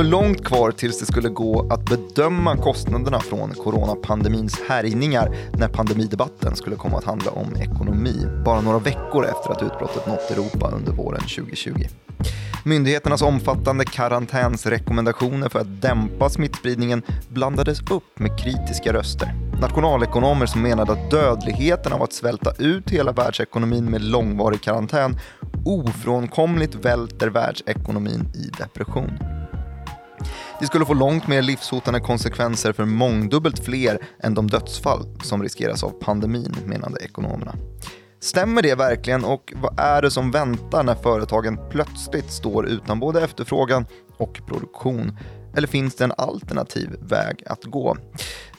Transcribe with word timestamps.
var 0.00 0.04
ännu 0.04 0.10
långt 0.10 0.44
kvar 0.44 0.70
tills 0.70 1.00
det 1.00 1.06
skulle 1.06 1.28
gå 1.28 1.72
att 1.72 1.84
bedöma 1.84 2.56
kostnaderna 2.56 3.20
från 3.20 3.54
coronapandemins 3.54 4.60
härjningar 4.68 5.36
när 5.58 5.68
pandemidebatten 5.68 6.56
skulle 6.56 6.76
komma 6.76 6.98
att 6.98 7.04
handla 7.04 7.30
om 7.30 7.56
ekonomi, 7.56 8.26
bara 8.44 8.60
några 8.60 8.78
veckor 8.78 9.26
efter 9.26 9.50
att 9.50 9.62
utbrottet 9.62 10.06
nått 10.06 10.30
Europa 10.30 10.70
under 10.70 10.92
våren 10.92 11.20
2020. 11.20 11.72
Myndigheternas 12.64 13.22
omfattande 13.22 13.84
karantänsrekommendationer 13.84 15.48
för 15.48 15.58
att 15.58 15.82
dämpa 15.82 16.28
smittspridningen 16.28 17.02
blandades 17.28 17.80
upp 17.90 18.18
med 18.18 18.38
kritiska 18.38 18.92
röster. 18.92 19.34
Nationalekonomer 19.60 20.46
som 20.46 20.62
menade 20.62 20.92
att 20.92 21.10
dödligheten 21.10 21.92
av 21.92 22.02
att 22.02 22.12
svälta 22.12 22.52
ut 22.58 22.90
hela 22.90 23.12
världsekonomin 23.12 23.84
med 23.84 24.02
långvarig 24.02 24.60
karantän 24.62 25.18
ofrånkomligt 25.64 26.74
välter 26.74 27.28
världsekonomin 27.28 28.28
i 28.34 28.62
depression. 28.62 29.39
Det 30.60 30.66
skulle 30.66 30.86
få 30.86 30.94
långt 30.94 31.26
mer 31.26 31.42
livshotande 31.42 32.00
konsekvenser 32.00 32.72
för 32.72 32.84
mångdubbelt 32.84 33.64
fler 33.64 33.98
än 34.22 34.34
de 34.34 34.50
dödsfall 34.50 35.20
som 35.22 35.42
riskeras 35.42 35.84
av 35.84 35.90
pandemin, 35.90 36.56
menade 36.66 37.00
ekonomerna. 37.04 37.54
Stämmer 38.20 38.62
det 38.62 38.74
verkligen 38.74 39.24
och 39.24 39.52
vad 39.56 39.80
är 39.80 40.02
det 40.02 40.10
som 40.10 40.30
väntar 40.30 40.82
när 40.82 40.94
företagen 40.94 41.58
plötsligt 41.70 42.30
står 42.30 42.66
utan 42.66 43.00
både 43.00 43.24
efterfrågan 43.24 43.86
och 44.16 44.40
produktion? 44.46 45.18
Eller 45.56 45.68
finns 45.68 45.94
det 45.94 46.04
en 46.04 46.12
alternativ 46.16 46.96
väg 47.00 47.42
att 47.46 47.64
gå? 47.64 47.96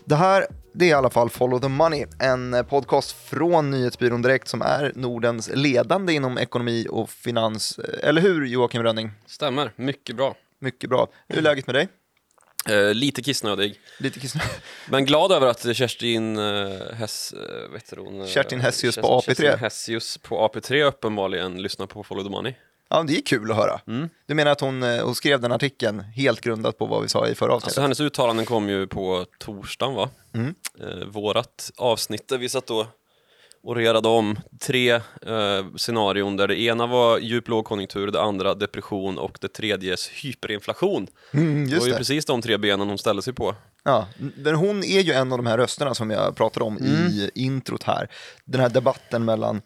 Det 0.05 0.15
här 0.15 0.45
det 0.73 0.85
är 0.85 0.89
i 0.89 0.93
alla 0.93 1.09
fall 1.09 1.29
Follow 1.29 1.59
the 1.59 1.67
Money, 1.67 2.05
en 2.19 2.65
podcast 2.69 3.11
från 3.11 3.71
Nyhetsbyrån 3.71 4.21
Direkt 4.21 4.47
som 4.47 4.61
är 4.61 4.91
Nordens 4.95 5.49
ledande 5.53 6.13
inom 6.13 6.37
ekonomi 6.37 6.87
och 6.89 7.09
finans. 7.09 7.79
Eller 8.03 8.21
hur 8.21 8.45
Joakim 8.45 8.83
Rönning? 8.83 9.11
Stämmer, 9.25 9.73
mycket 9.75 10.15
bra. 10.15 10.35
Mycket 10.61 10.89
bra. 10.89 11.07
Hur 11.27 11.37
är 11.37 11.41
läget 11.41 11.67
med 11.67 11.75
dig? 11.75 11.87
Eh, 12.69 12.93
lite 12.93 13.21
kissnödig. 13.21 13.79
Lite 13.97 14.19
kissnödig. 14.19 14.51
Men 14.89 15.05
glad 15.05 15.31
över 15.31 15.47
att 15.47 15.75
Kerstin 15.75 16.37
eh, 16.37 16.93
Hess, 16.93 17.33
eh, 17.33 17.71
vet 17.71 17.93
hon, 17.97 18.27
Kerstin 18.27 18.61
Hessius 18.61 18.95
på 18.95 19.07
AP3. 19.07 19.25
Kerstin 19.25 19.59
Hessius 19.59 20.17
på 20.17 20.47
AP3 20.47 20.83
uppenbarligen 20.83 21.61
lyssnar 21.61 21.85
på 21.87 22.03
Follow 22.03 22.23
the 22.23 22.29
Money. 22.29 22.53
Ja, 22.89 23.03
det 23.03 23.17
är 23.17 23.21
kul 23.21 23.51
att 23.51 23.57
höra. 23.57 23.81
Mm. 23.87 24.09
Du 24.25 24.33
menar 24.33 24.51
att 24.51 24.61
hon, 24.61 24.83
eh, 24.83 25.05
hon 25.05 25.15
skrev 25.15 25.41
den 25.41 25.51
artikeln 25.51 25.99
helt 25.99 26.41
grundat 26.41 26.77
på 26.77 26.85
vad 26.85 27.01
vi 27.01 27.07
sa 27.07 27.27
i 27.27 27.35
förra 27.35 27.53
avsnittet? 27.53 27.67
Alltså 27.67 27.81
hennes 27.81 27.99
uttalanden 27.99 28.45
kom 28.45 28.69
ju 28.69 28.87
på 28.87 29.25
torsdagen 29.39 29.95
va? 29.95 30.09
Mm. 30.33 30.55
Eh, 30.79 31.05
vårat 31.07 31.71
avsnitt 31.77 32.27
där 32.27 32.37
vi 32.37 32.49
satt 32.49 32.67
då 32.67 32.87
och 33.63 33.75
redade 33.75 34.07
om 34.07 34.39
tre 34.59 34.91
eh, 34.91 35.65
scenarion 35.75 36.37
där 36.37 36.47
det 36.47 36.61
ena 36.61 36.87
var 36.87 37.19
djup 37.19 37.47
lågkonjunktur, 37.47 38.11
det 38.11 38.21
andra 38.21 38.55
depression 38.55 39.17
och 39.17 39.37
det 39.41 39.47
tredje 39.47 39.95
hyperinflation. 40.23 41.07
Mm, 41.33 41.69
det 41.69 41.79
var 41.79 41.85
ju 41.85 41.91
det. 41.91 41.97
precis 41.97 42.25
de 42.25 42.41
tre 42.41 42.57
benen 42.57 42.87
hon 42.87 42.97
ställde 42.97 43.21
sig 43.21 43.33
på. 43.33 43.55
Ja, 43.83 44.07
men 44.35 44.55
hon 44.55 44.83
är 44.83 44.99
ju 44.99 45.13
en 45.13 45.31
av 45.31 45.37
de 45.37 45.47
här 45.47 45.57
rösterna 45.57 45.95
som 45.95 46.11
jag 46.11 46.35
pratade 46.35 46.65
om 46.65 46.77
mm. 46.77 47.07
i 47.07 47.31
introt 47.33 47.83
här. 47.83 48.09
Den 48.45 48.61
här 48.61 48.69
debatten 48.69 49.25
mellan 49.25 49.61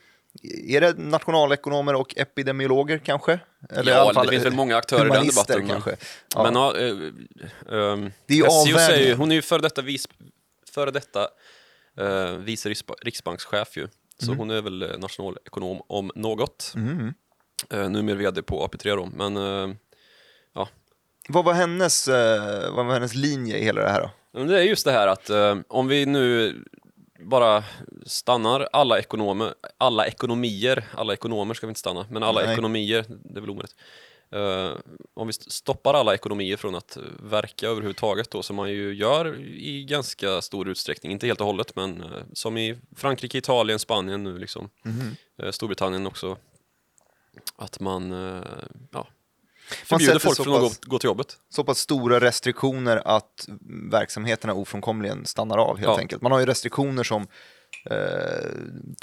är 0.68 0.82
det 0.82 0.98
nationalekonomer 0.98 1.96
och 1.96 2.18
epidemiologer 2.18 2.98
kanske? 2.98 3.40
Eller 3.70 3.92
ja, 3.92 4.14
fall, 4.14 4.26
det 4.26 4.32
finns 4.32 4.46
väl 4.46 4.54
många 4.54 4.78
aktörer 4.78 5.06
i 5.06 5.10
den 5.10 5.28
debatten. 5.28 5.68
Kanske. 5.68 5.96
Ja. 6.36 6.44
Men 6.44 6.56
ja, 6.56 6.78
äh, 6.78 6.88
äh, 6.88 8.10
det 8.26 8.34
är 8.34 8.38
ju 8.38 8.46
avvägning. 8.46 9.16
Hon 9.16 9.32
är 9.32 9.36
ju 9.36 9.42
före 9.42 9.62
detta, 9.62 9.82
vis, 9.82 10.08
före 10.72 10.92
detta 10.92 11.28
äh, 11.98 12.38
vice 12.38 12.70
riksbankschef 13.02 13.78
ju. 13.78 13.88
Så 14.20 14.26
mm. 14.26 14.38
hon 14.38 14.52
är 14.52 14.62
väl 14.62 15.00
nationalekonom 15.00 15.82
om 15.88 16.12
något. 16.16 16.74
Mm. 16.76 17.14
Uh, 17.74 17.90
numera 17.90 18.16
vd 18.16 18.42
på 18.42 18.68
AP3 18.68 18.96
då, 18.96 19.06
men 19.06 19.38
uh, 19.38 19.76
ja. 20.54 20.70
Vad 21.30 21.46
var, 21.46 21.54
hennes, 21.54 22.08
uh, 22.08 22.14
vad 22.76 22.86
var 22.86 22.94
hennes 22.94 23.16
linje 23.16 23.58
i 23.58 23.64
hela 23.64 23.82
det 23.82 23.90
här 23.90 24.12
då? 24.32 24.44
Det 24.44 24.60
är 24.60 24.64
just 24.64 24.86
det 24.86 24.92
här 24.92 25.08
att 25.08 25.30
uh, 25.30 25.58
om 25.68 25.88
vi 25.88 26.06
nu 26.06 26.56
bara 27.20 27.64
stannar 28.06 28.68
alla 28.72 29.00
ekonomer, 29.00 29.54
alla 29.78 30.08
ekonomier, 30.08 30.86
alla 30.94 31.14
ekonomer 31.14 31.54
ska 31.54 31.68
vi 31.68 31.72
inte 31.72 31.80
stanna, 31.80 32.06
men 32.10 32.24
alla 32.24 32.42
Nej. 32.42 32.54
ekonomier, 32.54 33.06
det 33.08 33.40
är 33.40 33.42
väl 33.42 33.50
omöjligt. 33.50 33.76
Uh, 34.36 34.78
om 35.14 35.28
vi 35.28 35.34
stoppar 35.34 35.94
alla 35.94 36.14
ekonomier 36.14 36.58
från 36.58 36.76
att 36.76 36.98
verka 37.20 37.68
överhuvudtaget 37.68 38.32
då, 38.32 38.44
som 38.44 38.56
man 38.56 38.70
ju 38.70 38.94
gör 38.94 39.40
i 39.42 39.84
ganska 39.84 40.42
stor 40.42 40.70
utsträckning, 40.70 41.12
inte 41.12 41.28
helt 41.28 41.42
och 41.42 41.48
hållet, 41.48 41.76
men 41.76 42.04
uh, 42.04 42.24
som 42.34 42.58
i 42.58 42.78
Frankrike, 42.96 43.38
Italien, 43.38 43.80
Spanien 43.80 44.24
nu 44.24 44.38
liksom, 44.38 44.70
mm. 44.86 45.54
Storbritannien 45.54 46.08
också, 46.08 46.38
att 47.58 47.80
man 47.80 48.12
ja, 48.92 49.08
förbjuder 49.68 50.20
folk 50.20 50.36
från 50.38 50.62
pass, 50.62 50.74
att 50.74 50.86
gå, 50.86 50.92
gå, 50.92 51.00
till 51.00 51.08
jobbet. 51.08 51.38
Så 51.50 51.64
pass 51.64 51.80
stora 51.80 52.20
restriktioner 52.20 53.02
att 53.06 53.48
verksamheterna 53.92 54.54
ofrånkomligen 54.54 55.26
stannar 55.26 55.58
av 55.58 55.78
helt 55.78 55.88
ja. 55.88 56.00
enkelt. 56.00 56.22
Man 56.22 56.32
har 56.32 56.40
ju 56.40 56.46
restriktioner 56.46 57.04
som 57.04 57.22
eh, 57.22 57.28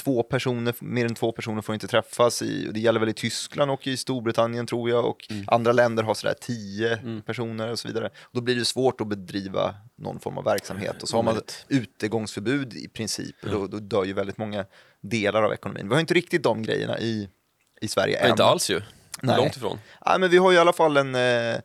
två 0.03 0.23
personer, 0.23 0.75
mer 0.79 1.05
än 1.05 1.15
två 1.15 1.33
personer 1.33 1.63
får 1.63 1.75
inte 1.75 1.87
träffas. 1.87 2.43
I, 2.43 2.71
det 2.75 2.81
gäller 2.81 3.01
väl 3.01 3.09
i 3.09 3.13
Tyskland 3.13 3.71
och 3.71 3.87
i 3.87 3.97
Storbritannien 3.97 4.67
tror 4.67 4.91
jag 4.91 5.05
och 5.05 5.27
mm. 5.31 5.45
andra 5.47 5.73
länder 5.73 6.03
har 6.03 6.15
sådär 6.15 6.35
tio 6.41 6.97
mm. 6.97 7.23
personer 7.23 7.71
och 7.71 7.79
så 7.79 7.89
vidare. 7.89 8.11
Då 8.33 8.41
blir 8.41 8.57
det 8.57 8.65
svårt 8.65 9.01
att 9.01 9.07
bedriva 9.07 9.75
någon 9.97 10.21
form 10.21 10.39
av 10.39 10.45
verksamhet 10.45 11.03
och 11.03 11.09
så 11.09 11.17
har 11.17 11.23
man 11.23 11.37
ett 11.37 11.65
utegångsförbud 11.69 12.75
i 12.75 12.89
princip. 12.89 13.37
Ja. 13.41 13.49
Då, 13.53 13.67
då 13.67 13.79
dör 13.79 14.05
ju 14.05 14.13
väldigt 14.13 14.39
många 14.39 14.65
delar 15.01 15.43
av 15.43 15.53
ekonomin. 15.53 15.89
Vi 15.89 15.95
har 15.95 16.01
inte 16.01 16.15
riktigt 16.15 16.43
de 16.43 16.63
grejerna 16.63 16.99
i, 16.99 17.29
i 17.81 17.89
Sverige 17.89 18.19
än. 18.19 18.31
Inte 18.31 18.45
alls 18.45 18.71
ju. 18.71 18.81
Nej. 19.23 19.37
Långt 19.37 19.57
ifrån. 19.57 19.79
Ja, 20.05 20.19
men 20.19 20.31
vi 20.31 20.39
har 20.39 20.53
i 20.53 20.59
alla 20.59 20.73
fall 20.73 20.97
en 20.97 21.15
eh, 21.15 21.57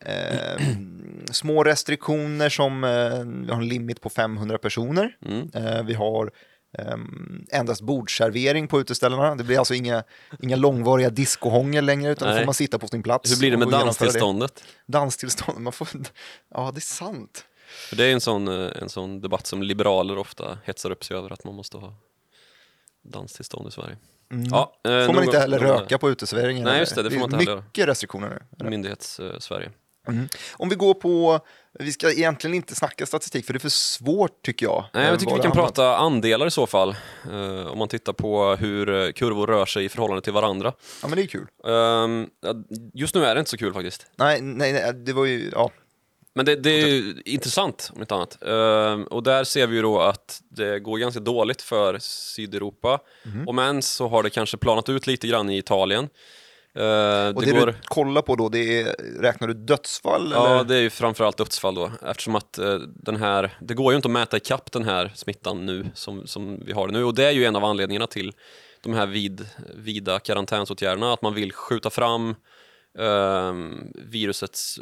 eh, 0.00 0.66
små 1.30 1.64
restriktioner 1.64 2.48
som 2.48 2.84
eh, 2.84 2.90
vi 3.46 3.52
har 3.52 3.60
en 3.60 3.68
limit 3.68 4.00
på 4.00 4.10
500 4.10 4.58
personer. 4.58 5.16
Mm. 5.26 5.50
Eh, 5.54 5.82
vi 5.82 5.94
har 5.94 6.30
Um, 6.92 7.46
endast 7.52 7.80
bordservering 7.80 8.68
på 8.68 8.80
uteställena. 8.80 9.34
Det 9.34 9.44
blir 9.44 9.58
alltså 9.58 9.74
inga, 9.74 10.04
inga 10.42 10.56
långvariga 10.56 11.10
discohångel 11.10 11.84
längre 11.84 12.12
utan 12.12 12.28
då 12.28 12.38
får 12.38 12.44
man 12.44 12.54
sitta 12.54 12.78
på 12.78 12.88
sin 12.88 13.02
plats. 13.02 13.32
Hur 13.32 13.38
blir 13.38 13.50
det 13.50 13.56
med 13.56 13.68
danstillståndet? 13.68 14.54
Det. 14.54 14.92
Danstillståndet, 14.92 15.62
man 15.62 15.72
får, 15.72 15.88
ja 16.54 16.70
det 16.74 16.78
är 16.78 16.80
sant. 16.80 17.44
För 17.68 17.96
det 17.96 18.04
är 18.04 18.12
en 18.12 18.20
sån, 18.20 18.48
eh, 18.48 18.82
en 18.82 18.88
sån 18.88 19.20
debatt 19.20 19.46
som 19.46 19.62
liberaler 19.62 20.18
ofta 20.18 20.58
hetsar 20.64 20.90
upp 20.90 21.04
sig 21.04 21.16
över 21.16 21.32
att 21.32 21.44
man 21.44 21.54
måste 21.54 21.76
ha 21.76 21.94
danstillstånd 23.02 23.68
i 23.68 23.70
Sverige. 23.70 23.96
Mm. 24.32 24.44
Ja, 24.50 24.72
eh, 24.84 24.90
får 24.90 25.06
man 25.06 25.14
någon, 25.14 25.24
inte 25.24 25.38
heller 25.38 25.58
röka 25.58 25.98
på 25.98 26.10
uteserveringen? 26.10 26.64
Nej, 26.64 26.80
just 26.80 26.94
det, 26.94 27.02
det 27.02 27.10
får 27.10 27.18
man 27.18 27.24
inte 27.24 27.50
heller. 27.50 27.62
Mycket 27.62 27.88
restriktioner 27.88 28.42
nu. 28.58 28.70
Myndighets-Sverige. 28.70 29.70
Eh, 30.08 30.14
mm. 30.14 30.28
Om 30.52 30.68
vi 30.68 30.74
går 30.74 30.94
på, 30.94 31.40
vi 31.78 31.92
ska 31.92 32.12
egentligen 32.12 32.54
inte 32.54 32.74
snacka 32.74 33.06
statistik 33.06 33.46
för 33.46 33.52
det 33.52 33.56
är 33.56 33.60
för 33.60 33.68
svårt 33.68 34.42
tycker 34.42 34.66
jag. 34.66 34.84
Nej, 34.92 35.06
jag 35.06 35.20
tycker 35.20 35.34
vi 35.34 35.42
kan 35.42 35.52
prata 35.52 35.96
andelar 35.96 36.46
i 36.46 36.50
så 36.50 36.66
fall. 36.66 36.96
Uh, 37.30 37.66
om 37.66 37.78
man 37.78 37.88
tittar 37.88 38.12
på 38.12 38.56
hur 38.56 39.12
kurvor 39.12 39.46
rör 39.46 39.66
sig 39.66 39.84
i 39.84 39.88
förhållande 39.88 40.22
till 40.22 40.32
varandra. 40.32 40.72
Ja 41.02 41.08
men 41.08 41.16
det 41.16 41.22
är 41.22 41.26
kul. 41.26 41.46
Uh, 41.66 42.26
just 42.94 43.14
nu 43.14 43.24
är 43.24 43.34
det 43.34 43.38
inte 43.38 43.50
så 43.50 43.58
kul 43.58 43.74
faktiskt. 43.74 44.06
Nej, 44.16 44.40
nej, 44.40 44.72
nej 44.72 44.94
det 44.94 45.12
var 45.12 45.24
ju, 45.24 45.50
ja. 45.52 45.70
Men 46.34 46.44
det, 46.44 46.56
det 46.56 46.70
är 46.70 46.86
ju 46.86 47.22
intressant 47.24 47.90
om 47.94 48.00
inte 48.00 48.14
annat. 48.14 48.38
Uh, 48.46 49.06
och 49.06 49.22
där 49.22 49.44
ser 49.44 49.66
vi 49.66 49.76
ju 49.76 49.82
då 49.82 50.00
att 50.00 50.42
det 50.48 50.80
går 50.80 50.98
ganska 50.98 51.20
dåligt 51.20 51.62
för 51.62 51.98
Sydeuropa. 51.98 53.00
Mm. 53.24 53.48
Om 53.48 53.58
än 53.58 53.82
så 53.82 54.08
har 54.08 54.22
det 54.22 54.30
kanske 54.30 54.56
planat 54.56 54.88
ut 54.88 55.06
lite 55.06 55.26
grann 55.26 55.50
i 55.50 55.58
Italien. 55.58 56.08
Uh, 56.78 57.36
och 57.36 57.42
det, 57.42 57.52
det 57.52 57.58
går... 57.58 57.66
du 57.66 57.74
kollar 57.84 58.22
på 58.22 58.36
då, 58.36 58.48
det 58.48 58.80
är, 58.80 58.94
räknar 59.20 59.48
du 59.48 59.54
dödsfall? 59.54 60.30
Ja, 60.32 60.54
eller? 60.54 60.64
det 60.64 60.76
är 60.76 60.80
ju 60.80 60.90
framförallt 60.90 61.36
dödsfall 61.36 61.74
då. 61.74 61.90
Eftersom 62.06 62.34
att 62.34 62.58
uh, 62.62 62.78
den 62.78 63.16
här, 63.16 63.58
det 63.60 63.74
går 63.74 63.92
ju 63.92 63.96
inte 63.96 64.08
att 64.08 64.12
mäta 64.12 64.36
ikapp 64.36 64.72
den 64.72 64.84
här 64.84 65.12
smittan 65.14 65.66
nu 65.66 65.86
som, 65.94 66.26
som 66.26 66.62
vi 66.64 66.72
har 66.72 66.88
nu. 66.88 67.04
Och 67.04 67.14
det 67.14 67.24
är 67.24 67.30
ju 67.30 67.44
en 67.44 67.56
av 67.56 67.64
anledningarna 67.64 68.06
till 68.06 68.32
de 68.82 68.94
här 68.94 69.06
vid, 69.06 69.46
vida 69.74 70.18
karantänsåtgärderna, 70.18 71.12
att 71.12 71.22
man 71.22 71.34
vill 71.34 71.52
skjuta 71.52 71.90
fram 71.90 72.34
ehm, 72.98 73.92
virusets 73.94 74.80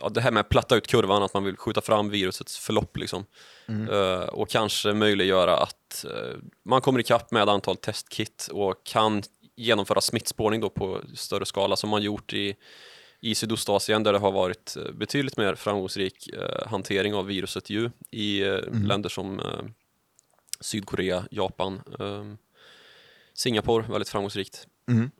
ja, 0.00 0.08
det 0.08 0.20
här 0.20 0.30
med 0.30 0.40
att 0.40 0.48
platta 0.48 0.76
ut 0.76 0.86
kurvan, 0.86 1.22
att 1.22 1.34
man 1.34 1.44
vill 1.44 1.56
skjuta 1.56 1.80
fram 1.80 2.10
virusets 2.10 2.58
förlopp 2.58 2.96
liksom. 2.96 3.24
Mm. 3.66 3.88
Uh, 3.88 4.20
och 4.20 4.48
kanske 4.48 4.92
möjliggöra 4.92 5.56
att 5.56 6.04
uh, 6.04 6.38
man 6.64 6.80
kommer 6.80 7.00
ikapp 7.00 7.30
med 7.30 7.48
antal 7.48 7.76
testkit 7.76 8.48
och 8.52 8.84
kan 8.84 9.22
genomföra 9.56 10.00
smittspårning 10.00 10.60
då 10.60 10.70
på 10.70 11.00
större 11.14 11.46
skala 11.46 11.76
som 11.76 11.90
man 11.90 12.02
gjort 12.02 12.32
i, 12.32 12.56
i 13.20 13.34
Sydostasien 13.34 14.02
där 14.02 14.12
det 14.12 14.18
har 14.18 14.32
varit 14.32 14.76
uh, 14.78 14.92
betydligt 14.92 15.36
mer 15.36 15.54
framgångsrik 15.54 16.30
hantering 16.66 17.14
av 17.14 17.26
viruset 17.26 17.70
ju 17.70 17.90
i 18.10 18.44
mm. 18.44 18.86
länder 18.86 19.08
som 19.08 19.40
Sydkorea, 20.60 21.24
Japan, 21.30 21.80
Singapore, 23.34 23.84
väldigt 23.88 24.08
framgångsrikt. 24.08 24.66
Mm. 24.88 25.10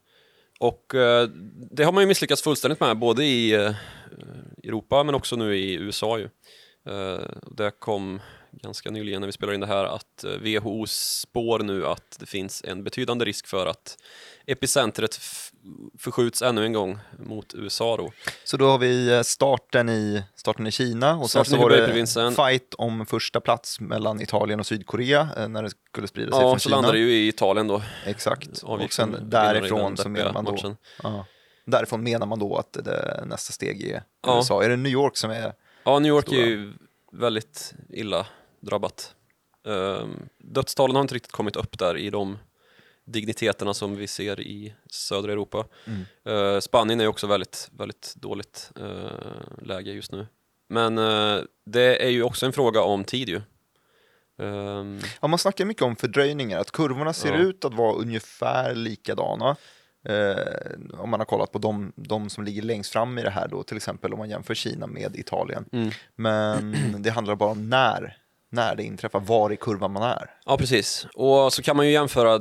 Och 0.60 0.94
eh, 0.94 1.28
det 1.70 1.84
har 1.84 1.92
man 1.92 2.02
ju 2.02 2.06
misslyckats 2.06 2.42
fullständigt 2.42 2.80
med, 2.80 2.98
både 2.98 3.24
i 3.24 3.52
eh, 3.52 3.74
Europa 4.62 5.04
men 5.04 5.14
också 5.14 5.36
nu 5.36 5.56
i 5.56 5.74
USA 5.74 6.18
ju. 6.18 6.28
Eh, 6.86 7.26
det 7.50 7.70
kom 7.78 8.20
ganska 8.62 8.90
nyligen 8.90 9.20
när 9.20 9.26
vi 9.26 9.32
spelar 9.32 9.52
in 9.52 9.60
det 9.60 9.66
här 9.66 9.84
att 9.84 10.24
eh, 10.24 10.30
WHO 10.30 10.86
spår 10.88 11.58
nu 11.58 11.86
att 11.86 12.16
det 12.20 12.26
finns 12.26 12.62
en 12.64 12.84
betydande 12.84 13.24
risk 13.24 13.46
för 13.46 13.66
att 13.66 13.96
epicentret 14.46 15.20
förskjuts 15.98 16.42
ännu 16.42 16.64
en 16.64 16.72
gång 16.72 16.98
mot 17.18 17.54
USA 17.54 17.96
då. 17.96 18.12
Så 18.44 18.56
då 18.56 18.66
har 18.68 18.78
vi 18.78 19.12
eh, 19.14 19.22
starten 19.22 19.88
i, 19.88 20.22
starten 20.36 20.66
i 20.66 20.70
Kina 20.70 21.16
och 21.16 21.30
sen 21.30 21.44
så 21.44 21.56
var 21.56 21.70
det 21.70 22.34
fight 22.36 22.74
om 22.78 23.06
första 23.06 23.40
plats 23.40 23.80
mellan 23.80 24.20
Italien 24.20 24.60
och 24.60 24.66
Sydkorea 24.66 25.28
eh, 25.36 25.48
när 25.48 25.62
det 25.62 25.70
skulle 25.90 26.06
sprida 26.06 26.32
sig 26.32 26.40
Ja, 26.40 26.50
från 26.50 26.60
så 26.60 26.68
Kina. 26.68 26.76
landar 26.76 26.92
det 26.92 26.98
ju 26.98 27.12
i 27.12 27.28
Italien 27.28 27.68
då. 27.68 27.82
Exakt. 28.06 28.62
Avgick 28.64 28.86
Och 28.88 28.92
sen 28.92 29.16
därifrån 29.22 29.96
så 29.96 30.08
menar 30.08 30.32
man 30.32 30.44
då, 30.44 30.76
ja, 31.02 31.26
därifrån 31.66 32.02
menar 32.02 32.26
man 32.26 32.38
då 32.38 32.56
att 32.56 32.72
det, 32.84 33.24
nästa 33.26 33.52
steg 33.52 33.82
är 33.90 34.02
Ja. 34.26 34.36
USA. 34.38 34.62
Är 34.64 34.68
det 34.68 34.76
New 34.76 34.92
York 34.92 35.16
som 35.16 35.30
är 35.30 35.52
Ja, 35.84 35.98
New 35.98 36.08
York 36.08 36.26
Stora. 36.26 36.40
är 36.40 36.46
ju 36.46 36.72
väldigt 37.12 37.74
illa 37.90 38.26
drabbat. 38.64 39.14
Um, 39.64 40.28
dödstalen 40.38 40.96
har 40.96 41.02
inte 41.02 41.14
riktigt 41.14 41.32
kommit 41.32 41.56
upp 41.56 41.78
där 41.78 41.96
i 41.96 42.10
de 42.10 42.38
digniteterna 43.04 43.74
som 43.74 43.96
vi 43.96 44.06
ser 44.06 44.40
i 44.40 44.74
södra 44.90 45.32
Europa. 45.32 45.64
Mm. 45.86 46.04
Eh, 46.54 46.60
Spanien 46.60 47.00
är 47.00 47.06
också 47.06 47.26
väldigt, 47.26 47.68
väldigt 47.72 48.14
dåligt 48.16 48.70
eh, 48.80 49.62
läge 49.62 49.90
just 49.92 50.12
nu. 50.12 50.26
Men 50.68 50.98
eh, 50.98 51.38
det 51.66 52.04
är 52.06 52.10
ju 52.10 52.22
också 52.22 52.46
en 52.46 52.52
fråga 52.52 52.82
om 52.82 53.04
tid 53.04 53.28
ju. 53.28 53.40
Ehm, 54.38 55.00
Ja, 55.22 55.28
man 55.28 55.38
snackar 55.38 55.64
mycket 55.64 55.82
om 55.82 55.96
fördröjningar, 55.96 56.58
att 56.60 56.70
kurvorna 56.70 57.12
ser 57.12 57.32
Ja. 57.32 57.38
ut 57.38 57.64
att 57.64 57.74
vara 57.74 57.94
ungefär 57.94 58.74
likadana. 58.74 59.56
Eh, 60.08 60.98
om 60.98 61.10
man 61.10 61.20
har 61.20 61.24
kollat 61.24 61.52
på 61.52 61.58
de, 61.58 61.92
de 61.96 62.30
som 62.30 62.44
ligger 62.44 62.62
längst 62.62 62.92
fram 62.92 63.18
i 63.18 63.22
det 63.22 63.30
här 63.30 63.48
då, 63.48 63.62
till 63.62 63.76
exempel 63.76 64.12
om 64.12 64.18
man 64.18 64.30
jämför 64.30 64.54
Kina 64.54 64.86
med 64.86 65.16
Italien. 65.16 65.64
mm. 65.72 65.90
Men 66.14 66.76
det 67.02 67.10
handlar 67.10 67.34
bara 67.34 67.50
om 67.50 67.68
när, 67.70 68.16
när 68.54 68.76
det 68.76 68.82
inträffar, 68.82 69.20
var 69.20 69.52
i 69.52 69.56
kurvan 69.56 69.92
man 69.92 70.02
är. 70.02 70.30
Ja, 70.46 70.56
precis. 70.56 71.06
Och 71.14 71.52
så 71.52 71.62
kan 71.62 71.76
man 71.76 71.86
ju 71.86 71.92
jämföra 71.92 72.34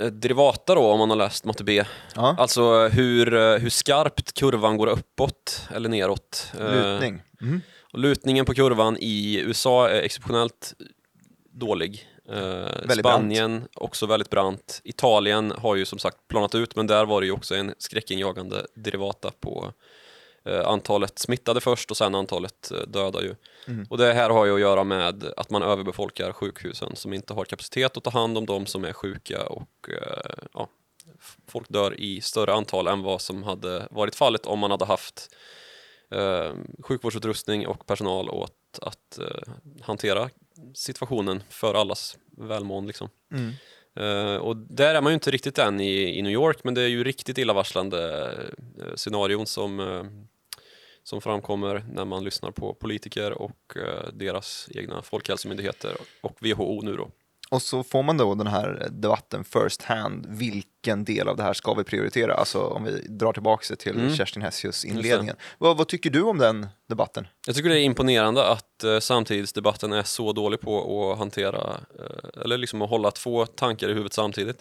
eh, 0.00 0.06
derivata 0.06 0.74
då 0.74 0.80
om 0.80 0.98
man 0.98 1.10
har 1.10 1.16
läst 1.16 1.44
matte 1.44 1.64
B. 1.64 1.84
Ja, 2.14 2.36
Alltså 2.38 2.88
hur, 2.88 3.34
eh, 3.34 3.58
hur 3.58 3.70
skarpt 3.70 4.32
kurvan 4.32 4.76
går 4.76 4.86
uppåt 4.86 5.68
eller 5.74 5.88
neråt. 5.88 6.52
Eh, 6.60 6.72
lutning. 6.74 7.22
Mm. 7.40 7.60
Och 7.92 7.98
lutningen 7.98 8.44
på 8.44 8.54
kurvan 8.54 8.96
i 9.00 9.40
USA 9.40 9.88
är 9.88 10.02
exceptionellt 10.02 10.74
dålig. 11.52 12.08
Eh, 12.32 12.94
Spanien 12.98 13.68
också 13.74 14.06
väldigt 14.06 14.30
brant. 14.30 14.80
Italien 14.84 15.52
har 15.58 15.74
ju 15.76 15.84
som 15.84 15.98
sagt 15.98 16.16
planat 16.28 16.54
ut 16.54 16.76
men 16.76 16.86
där 16.86 17.04
var 17.04 17.20
det 17.20 17.26
ju 17.26 17.32
också 17.32 17.54
en 17.54 17.74
skräckinjagande 17.78 18.66
derivata 18.74 19.30
på 19.40 19.64
eh, 19.64 19.72
antalet 20.44 21.18
smittade 21.18 21.60
först 21.60 21.90
och 21.90 21.96
sen 21.96 22.14
antalet 22.14 22.70
eh, 22.70 22.78
döda 22.88 23.22
ju. 23.22 23.34
Mm. 23.66 23.86
Och 23.90 23.98
det 23.98 24.12
här 24.12 24.30
har 24.30 24.46
ju 24.46 24.54
att 24.54 24.60
göra 24.60 24.84
med 24.84 25.24
att 25.36 25.50
man 25.50 25.62
överbefolkar 25.62 26.32
sjukhusen 26.32 26.96
som 26.96 27.12
inte 27.12 27.34
har 27.34 27.44
kapacitet 27.44 27.96
att 27.96 28.04
ta 28.04 28.10
hand 28.10 28.38
om 28.38 28.46
de 28.46 28.66
som 28.66 28.84
är 28.84 28.92
sjuka 28.92 29.46
och 29.46 29.88
eh, 29.88 30.46
ja, 30.52 30.68
folk 31.48 31.68
dör 31.68 32.00
i 32.00 32.20
större 32.20 32.52
antal 32.52 32.86
än 32.86 33.02
vad 33.02 33.20
som 33.20 33.42
hade 33.42 33.88
varit 33.90 34.14
fallet 34.14 34.46
om 34.46 34.58
man 34.58 34.70
hade 34.70 34.84
haft 34.84 35.34
eh, 36.10 36.52
sjukvårdsutrustning 36.82 37.66
och 37.66 37.86
personal 37.86 38.30
åt 38.30 38.78
att 38.82 39.18
eh, 39.18 39.52
hantera 39.80 40.30
situationen 40.74 41.42
för 41.50 41.74
allas 41.74 42.18
välmående. 42.36 42.86
Liksom. 42.86 43.08
Mm. 43.32 43.52
Eh, 43.96 44.36
och 44.36 44.56
där 44.56 44.94
är 44.94 45.00
man 45.00 45.12
ju 45.12 45.14
inte 45.14 45.30
riktigt 45.30 45.58
än 45.58 45.80
i, 45.80 46.18
i 46.18 46.22
New 46.22 46.32
York, 46.32 46.64
men 46.64 46.74
det 46.74 46.82
är 46.82 46.88
ju 46.88 47.04
riktigt 47.04 47.38
illavarslande 47.38 48.30
eh, 48.78 48.94
scenarion 48.94 49.46
som, 49.46 49.80
eh, 49.80 50.04
som 51.04 51.20
framkommer 51.20 51.84
när 51.92 52.04
man 52.04 52.24
lyssnar 52.24 52.50
på 52.50 52.74
politiker 52.74 53.32
och 53.32 53.76
eh, 53.76 54.08
deras 54.12 54.68
egna 54.74 55.02
folkhälsomyndigheter 55.02 55.96
och 56.20 56.36
WHO 56.40 56.80
nu 56.82 56.96
då. 56.96 57.10
Och 57.50 57.62
så 57.62 57.82
får 57.82 58.02
man 58.02 58.16
då 58.16 58.34
den 58.34 58.46
här 58.46 58.88
debatten 58.90 59.44
first 59.44 59.82
hand, 59.82 60.26
vilken 60.28 61.04
del 61.04 61.28
av 61.28 61.36
det 61.36 61.42
här 61.42 61.52
ska 61.52 61.74
vi 61.74 61.84
prioritera? 61.84 62.34
Alltså 62.34 62.60
om 62.60 62.84
vi 62.84 62.90
drar 63.08 63.32
tillbaka 63.32 63.64
det 63.70 63.76
till 63.76 63.96
Mm. 63.96 64.14
Kerstin 64.16 64.42
Hessius 64.42 64.84
inledningen. 64.84 65.36
Vad, 65.58 65.76
vad 65.76 65.88
tycker 65.88 66.10
du 66.10 66.22
om 66.22 66.38
den 66.38 66.66
debatten? 66.88 67.26
Jag 67.46 67.56
tycker 67.56 67.68
det 67.68 67.80
är 67.80 67.84
imponerande 67.84 68.46
att 68.46 68.84
eh, 68.84 68.98
samtidsdebatten 68.98 69.92
är 69.92 70.02
så 70.02 70.32
dålig 70.32 70.60
på 70.60 71.12
att 71.12 71.18
hantera, 71.18 71.80
eh, 71.98 72.42
eller 72.42 72.58
liksom 72.58 72.82
att 72.82 72.90
hålla 72.90 73.10
två 73.10 73.46
tankar 73.46 73.88
i 73.88 73.92
huvudet 73.92 74.12
samtidigt. 74.12 74.58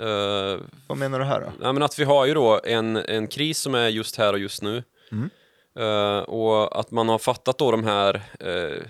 Eh, 0.00 0.60
Vad 0.86 0.98
menar 0.98 1.18
du 1.18 1.24
här 1.24 1.40
då? 1.40 1.52
Nej, 1.60 1.72
men 1.72 1.82
att 1.82 1.98
vi 1.98 2.04
har 2.04 2.26
ju 2.26 2.34
då 2.34 2.60
en, 2.64 2.96
en 2.96 3.26
kris 3.26 3.58
som 3.58 3.74
är 3.74 3.88
just 3.88 4.16
här 4.16 4.32
och 4.32 4.38
just 4.38 4.62
nu. 4.62 4.82
Mm. 5.12 5.30
Eh, 5.78 6.18
och 6.18 6.80
att 6.80 6.90
man 6.90 7.08
har 7.08 7.18
fattat 7.18 7.58
då 7.58 7.70
de 7.70 7.84
här 7.84 8.22
uh, 8.44 8.82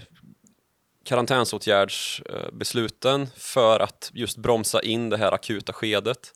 karantänsåtgärdsbesluten 1.04 3.26
för 3.36 3.80
att 3.80 4.10
just 4.14 4.36
bromsa 4.36 4.82
in 4.82 5.10
det 5.10 5.16
här 5.16 5.32
akuta 5.32 5.72
skedet. 5.72 6.32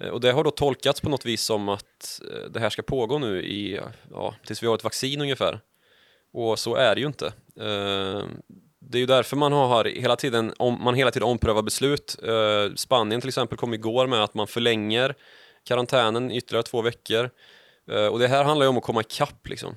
Eh, 0.00 0.08
och 0.08 0.20
det 0.20 0.32
har 0.32 0.44
då 0.44 0.50
tolkats 0.50 1.00
på 1.00 1.08
något 1.08 1.26
vis 1.26 1.42
som 1.42 1.68
att 1.68 2.20
det 2.50 2.60
här 2.60 2.70
ska 2.70 2.82
pågå 2.82 3.18
nu 3.18 3.42
i, 3.42 3.80
ja, 4.10 4.34
tills 4.46 4.62
vi 4.62 4.66
har 4.66 4.74
ett 4.74 4.84
vaccin 4.84 5.20
ungefär. 5.20 5.60
Och 6.32 6.58
så 6.58 6.74
är 6.74 6.94
det 6.94 7.00
ju 7.00 7.06
inte. 7.06 7.32
Det 8.78 8.98
är 8.98 9.00
ju 9.00 9.06
därför 9.06 9.36
man 9.36 9.52
har 9.52 9.84
hela 9.84 10.16
tiden, 10.16 10.54
om, 10.56 10.84
man 10.84 10.94
hela 10.94 11.10
tiden 11.10 11.28
omprövar 11.28 11.62
beslut. 11.62 12.16
Spanien 12.76 13.20
till 13.20 13.28
exempel 13.28 13.58
kom 13.58 13.74
igår 13.74 14.06
med 14.06 14.24
att 14.24 14.34
man 14.34 14.46
förlänger 14.46 15.14
karantänen 15.64 16.30
ytterligare 16.30 16.62
två 16.62 16.82
veckor. 16.82 17.30
Eh, 17.90 18.06
och 18.06 18.18
det 18.18 18.28
här 18.28 18.44
handlar 18.44 18.64
ju 18.64 18.68
om 18.68 18.78
att 18.78 18.84
komma 18.84 19.00
ikapp 19.00 19.48
liksom. 19.48 19.76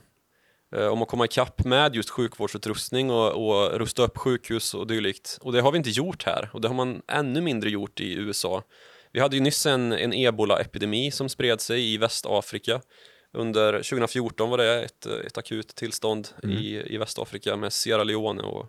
Eh, 0.75 0.87
om 0.87 1.01
att 1.01 1.07
komma 1.07 1.25
ikapp 1.25 1.65
med 1.65 1.95
just 1.95 2.09
sjukvårdsutrustning 2.09 3.11
och, 3.11 3.47
och 3.47 3.79
rusta 3.79 4.03
upp 4.03 4.17
sjukhus 4.17 4.73
och 4.73 4.87
dylikt. 4.87 5.37
Och 5.41 5.53
det 5.53 5.61
har 5.61 5.71
vi 5.71 5.77
inte 5.77 5.89
gjort 5.89 6.23
här 6.23 6.49
och 6.53 6.61
det 6.61 6.67
har 6.67 6.75
man 6.75 7.01
ännu 7.07 7.41
mindre 7.41 7.69
gjort 7.69 7.99
i 7.99 8.13
USA. 8.13 8.63
Vi 9.11 9.19
hade 9.19 9.35
ju 9.35 9.41
nyss 9.41 9.65
en, 9.65 9.91
en 9.91 10.13
ebola-epidemi 10.13 11.11
som 11.11 11.29
spred 11.29 11.61
sig 11.61 11.93
i 11.93 11.97
Västafrika. 11.97 12.81
Under 13.33 13.73
2014 13.73 14.49
var 14.49 14.57
det 14.57 14.83
ett, 14.83 15.05
ett 15.05 15.37
akut 15.37 15.75
tillstånd 15.75 16.27
i, 16.43 16.93
i 16.93 16.97
Västafrika 16.97 17.55
med 17.55 17.73
Sierra 17.73 18.03
Leone 18.03 18.43
och 18.43 18.65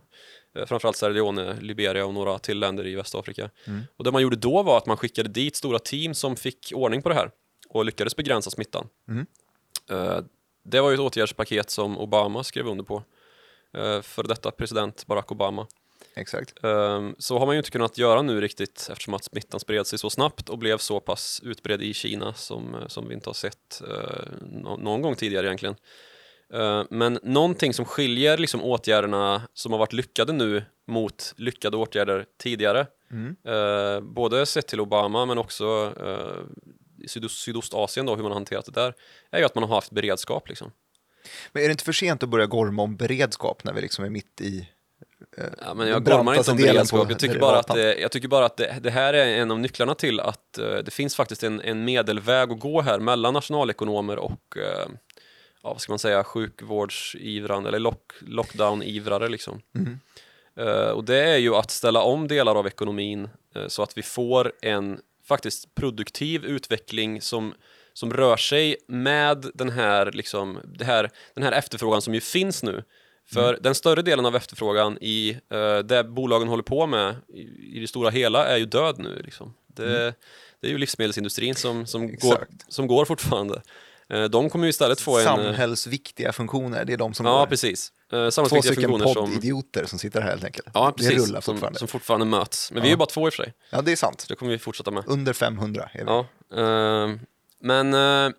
eh, 0.57 0.67
framförallt 0.67 0.97
Sierra 0.97 1.13
Leone, 1.13 1.61
Liberia 1.61 2.07
och 2.07 2.15
några 2.15 2.39
till 2.39 2.59
länder 2.59 2.87
i 2.87 2.95
Västafrika. 2.95 3.51
Och 3.97 4.05
det 4.05 4.13
man 4.13 4.23
gjorde 4.23 4.37
då 4.37 4.63
var 4.63 4.79
att 4.79 4.87
man 4.87 4.97
skickade 4.97 5.29
dit 5.29 5.57
stora 5.57 5.79
team 5.79 6.15
som 6.15 6.37
fick 6.37 6.73
ordning 6.75 7.03
på 7.03 7.09
det 7.09 7.15
här 7.15 7.31
och 7.79 7.85
lyckades 7.85 8.17
begränsa 8.17 8.51
smittan. 8.51 8.89
Mm. 9.09 9.27
Eh, 9.91 10.19
det 10.63 10.81
var 10.81 10.91
ju 10.91 10.95
ett 10.95 11.01
åtgärdspaket 11.01 11.71
som 11.71 11.99
Obama 11.99 12.45
skrev 12.45 12.67
under 12.67 12.85
på. 12.85 13.03
Uh, 13.79 14.01
för 14.03 14.23
detta 14.23 14.51
president 14.51 15.07
Barack 15.07 15.33
Obama. 15.33 15.67
Exakt. 16.17 16.65
Ehm, 16.65 17.15
Så 17.19 17.39
har 17.39 17.47
man 17.47 17.55
ju 17.55 17.59
inte 17.59 17.71
kunnat 17.71 17.99
göra 17.99 18.23
nu 18.23 18.41
riktigt 18.41 18.89
eftersom 18.93 19.15
att 19.15 19.25
smittan 19.25 19.61
spred 19.61 19.87
sig 19.87 19.99
så 19.99 20.11
snabbt 20.11 20.49
och 20.49 20.59
blev 20.59 20.79
så 20.79 21.01
pass 21.01 21.41
utbredd 21.45 21.83
i 21.83 21.95
Kina 21.95 22.35
som, 22.35 22.75
eh, 22.75 22.87
som 22.87 23.09
vi 23.09 23.15
inte 23.15 23.29
har 23.29 23.35
sett 23.35 23.83
eh, 23.89 24.33
nå- 24.43 24.77
någon 24.77 25.03
gång 25.03 25.15
tidigare 25.15 25.47
egentligen. 25.47 25.77
Eh, 26.53 26.85
Men 26.91 27.19
någonting 27.23 27.75
som 27.75 27.85
skiljer 27.85 28.39
liksom 28.39 28.63
åtgärderna 28.63 29.43
som 29.55 29.73
har 29.73 29.79
varit 29.79 29.93
lyckade 29.93 30.33
nu 30.33 30.65
mot 30.87 31.35
lyckade 31.37 31.77
åtgärder 31.77 32.27
tidigare, 32.39 32.87
Mm. 33.11 33.37
eh, 33.45 34.01
både 34.01 34.47
sett 34.47 34.67
till 34.67 34.81
Obama 34.81 35.27
men 35.27 35.39
också 35.39 35.93
eh, 36.01 36.43
Sydost, 37.09 37.39
Sydostasien 37.39 38.07
då, 38.07 38.17
hur 38.17 38.23
man 38.23 38.33
har 38.33 38.39
hanterat 38.39 38.65
det 38.65 38.73
där, 38.73 38.95
är 39.31 39.39
ju 39.39 39.45
att 39.45 39.55
man 39.55 39.65
har 39.65 39.75
haft 39.75 39.91
beredskap. 39.91 40.49
Liksom. 40.49 40.73
Men 41.53 41.63
är 41.63 41.69
det 41.69 41.73
inte 41.73 41.85
för 41.85 41.93
sent 41.93 42.23
att 42.23 42.29
börja 42.29 42.47
gorma 42.47 42.83
om 42.83 42.97
beredskap 42.97 43.65
när 43.65 43.73
vi 43.73 43.81
liksom 43.81 44.05
är 44.05 44.11
mitt 44.11 44.41
i 44.41 44.69
eh, 45.39 45.45
Ja, 45.61 45.75
men 45.75 45.89
jag 45.89 46.05
gormar 46.05 46.35
inte 46.35 46.51
om 46.51 46.57
beredskap. 46.57 47.11
Jag 47.11 47.19
tycker 47.19 47.39
bara 47.39 47.59
att, 47.59 47.69
det, 47.69 47.99
jag 47.99 48.13
tycker 48.13 48.29
bara 48.29 48.47
att 48.47 48.57
det, 48.57 48.79
det 48.83 48.91
här 48.91 49.15
är 49.15 49.27
en 49.27 49.51
av 49.51 49.61
nycklarna 49.61 49.95
till 49.95 50.21
att 50.21 50.59
eh, 50.59 50.77
det 50.77 50.91
finns 50.91 51.17
faktiskt 51.17 51.43
en, 51.43 51.61
en 51.61 51.85
medelväg 51.85 52.53
att 52.53 52.61
gå 52.61 52.81
här 52.81 52.99
mellan 52.99 53.35
nationalekonomer 53.35 54.17
och 54.17 54.57
eh, 54.57 54.89
ja, 55.63 55.73
vad 55.73 55.81
ska 55.81 55.93
man 55.93 55.99
säga, 55.99 56.25
sjukvårdsivrande 56.25 57.69
eller 57.69 57.79
lock, 57.79 58.13
lockdown-ivrare. 58.21 59.29
Liksom. 59.29 59.61
Mm. 59.75 59.99
Eh, 60.57 60.91
och 60.91 61.05
det 61.05 61.19
är 61.19 61.37
ju 61.37 61.55
att 61.55 61.71
ställa 61.71 62.03
om 62.03 62.29
delar 62.29 62.55
av 62.55 62.67
ekonomin 62.67 63.29
eh, 63.55 63.67
så 63.69 63.83
att 63.83 63.99
vi 63.99 64.03
får 64.03 64.53
en 64.63 65.01
faktiskt 65.29 65.75
produktiv 65.75 66.45
utveckling 66.45 67.21
som, 67.21 67.55
som 67.93 68.13
rör 68.13 68.37
sig 68.37 68.77
med 68.89 69.47
den 69.55 69.71
här, 69.71 70.13
liksom, 70.13 70.59
det 70.79 70.85
här, 70.85 71.11
den 71.35 71.45
här 71.45 71.53
efterfrågan 71.53 72.03
som 72.03 72.15
ju 72.15 72.21
finns 72.21 72.63
nu. 72.63 72.85
För 73.33 73.59
den 73.61 73.75
större 73.75 74.03
delen 74.03 74.27
av 74.27 74.37
efterfrågan 74.37 74.99
i 75.01 75.39
eh, 75.53 75.79
det 75.79 76.05
bolagen 76.05 76.49
håller 76.49 76.63
på 76.63 76.87
med 76.87 77.17
i, 77.35 77.41
i 77.77 77.81
det 77.81 77.87
stora 77.89 78.11
hela 78.11 78.47
är 78.47 78.57
ju 78.57 78.67
död 78.67 78.99
nu. 78.99 79.23
Liksom. 79.25 79.55
Det, 79.67 80.15
det 80.61 80.67
är 80.67 80.71
ju 80.71 80.79
livsmedelsindustrin 80.79 81.55
som, 81.55 81.87
som, 81.87 82.17
går, 82.17 82.47
som 82.69 82.87
går 82.87 83.05
fortfarande. 83.05 83.63
Eh, 84.09 84.25
de 84.25 84.51
kommer 84.51 84.65
ju 84.65 84.71
istället 84.71 85.01
få 85.01 85.19
en... 85.19 85.27
eh, 85.27 85.35
Samhällsviktiga 85.35 86.33
funktioner, 86.33 86.85
det 86.85 86.93
är 86.93 86.97
de 86.97 87.15
som 87.15 87.27
Ja, 87.27 87.39
går. 87.39 87.47
precis. 87.47 87.93
Eh, 88.15 88.31
Två 88.31 88.63
stycken 88.63 88.91
poddidioter 88.91 89.87
som 89.87 89.99
sitter 89.99 90.21
här 90.21 90.31
helt 90.31 90.45
enkelt. 90.45 90.69
Ja, 90.75 90.95
det 90.97 91.05
precis. 91.05 91.29
rullar 91.29 91.41
fortfarande. 91.41 91.79
Som, 91.79 91.89
som 91.89 91.93
fortfarande 91.93 92.27
möts. 92.27 92.73
Men 92.73 92.83
vi 92.83 92.89
är 92.89 92.91
ju 92.91 92.97
bara 92.97 93.07
två 93.07 93.27
i 93.27 93.31
och 93.31 93.35
för 93.35 93.43
sig. 93.43 93.55
Ja, 93.71 93.83
det 93.83 93.93
är 93.93 93.97
sant. 93.97 94.21
Så 94.21 94.27
det 94.29 94.35
kommer 94.37 94.53
vi 94.53 94.59
fortsätta 94.59 94.91
med. 94.91 95.05
Under 95.07 95.33
500 95.33 95.89
är 95.93 95.99
vi. 95.99 96.05
Ja, 96.05 96.27
eh, 96.63 97.17
men 97.61 97.95
eh, 97.95 98.31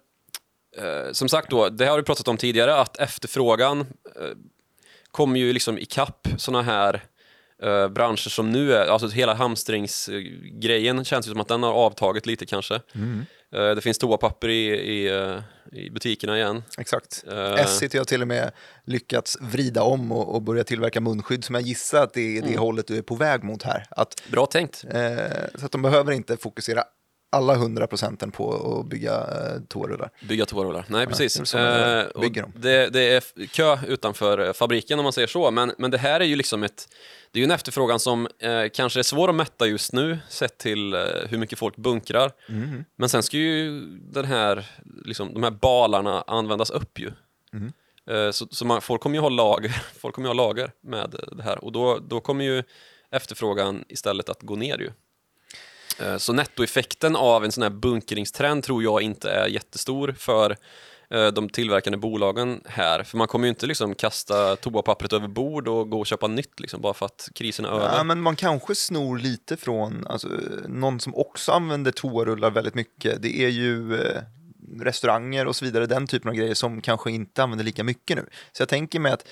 som 1.11 1.29
sagt 1.29 1.49
då, 1.49 1.69
det 1.69 1.85
har 1.85 1.97
vi 1.97 2.03
pratat 2.03 2.27
om 2.27 2.37
tidigare, 2.37 2.75
att 2.75 2.97
efterfrågan 2.97 3.79
eh, 3.81 3.85
kommer 5.11 5.39
ju 5.39 5.53
liksom 5.53 5.77
ikapp 5.77 6.27
sådana 6.37 6.61
här 6.61 7.03
eh, 7.63 7.87
branscher 7.87 8.29
som 8.29 8.51
nu 8.51 8.73
är, 8.73 8.87
alltså 8.87 9.07
hela 9.07 9.33
hamstringsgrejen 9.33 11.05
känns 11.05 11.27
ju 11.27 11.31
som 11.31 11.41
att 11.41 11.47
den 11.47 11.63
har 11.63 11.73
avtagit 11.73 12.25
lite 12.25 12.45
kanske. 12.45 12.81
Mm. 12.95 13.25
Eh, 13.55 13.75
det 13.75 13.81
finns 13.81 13.97
toapapper 13.97 14.49
i, 14.49 14.67
i, 14.67 15.07
eh, 15.07 15.39
i 15.71 15.89
butikerna 15.89 16.37
igen. 16.37 16.63
Exakt. 16.77 17.23
Eh. 17.31 17.53
Essity 17.53 17.97
har 17.97 18.05
till 18.05 18.21
och 18.21 18.27
med 18.27 18.51
lyckats 18.85 19.37
vrida 19.41 19.83
om 19.83 20.11
och, 20.11 20.35
och 20.35 20.41
börja 20.41 20.63
tillverka 20.63 21.01
munskydd 21.01 21.43
som 21.43 21.55
jag 21.55 21.61
gissar 21.63 22.03
att 22.03 22.13
det 22.13 22.37
är 22.37 22.41
det 22.41 22.47
Mm. 22.47 22.59
hållet 22.59 22.87
du 22.87 22.97
är 22.97 23.01
på 23.01 23.15
väg 23.15 23.43
mot 23.43 23.63
här. 23.63 23.85
Att, 23.91 24.21
Bra 24.31 24.45
tänkt. 24.45 24.85
eh, 24.89 25.15
så 25.59 25.65
att 25.65 25.71
de 25.71 25.81
behöver 25.81 26.11
inte 26.11 26.37
fokusera 26.37 26.83
alla 27.29 27.55
hundra 27.55 27.87
procenten 27.87 28.31
på 28.31 28.79
att 28.79 28.89
bygga 28.89 29.13
eh, 29.13 29.61
toarullar. 29.67 30.09
Bygga 30.29 30.45
toarullar. 30.45 30.85
Nej, 30.87 31.05
det 31.05 31.07
precis. 31.07 31.53
gör. 31.53 31.99
Eh, 32.15 32.21
Bygger 32.21 32.41
dem. 32.41 32.51
det, 32.55 32.89
det 32.89 33.01
är 33.01 33.47
kö 33.47 33.77
utanför 33.87 34.47
eh, 34.47 34.53
fabriken 34.53 34.99
om 34.99 35.03
man 35.03 35.13
säger 35.13 35.27
så, 35.27 35.51
men, 35.51 35.71
men 35.77 35.91
det 35.91 35.97
här 35.97 36.19
är 36.19 36.25
ju 36.25 36.35
liksom 36.35 36.63
ett 36.63 36.87
det 37.31 37.39
är 37.39 37.41
ju 37.41 37.45
en 37.45 37.51
efterfrågan 37.51 37.99
som 37.99 38.27
eh, 38.39 38.63
kanske 38.73 38.99
är 38.99 39.03
svår 39.03 39.29
att 39.29 39.35
mätta 39.35 39.67
just 39.67 39.93
nu 39.93 40.17
sett 40.29 40.57
till 40.57 40.93
eh, 40.93 40.99
hur 41.29 41.37
mycket 41.37 41.59
folk 41.59 41.75
bunkrar. 41.75 42.31
Mm. 42.49 42.85
Men 42.95 43.09
sen 43.09 43.23
ska 43.23 43.37
ju 43.37 43.81
den 43.97 44.25
här, 44.25 44.65
liksom, 45.05 45.33
de 45.33 45.43
här 45.43 45.51
balarna 45.51 46.21
användas 46.21 46.69
upp 46.69 46.99
ju. 46.99 47.11
Mm. 47.53 47.73
Eh, 48.09 48.31
så 48.31 48.47
så 48.51 48.65
man, 48.65 48.81
folk 48.81 49.01
kommer 49.01 49.15
ju 49.15 49.21
ha 49.21 49.29
lager, 49.29 49.69
folk 49.99 50.15
kommer 50.15 50.29
ju 50.29 50.35
ha 50.35 50.47
lager 50.47 50.71
med 50.81 51.15
det 51.31 51.43
här 51.43 51.63
och 51.63 51.71
då, 51.71 51.99
då 51.99 52.19
kommer 52.19 52.45
ju 52.45 52.63
efterfrågan 53.11 53.83
istället 53.89 54.29
att 54.29 54.41
gå 54.41 54.55
ner 54.55 54.77
ju. 54.77 54.91
Eh, 55.99 56.17
Så 56.17 56.33
nettoeffekten 56.33 57.15
av 57.15 57.45
en 57.45 57.51
sån 57.51 57.63
här 57.63 57.69
bunkeringstrend 57.69 58.63
tror 58.63 58.83
jag 58.83 59.01
inte 59.01 59.31
är 59.31 59.47
jättestor 59.47 60.15
för 60.17 60.57
eh, 61.09 61.27
de 61.27 61.49
tillverkande 61.49 61.97
bolagen 61.97 62.61
här. 62.65 63.03
För 63.03 63.17
man 63.17 63.27
kommer 63.27 63.45
ju 63.45 63.49
inte 63.49 63.65
liksom 63.65 63.95
kasta 63.95 64.55
toapappret 64.55 65.13
över 65.13 65.27
bord 65.27 65.67
och 65.67 65.89
gå 65.89 65.99
och 65.99 66.07
köpa 66.07 66.27
nytt 66.27 66.59
liksom, 66.59 66.81
bara 66.81 66.93
för 66.93 67.05
att 67.05 67.29
krisen 67.35 67.65
är 67.65 67.69
över. 67.69 67.97
Ja, 67.97 68.03
men 68.03 68.21
man 68.21 68.35
kanske 68.35 68.75
snor 68.75 69.19
lite 69.19 69.57
från, 69.57 70.07
alltså, 70.07 70.27
någon 70.67 70.99
som 70.99 71.15
också 71.15 71.51
använder 71.51 71.91
toarullar 71.91 72.51
väldigt 72.51 72.75
mycket, 72.75 73.21
det 73.21 73.39
är 73.39 73.49
ju 73.49 73.95
eh, 74.01 74.21
restauranger 74.79 75.47
och 75.47 75.55
så 75.55 75.65
vidare, 75.65 75.85
den 75.85 76.07
typen 76.07 76.29
av 76.29 76.35
grejer 76.35 76.53
som 76.53 76.81
kanske 76.81 77.11
inte 77.11 77.43
använder 77.43 77.65
lika 77.65 77.83
mycket 77.83 78.17
nu. 78.17 78.25
Så 78.51 78.61
jag 78.61 78.69
tänker 78.69 78.99
mig 78.99 79.11
att 79.11 79.27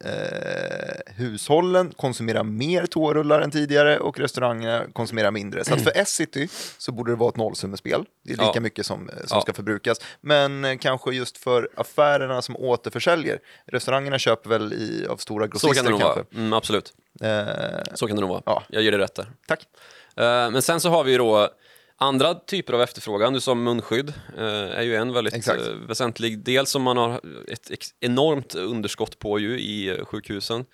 eh, 0.00 1.12
hushållen 1.16 1.90
konsumerar 1.96 2.44
mer 2.44 2.86
toarullar 2.86 3.40
än 3.40 3.50
tidigare 3.50 3.98
och 3.98 4.18
restaurangerna 4.18 4.84
konsumerar 4.92 5.30
mindre. 5.30 5.64
Så 5.64 5.76
för 5.76 5.90
Essity 5.98 6.48
så 6.78 6.92
borde 6.92 7.12
det 7.12 7.16
vara 7.16 7.28
ett 7.28 7.36
nollsummespel. 7.36 8.04
Det 8.24 8.32
är 8.32 8.36
lika 8.36 8.50
Ja. 8.54 8.60
mycket 8.60 8.86
som, 8.86 9.08
eh, 9.08 9.14
som 9.16 9.26
Ja. 9.30 9.40
ska 9.40 9.52
förbrukas. 9.52 9.98
Men 10.20 10.64
eh, 10.64 10.78
kanske 10.78 11.10
just 11.14 11.38
för 11.38 11.68
affärerna 11.76 12.42
som 12.42 12.56
återförsäljer. 12.56 13.38
Restaurangerna 13.66 14.18
köper 14.18 14.50
väl 14.50 14.72
i, 14.72 15.06
av 15.10 15.16
stora 15.16 15.44
så 15.44 15.50
grossister 15.50 15.74
kan 15.74 15.84
det 15.84 15.90
nog 15.90 16.00
kanske. 16.00 16.18
vara. 16.20 16.26
Mm, 16.42 16.52
absolut. 16.52 16.92
Eh, 17.20 17.94
Så 17.94 18.06
kan 18.06 18.16
det 18.16 18.20
nog 18.20 18.30
vara. 18.30 18.42
Ja. 18.46 18.62
Jag 18.68 18.82
ger 18.82 18.90
dig 18.90 19.00
rätt 19.00 19.14
där. 19.14 19.26
tack. 19.46 19.60
Eh, 20.16 20.50
Men 20.50 20.62
sen 20.62 20.80
så 20.80 20.88
har 20.90 21.04
vi 21.04 21.12
ju 21.12 21.18
då 21.18 21.48
andra 22.02 22.34
typer 22.34 22.72
av 22.72 22.82
efterfrågan, 22.82 23.32
du 23.32 23.40
som 23.40 23.62
munskydd 23.62 24.12
eh, 24.38 24.44
är 24.44 24.82
ju 24.82 24.96
en 24.96 25.12
väldigt 25.12 25.34
Exakt. 25.34 25.66
eh, 25.66 25.74
väsentlig 25.74 26.44
del 26.44 26.66
som 26.66 26.82
man 26.82 26.96
har 26.96 27.20
ett 27.48 27.70
enormt 28.00 28.54
underskott 28.54 29.18
på 29.18 29.38
ju 29.38 29.60
i 29.60 29.88
eh, 29.88 30.04
sjukhusen. 30.04 30.64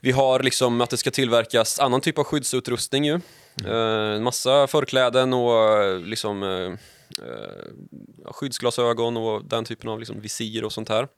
Vi 0.00 0.12
har 0.12 0.42
liksom 0.42 0.80
att 0.80 0.90
det 0.90 0.96
ska 0.96 1.10
tillverkas 1.10 1.78
annan 1.78 2.00
typ 2.00 2.18
av 2.18 2.24
skyddsutrustning 2.24 3.04
ju. 3.04 3.20
En 3.64 4.22
massa 4.22 4.66
förkläden 4.66 5.32
och 5.32 6.00
liksom 6.00 6.76
skyddsglasögon 8.32 9.16
och 9.16 9.44
den 9.44 9.64
typen 9.64 9.90
av 9.90 9.98
liksom 9.98 10.20
visir 10.20 10.64
och 10.64 10.72
sånt 10.72 10.88
här. 10.88 11.08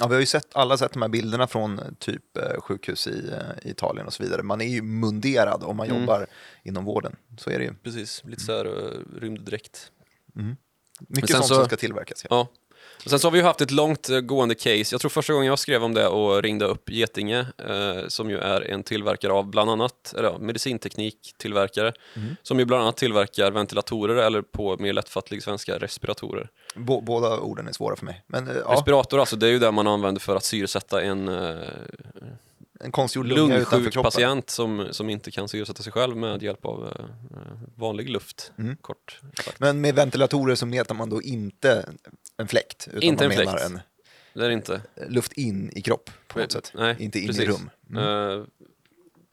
Ja, 0.00 0.06
vi 0.06 0.14
har 0.14 0.20
ju 0.20 0.26
sett, 0.26 0.56
alla 0.56 0.76
sett 0.78 0.92
de 0.92 1.02
här 1.02 1.08
bilderna 1.08 1.46
från 1.46 1.78
eh, 1.78 1.84
typ 1.98 2.36
eh, 2.36 2.60
sjukhus 2.60 3.06
i, 3.06 3.30
eh, 3.32 3.70
Italien 3.70 4.06
och 4.06 4.12
så 4.12 4.22
vidare. 4.22 4.42
Man 4.42 4.60
är 4.60 4.66
ju 4.68 4.82
munderad 4.82 5.62
om 5.64 5.76
man 5.76 5.86
Mm. 5.86 6.00
jobbar 6.00 6.26
inom 6.62 6.84
vården. 6.84 7.16
Så 7.38 7.50
är 7.50 7.58
det 7.58 7.64
ju. 7.64 7.74
Precis, 7.74 8.22
lite 8.24 8.42
så 8.42 8.52
här 8.56 8.66
uh, 8.66 9.00
rymddräkt. 9.20 9.92
Mycket 11.08 11.30
sen 11.30 11.36
sånt 11.36 11.48
så- 11.48 11.54
som 11.54 11.64
ska 11.64 11.76
tillverkas. 11.76 12.24
Ja. 12.24 12.28
Ja. 12.30 12.48
Och 13.04 13.10
sen 13.10 13.18
så 13.18 13.26
har 13.26 13.32
vi 13.32 13.38
ju 13.38 13.44
haft 13.44 13.60
ett 13.60 13.70
långt 13.70 14.08
eh, 14.08 14.20
gående 14.20 14.54
case. 14.54 14.84
Jag 14.94 15.00
tror 15.00 15.08
första 15.08 15.32
gången 15.32 15.46
jag 15.48 15.58
skrev 15.58 15.84
om 15.84 15.94
det 15.94 16.06
och 16.08 16.42
ringde 16.42 16.64
upp 16.64 16.90
Getinge, 16.90 17.38
eh, 17.68 18.08
som 18.08 18.30
ju 18.30 18.38
är 18.38 18.60
en 18.60 18.82
tillverkare 18.82 19.32
av 19.32 19.46
bland 19.50 19.70
annat, 19.70 20.14
eller 20.16 20.28
ja, 20.28 20.38
medicintekniktillverkare, 20.38 21.92
som 22.42 22.58
ju 22.58 22.64
bland 22.64 22.82
annat 22.82 22.96
tillverkar 22.96 23.50
ventilatorer 23.50 24.16
eller 24.16 24.42
på 24.42 24.76
mer 24.78 24.92
lättfattlig 24.92 25.42
svenska 25.42 25.78
respiratorer. 25.78 26.48
Bå- 26.74 27.04
båda 27.04 27.38
orden 27.40 27.68
är 27.68 27.72
svåra 27.72 27.96
för 27.96 28.04
mig. 28.04 28.24
Men 28.26 28.48
eh, 28.48 28.54
Respirator 28.70 29.20
alltså, 29.20 29.36
det 29.36 29.46
är 29.46 29.50
ju 29.50 29.58
det 29.58 29.70
man 29.72 29.86
använder 29.86 30.20
för 30.20 30.36
att 30.36 30.44
syresätta 30.44 31.02
en 31.02 31.28
eh, 31.28 31.56
en 32.80 32.92
konstgjord 32.92 33.26
lunga 33.26 33.56
utanför 33.56 33.90
kroppen. 33.90 34.10
patient 34.12 34.50
som, 34.50 34.88
som 34.90 35.10
inte 35.10 35.30
kan 35.30 35.48
syresätta 35.48 35.82
sig 35.82 35.92
själv 35.92 36.16
med 36.16 36.42
hjälp 36.42 36.64
av 36.66 36.86
eh, 36.86 37.04
vanlig 37.76 38.10
luft, 38.10 38.52
Mm. 38.58 38.76
kort. 38.76 39.20
Men 39.58 39.80
med 39.80 39.94
ventilatorer 39.94 40.54
så 40.54 40.66
menar 40.66 40.94
man 40.94 41.10
då 41.10 41.22
inte 41.22 41.88
en 42.38 42.48
fläkt, 42.48 42.88
utan 42.88 43.02
Inte 43.02 43.24
man 43.24 43.32
en 43.32 43.38
menar 43.38 43.52
fläkt. 43.58 43.64
en 43.70 43.80
Det 44.34 44.44
är 44.44 44.48
det 44.48 44.54
inte. 44.54 44.80
luft 45.08 45.32
in 45.32 45.72
i 45.74 45.82
kropp 45.82 46.10
på 46.28 46.38
något 46.38 46.52
sätt. 46.52 46.72
Nej, 46.74 46.96
inte 46.98 47.18
in 47.18 47.26
precis. 47.26 47.42
i 47.42 47.46
rum. 47.46 47.70
Mm. 47.90 48.04
Eh, 48.40 48.44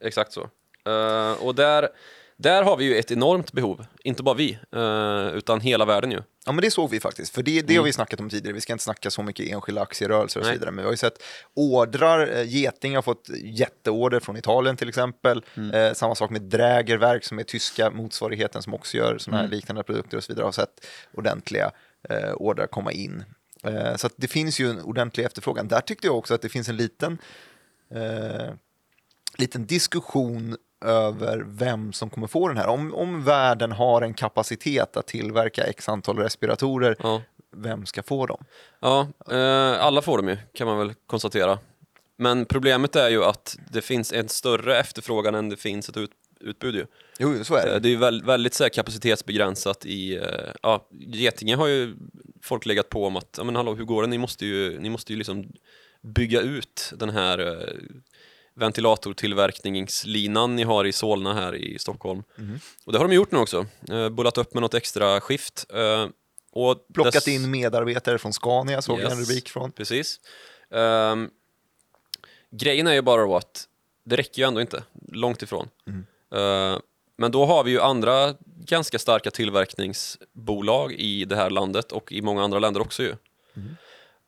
exakt 0.04 0.32
så. 0.32 0.50
Eh, 0.86 1.32
och 1.32 1.54
där, 1.54 1.88
där 2.36 2.62
har 2.62 2.76
vi 2.76 2.84
ju 2.84 2.96
ett 2.96 3.10
enormt 3.10 3.52
behov, 3.52 3.86
inte 4.04 4.22
bara 4.22 4.34
vi, 4.34 4.58
eh, 4.76 5.36
utan 5.36 5.60
hela 5.60 5.84
världen 5.84 6.10
ju. 6.10 6.22
Ja, 6.46 6.52
men 6.52 6.62
det 6.62 6.70
såg 6.70 6.90
vi 6.90 7.00
faktiskt. 7.00 7.34
För 7.34 7.42
det, 7.42 7.50
det 7.62 7.72
Mm. 7.72 7.76
har 7.76 7.84
vi 7.84 7.92
snackat 7.92 8.20
om 8.20 8.30
tidigare. 8.30 8.54
Vi 8.54 8.60
ska 8.60 8.72
inte 8.72 8.84
snacka 8.84 9.10
så 9.10 9.22
mycket 9.22 9.48
enskilda 9.52 9.80
aktierörelser 9.82 10.40
och 10.40 10.46
så 10.46 10.50
Nej. 10.50 10.58
vidare. 10.58 10.70
Men 10.70 10.82
vi 10.82 10.84
har 10.86 10.92
ju 10.92 10.96
sett 10.96 11.22
ordrar. 11.54 12.26
Eh, 12.36 12.42
Geting 12.48 12.94
har 12.94 13.02
fått 13.02 13.28
jätteorder 13.42 14.20
från 14.20 14.36
Italien 14.36 14.76
till 14.76 14.88
exempel. 14.88 15.44
Mm. 15.56 15.70
Eh, 15.70 15.92
samma 15.92 16.14
sak 16.14 16.30
med 16.30 16.42
Drägerverk 16.42 17.24
som 17.24 17.38
är 17.38 17.42
tyska 17.42 17.90
motsvarigheten 17.90 18.62
som 18.62 18.74
också 18.74 18.96
gör 18.96 19.18
sådana 19.18 19.38
Mm. 19.40 19.50
här 19.50 19.56
liknande 19.56 19.82
produkter 19.82 20.16
och 20.16 20.24
så 20.24 20.32
vidare. 20.32 20.44
Har 20.44 20.52
sett 20.52 20.86
ordentliga 21.14 21.70
eh, 22.08 22.32
ordrar 22.32 22.66
komma 22.66 22.92
in. 22.92 23.24
Eh, 23.62 23.96
så 23.96 24.06
att 24.06 24.12
det 24.16 24.28
finns 24.28 24.60
ju 24.60 24.70
en 24.70 24.80
ordentlig 24.82 25.24
efterfrågan. 25.24 25.68
Där 25.68 25.80
tyckte 25.80 26.06
jag 26.06 26.16
också 26.18 26.34
att 26.34 26.42
det 26.42 26.48
finns 26.48 26.68
en 26.68 26.76
liten, 26.76 27.18
eh, 27.90 28.54
liten 29.38 29.66
diskussion 29.66 30.56
över 30.84 31.44
vem 31.46 31.92
som 31.92 32.10
kommer 32.10 32.26
få 32.26 32.48
den 32.48 32.56
här. 32.56 32.66
Om, 32.66 32.94
om 32.94 33.24
världen 33.24 33.72
har 33.72 34.02
en 34.02 34.14
kapacitet 34.14 34.96
att 34.96 35.06
tillverka 35.06 35.64
x 35.64 35.88
antal 35.88 36.18
respiratorer, 36.18 36.96
Ja, 37.02 37.22
vem 37.56 37.86
ska 37.86 38.02
få 38.02 38.26
dem? 38.26 38.44
ja 38.80 39.08
eh, 39.30 39.84
alla 39.84 40.02
får 40.02 40.16
dem 40.18 40.28
ju, 40.28 40.36
kan 40.54 40.66
man 40.66 40.78
väl 40.78 40.94
konstatera. 41.06 41.58
Men 42.18 42.44
problemet 42.46 42.96
är 42.96 43.08
ju 43.08 43.24
att 43.24 43.56
det 43.70 43.82
finns 43.82 44.12
en 44.12 44.28
större 44.28 44.78
efterfrågan 44.78 45.34
än 45.34 45.48
det 45.48 45.56
finns 45.56 45.88
ett 45.88 45.96
ut, 45.96 46.10
utbud 46.40 46.74
ju. 46.74 46.86
Jo, 47.18 47.44
så 47.44 47.54
är 47.54 47.66
Eh, 47.66 47.72
det. 47.72 47.78
Det 47.80 47.88
är 47.88 47.90
ju 47.90 47.96
väl, 47.96 48.24
väldigt 48.24 48.54
så 48.54 48.64
här, 48.64 48.68
kapacitetsbegränsat 48.68 49.86
i, 49.86 50.16
eh, 50.16 50.22
ja, 50.62 50.88
Getinge 51.00 51.56
har 51.56 51.66
ju 51.66 51.96
folk 52.42 52.66
legat 52.66 52.88
på 52.88 53.06
om 53.06 53.16
att, 53.16 53.34
ja 53.38 53.44
men 53.44 53.56
hallå 53.56 53.74
hur 53.74 53.84
går 53.84 54.02
det, 54.02 54.08
ni 54.08 54.18
måste 54.18 54.46
ju, 54.46 54.80
ni 54.80 54.90
måste 54.90 55.12
ju 55.12 55.18
liksom 55.18 55.52
bygga 56.02 56.40
ut 56.40 56.92
den 56.96 57.10
här 57.10 57.38
eh, 57.38 57.72
ventilatortillverkningslinan 58.54 60.56
ni 60.56 60.62
har 60.62 60.84
i 60.84 60.92
Solna 60.92 61.34
här 61.34 61.54
i 61.54 61.78
Stockholm. 61.78 62.22
Mhm. 62.36 62.60
Och 62.84 62.92
det 62.92 62.98
har 62.98 63.08
de 63.08 63.14
gjort 63.14 63.32
nu 63.32 63.38
också, 63.38 63.66
bullat 64.12 64.38
upp 64.38 64.54
med 64.54 64.60
något 64.60 64.74
extra 64.74 65.20
skift. 65.20 65.66
Och 66.52 66.86
Plockat 66.94 67.14
dess- 67.14 67.28
in 67.28 67.50
medarbetare 67.50 68.18
från 68.18 68.32
Scania, 68.32 68.82
såg 68.82 69.00
jag 69.00 69.12
en 69.12 69.18
Yes. 69.18 69.28
rubrik 69.28 69.48
från. 69.48 69.72
Precis. 69.72 70.20
Ehm, 70.70 71.30
grejen 72.50 72.86
är 72.86 72.92
ju 72.94 73.02
bara 73.02 73.22
då 73.22 73.36
att 73.36 73.68
det 74.04 74.16
räcker 74.16 74.42
ju 74.42 74.48
ändå 74.48 74.60
inte, 74.60 74.82
långt 75.12 75.42
ifrån. 75.42 75.68
Mm. 75.86 76.06
Eh, 76.36 76.78
men 77.18 77.30
då 77.30 77.46
har 77.46 77.64
vi 77.64 77.70
ju 77.70 77.80
andra 77.80 78.34
ganska 78.64 78.98
starka 78.98 79.30
tillverkningsbolag 79.30 80.92
i 80.92 81.24
det 81.24 81.36
här 81.36 81.50
landet 81.50 81.92
och 81.92 82.12
i 82.12 82.22
många 82.22 82.44
andra 82.44 82.58
länder 82.58 82.80
också 82.80 83.02
ju. 83.02 83.14
Mm. 83.56 83.76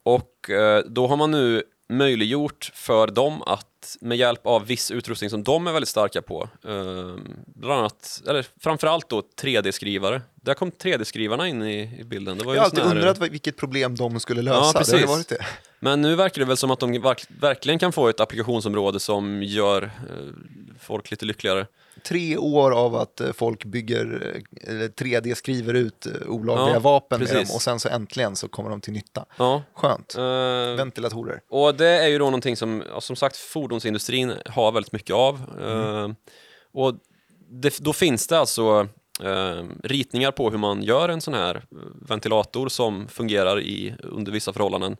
Och 0.03 0.50
eh, 0.50 0.85
då 0.87 1.07
har 1.07 1.17
man 1.17 1.31
nu 1.31 1.62
möjliggjort 1.88 2.71
för 2.75 3.07
dem 3.07 3.43
att 3.43 3.97
med 4.00 4.19
hjälp 4.19 4.47
av 4.47 4.67
viss 4.67 4.91
utrustning 4.91 5.31
som 5.31 5.43
de 5.43 5.67
är 5.67 5.73
väldigt 5.73 5.88
starka 5.88 6.23
på, 6.23 6.49
eh, 6.65 7.15
bland 7.47 7.81
annat, 7.81 8.23
eller 8.27 8.47
framförallt 8.61 9.09
då 9.09 9.23
3D-skrivare. 9.41 10.23
Där 10.35 10.55
kom 10.55 10.71
3D-skrivarna 10.71 11.49
in 11.49 11.62
i, 11.62 12.05
bilden. 12.05 12.38
Det 12.38 12.45
var 12.45 12.55
Jag 12.55 12.61
har 12.61 12.65
alltid 12.65 12.85
undrat 12.85 13.19
vilket 13.19 13.57
problem 13.57 13.97
de 13.97 14.21
skulle 14.21 14.43
lösa. 14.43 14.61
det 14.61 14.67
har 14.67 14.73
precis. 14.73 15.00
ju 15.00 15.07
varit 15.07 15.29
det. 15.29 15.47
Men 15.81 16.01
nu 16.01 16.15
verkar 16.15 16.39
det 16.41 16.45
väl 16.49 16.57
som 16.57 16.71
att 16.71 16.81
de 16.81 16.93
verk 17.01 17.25
verkligen 17.41 17.79
kan 17.79 17.93
få 17.93 18.09
ett 18.09 18.21
applikationsområde 18.21 19.01
som 19.01 19.43
gör 19.43 19.83
eh, 19.83 19.91
folk 20.81 21.11
lite 21.11 21.25
lyckligare. 21.25 21.67
Tre 22.05 22.37
år 22.37 22.71
av 22.71 22.95
att 22.95 23.21
eh, 23.21 23.33
folk 23.33 23.65
bygger, 23.65 24.33
eh, 24.63 24.71
eller 24.71 24.89
3D-skriver 24.89 25.75
ut 25.75 26.07
eh, 26.07 26.13
olagliga 26.29 26.75
Ja, 26.75 26.81
vapen 26.81 27.19
med 27.21 27.29
precis. 27.29 27.49
dem 27.49 27.55
och 27.57 27.63
sen 27.63 27.81
så 27.81 27.89
äntligen 27.89 28.37
så 28.37 28.49
kommer 28.49 28.71
de 28.71 28.81
till 28.81 28.93
nytta. 28.93 29.25
Ja, 29.39 29.63
Skönt. 29.75 30.15
eh, 30.19 30.23
Ventilatorer. 30.77 31.41
och 31.49 31.75
det 31.75 31.87
är 31.89 32.09
ju 32.09 32.19
då 32.19 32.25
någonting 32.25 32.57
som, 32.57 32.83
som 33.01 33.17
sagt, 33.17 33.37
fordonsindustrin 33.37 34.33
har 34.47 34.73
väldigt 34.73 34.93
mycket 34.93 35.15
av. 35.17 35.35
Eh, 35.63 36.09
och 36.73 36.95
det, 37.51 37.79
då 37.79 37.93
finns 37.93 38.27
det 38.27 38.39
alltså 38.39 38.89
eh, 39.23 39.65
ritningar 39.85 40.31
på 40.31 40.51
hur 40.51 40.59
man 40.59 40.83
gör 40.83 41.09
en 41.09 41.21
sån 41.21 41.35
här 41.35 41.65
ventilator 42.09 42.69
som 42.69 43.09
fungerar 43.09 43.61
i, 43.61 43.95
under 44.03 44.33
vissa 44.33 44.53
förhållanden. 44.53 44.97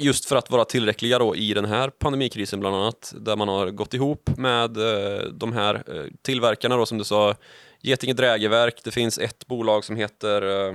Just 0.00 0.24
för 0.24 0.36
att 0.36 0.50
vara 0.50 0.64
tillräckliga 0.64 1.18
då 1.18 1.36
i 1.36 1.54
den 1.54 1.64
här 1.64 1.90
pandemikrisen 1.90 2.60
bland 2.60 2.76
annat, 2.76 3.14
där 3.16 3.36
man 3.36 3.48
har 3.48 3.70
gått 3.70 3.94
ihop 3.94 4.30
med 4.36 4.76
eh, 4.76 5.18
de 5.32 5.52
här 5.52 5.74
eh, 5.74 6.04
tillverkarna 6.22 6.76
då 6.76 6.86
som 6.86 6.98
du 6.98 7.04
sa, 7.04 7.34
Getinge 7.80 8.12
Drägerverk, 8.14 8.80
det 8.84 8.90
finns 8.90 9.18
ett 9.18 9.46
bolag 9.46 9.84
som 9.84 9.96
heter 9.96 10.68
eh, 10.68 10.74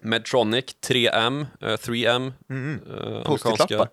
Medtronic, 0.00 0.64
3M, 0.88 1.46
eh, 1.60 1.66
3M, 1.76 2.32
Mm. 2.50 2.74
eh, 2.74 3.22
Post-it-lappar. 3.22 3.26
amerikanska. 3.26 3.88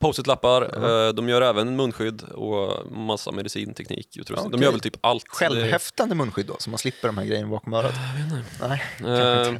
Post-it-lappar, 0.00 0.62
eh, 1.08 1.12
de 1.12 1.28
gör 1.28 1.42
även 1.42 1.76
munskydd 1.76 2.22
och 2.22 2.92
massa 2.92 3.32
medicinteknik. 3.32 4.16
utrustning. 4.16 4.50
De 4.50 4.56
Okej. 4.56 4.64
gör 4.64 4.72
väl 4.72 4.80
typ 4.80 4.96
allt. 5.00 5.24
Självhäftande 5.28 6.14
munskydd 6.14 6.46
då, 6.46 6.56
så 6.58 6.70
man 6.70 6.78
slipper 6.78 7.08
de 7.08 7.18
här 7.18 7.24
grejerna 7.24 7.48
bakom 7.48 7.74
örat? 7.74 7.94
Nej, 8.60 8.82
Det, 9.00 9.48
eh, 9.48 9.54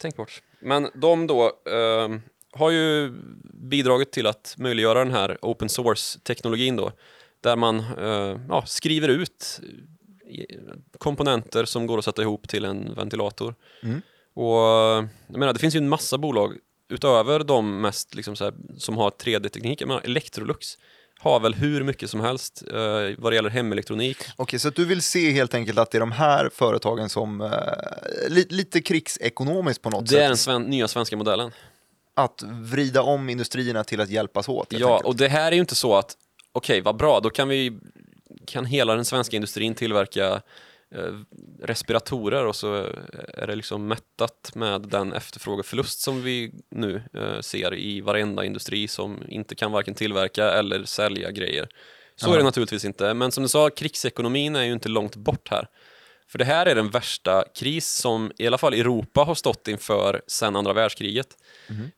tänk 0.00 0.16
bort. 0.16 0.42
Men 0.60 0.90
de 0.94 1.26
då 1.26 1.44
eh, 1.46 2.08
har 2.52 2.70
ju 2.70 3.12
bidragit 3.52 4.12
till 4.12 4.26
att 4.26 4.54
möjliggöra 4.58 4.98
den 4.98 5.14
här 5.14 5.38
open 5.42 5.68
source-teknologin 5.68 6.76
då, 6.76 6.92
där 7.40 7.56
man 7.56 7.78
eh, 7.78 8.40
ja, 8.48 8.64
skriver 8.66 9.08
ut 9.08 9.60
komponenter 10.98 11.64
som 11.64 11.86
går 11.86 11.98
att 11.98 12.04
sätta 12.04 12.22
ihop 12.22 12.48
till 12.48 12.64
en 12.64 12.94
ventilator. 12.94 13.54
Mm. 13.82 14.02
Och 14.34 14.58
jag 15.26 15.38
menar, 15.38 15.52
det 15.52 15.58
finns 15.58 15.74
ju 15.74 15.78
en 15.78 15.88
massa 15.88 16.18
bolag 16.18 16.56
utöver 16.88 17.44
de 17.44 17.80
mest 17.80 18.14
liksom 18.14 18.36
så 18.36 18.44
här, 18.44 18.54
som 18.78 18.96
har 18.96 19.10
3D-teknik. 19.10 19.80
Jag 19.80 19.88
menar, 19.88 20.02
Electrolux 20.04 20.76
har 21.18 21.40
väl 21.40 21.54
hur 21.54 21.82
mycket 21.82 22.10
som 22.10 22.20
helst 22.20 22.62
eh, 22.72 22.78
vad 23.18 23.32
det 23.32 23.34
gäller 23.34 23.50
hemelektronik. 23.50 24.16
Okej, 24.36 24.58
så 24.58 24.68
att 24.68 24.76
du 24.76 24.84
vill 24.84 25.02
se 25.02 25.30
helt 25.30 25.54
enkelt 25.54 25.78
att 25.78 25.90
det 25.90 25.98
är 25.98 26.00
de 26.00 26.12
här 26.12 26.50
företagen 26.54 27.08
som, 27.08 27.40
eh, 27.40 27.48
li, 28.28 28.46
lite 28.48 28.80
krigsekonomiskt 28.80 29.82
på 29.82 29.90
något 29.90 30.08
Det 30.08 30.16
är 30.16 30.20
sätt, 30.20 30.28
den 30.28 30.36
sven 30.36 30.62
nya 30.62 30.88
svenska 30.88 31.16
modellen. 31.16 31.50
Att 32.24 32.42
vrida 32.42 33.02
om 33.02 33.28
industrierna 33.28 33.84
till 33.84 34.00
att 34.00 34.10
hjälpas 34.10 34.48
åt. 34.48 34.66
Ja, 34.72 34.92
enkelt. 34.92 35.06
och 35.06 35.16
det 35.16 35.28
här 35.28 35.46
är 35.52 35.54
ju 35.56 35.60
inte 35.60 35.74
så 35.74 35.94
att 35.96 36.16
okej, 36.52 36.80
vad 36.80 36.96
bra, 36.96 37.20
då 37.20 37.30
kan 37.30 37.48
vi 37.48 37.78
kan 38.46 38.64
hela 38.64 38.94
den 38.94 39.04
svenska 39.04 39.36
industrin 39.36 39.74
tillverka 39.74 40.42
eh, 40.94 41.14
respiratorer 41.62 42.46
och 42.46 42.56
så 42.56 42.74
är 43.34 43.46
det 43.46 43.54
liksom 43.54 43.86
mättat 43.88 44.50
med 44.54 44.80
den 44.80 45.12
efterfrågeförlust 45.12 46.00
som 46.00 46.22
vi 46.22 46.52
nu 46.70 47.02
eh, 47.14 47.40
ser 47.40 47.74
i 47.74 48.00
varenda 48.00 48.44
industri 48.44 48.88
som 48.88 49.18
inte 49.28 49.54
kan 49.54 49.72
varken 49.72 49.94
tillverka 49.94 50.50
eller 50.50 50.84
sälja 50.84 51.30
grejer. 51.30 51.68
Så 52.16 52.28
Ja. 52.28 52.32
är 52.34 52.38
det 52.38 52.44
naturligtvis 52.44 52.84
inte, 52.84 53.14
men 53.14 53.32
som 53.32 53.42
du 53.42 53.48
sa, 53.48 53.70
krigsekonomin 53.70 54.56
är 54.56 54.64
ju 54.64 54.72
inte 54.72 54.88
långt 54.88 55.16
bort 55.16 55.48
här. 55.50 55.68
För 56.30 56.38
det 56.38 56.44
här 56.44 56.66
är 56.66 56.74
den 56.74 56.90
värsta 56.90 57.44
kris 57.54 57.88
som 57.88 58.32
i 58.38 58.46
alla 58.46 58.58
fall 58.58 58.74
Europa 58.74 59.20
har 59.20 59.34
stått 59.34 59.68
inför 59.68 60.22
sedan 60.26 60.56
andra 60.56 60.72
världskriget. 60.72 61.36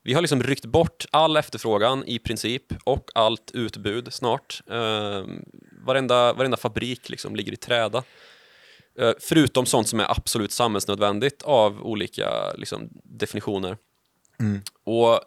Vi 0.03 0.13
har 0.13 0.21
liksom 0.21 0.43
ryckt 0.43 0.65
bort 0.65 1.05
all 1.11 1.37
efterfrågan 1.37 2.03
i 2.07 2.19
princip 2.19 2.63
och 2.83 3.09
allt 3.15 3.51
utbud 3.53 4.13
snart. 4.13 4.61
Eh, 4.69 5.23
varenda, 5.85 6.33
varenda 6.33 6.57
fabrik 6.57 7.09
liksom 7.09 7.35
ligger 7.35 7.51
i 7.51 7.55
träda. 7.55 8.03
Eh, 8.99 9.11
förutom 9.19 9.65
sånt 9.65 9.87
som 9.87 9.99
är 9.99 10.11
absolut 10.11 10.51
samhällsnödvändigt 10.51 11.43
av 11.43 11.81
olika 11.81 12.53
liksom, 12.53 12.89
definitioner. 13.03 13.77
Mm. 14.39 14.61
Och 14.83 15.19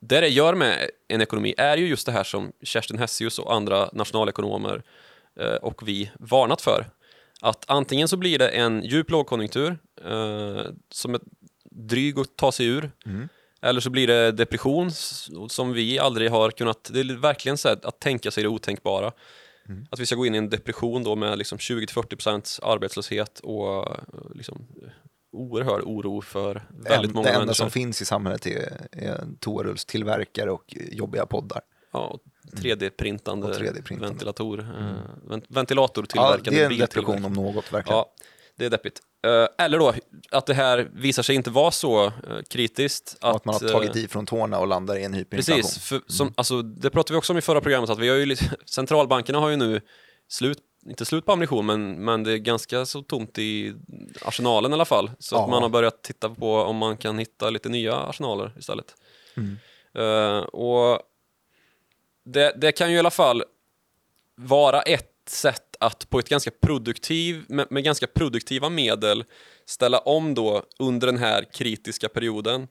det 0.00 0.20
det 0.20 0.28
gör 0.28 0.54
med 0.54 0.90
en 1.08 1.20
ekonomi 1.20 1.54
är 1.58 1.76
ju 1.76 1.88
just 1.88 2.06
det 2.06 2.12
här 2.12 2.24
som 2.24 2.52
Kerstin 2.62 2.98
Hessius 2.98 3.38
och 3.38 3.54
andra 3.54 3.90
nationalekonomer 3.92 4.82
eh, 5.40 5.54
och 5.54 5.88
vi 5.88 6.10
varnat 6.18 6.60
för. 6.60 6.86
Att 7.42 7.64
antingen 7.68 8.08
så 8.08 8.16
blir 8.16 8.38
det 8.38 8.48
en 8.48 8.82
djup 8.84 9.10
lågkonjunktur 9.10 9.78
eh, 10.04 10.62
som 10.90 11.14
är 11.14 11.20
dryg 11.70 12.18
att 12.18 12.36
ta 12.36 12.52
sig 12.52 12.66
ur. 12.66 12.90
Mm. 13.06 13.28
Eller 13.62 13.80
så 13.80 13.90
blir 13.90 14.06
det 14.06 14.32
depression 14.32 14.90
som 15.48 15.72
vi 15.72 15.98
aldrig 15.98 16.30
har 16.30 16.50
kunnat, 16.50 16.90
det 16.92 17.00
är 17.00 17.16
verkligen 17.16 17.58
så 17.58 17.68
att 17.68 18.00
tänka 18.00 18.30
sig 18.30 18.42
det 18.42 18.48
otänkbara. 18.48 19.12
Mm. 19.68 19.86
Att 19.90 19.98
vi 20.00 20.06
ska 20.06 20.14
gå 20.16 20.26
in 20.26 20.34
i 20.34 20.38
en 20.38 20.50
depression 20.50 21.04
då 21.04 21.16
med 21.16 21.38
liksom 21.38 21.58
20-40% 21.58 22.58
arbetslöshet 22.62 23.38
och 23.40 23.90
eh, 23.90 23.96
liksom 24.34 24.66
oerhörd 25.32 25.82
oro 25.84 26.20
för 26.20 26.62
väldigt 26.70 27.10
En- 27.10 27.14
många 27.14 27.24
det 27.24 27.30
enda 27.30 27.38
människor. 27.40 27.54
som 27.54 27.70
finns 27.70 28.02
i 28.02 28.04
samhället 28.04 28.46
är, 28.46 28.86
är 28.92 29.24
toarullstillverkare 29.40 30.50
och 30.50 30.76
jobbiga 30.92 31.26
poddar. 31.26 31.60
Ja, 31.92 31.98
och 32.06 32.20
3D-printande, 32.52 33.46
Och 33.46 33.54
3D-printande. 33.54 34.00
ventilator, 34.08 34.60
eh, 34.60 34.96
Ja, 35.30 35.40
ventilatortillverkande 35.48 36.50
det 36.50 36.64
är 36.64 36.70
en 36.70 36.78
depression 36.78 37.24
om 37.24 37.32
något, 37.32 37.72
verkligen. 37.72 37.96
Ja, 37.98 38.12
det 38.56 38.64
är 38.64 38.70
deppigt. 38.70 39.00
Eh, 39.26 39.64
eller 39.64 39.78
då 39.78 39.94
att 40.30 40.46
det 40.46 40.54
här 40.54 40.90
visar 40.94 41.22
sig 41.22 41.34
inte 41.36 41.50
vara 41.50 41.70
så 41.70 42.04
eh, 42.06 42.12
kritiskt. 42.50 43.16
och 43.22 43.30
att 43.36 43.44
man 43.44 43.54
har 43.54 43.68
tagit 43.68 43.96
i 43.96 44.08
från 44.08 44.26
tårna 44.26 44.58
och 44.58 44.66
landar 44.66 44.96
i 44.96 45.04
en 45.04 45.14
hyperinflation. 45.14 45.62
Precis, 45.62 45.82
för, 45.84 46.00
som, 46.06 46.32
alltså, 46.36 46.62
det 46.62 46.90
pratade 46.90 47.14
vi 47.14 47.18
också 47.18 47.32
om 47.32 47.38
i 47.38 47.42
förra 47.42 47.60
programmet, 47.60 47.90
att 47.90 47.98
vi 47.98 48.08
har 48.08 48.16
ju 48.16 48.36
centralbankerna 48.66 49.38
har 49.38 49.48
ju 49.48 49.56
nu 49.56 49.80
slut, 50.28 50.58
inte 50.86 51.04
slut 51.04 51.26
på 51.26 51.32
ammunition, 51.32 51.66
men, 51.66 52.04
men 52.04 52.24
det 52.24 52.32
är 52.32 52.36
ganska 52.36 52.86
så 52.86 53.02
tomt 53.02 53.38
i 53.38 53.74
arsenalen 54.24 54.70
i 54.70 54.74
alla 54.74 54.84
fall. 54.84 55.10
Så 55.18 55.34
Ja. 55.36 55.44
att 55.44 55.50
man 55.50 55.62
har 55.62 55.68
börjat 55.68 56.02
titta 56.02 56.28
på 56.30 56.54
om 56.56 56.76
man 56.76 56.96
kan 56.96 57.18
hitta 57.18 57.50
lite 57.50 57.68
nya 57.68 57.96
arsenaler 57.96 58.52
istället. 58.58 58.94
Mm. 59.36 59.58
Eh, 59.94 60.38
och 60.44 61.00
det, 62.32 62.54
det 62.56 62.72
kan 62.72 62.90
ju 62.90 62.96
i 62.96 62.98
alla 62.98 63.10
fall 63.10 63.44
vara 64.36 64.82
ett 64.82 65.10
sätt 65.28 65.76
att 65.80 66.10
på 66.10 66.18
ett 66.18 66.28
ganska 66.28 66.50
produktiv, 66.50 67.44
med, 67.48 67.66
med 67.70 67.84
ganska 67.84 68.06
produktiva 68.06 68.68
medel 68.68 69.24
ställa 69.66 69.98
om 69.98 70.34
då 70.34 70.62
under 70.78 71.06
den 71.06 71.18
här 71.18 71.44
kritiska 71.52 72.08
perioden 72.08 72.68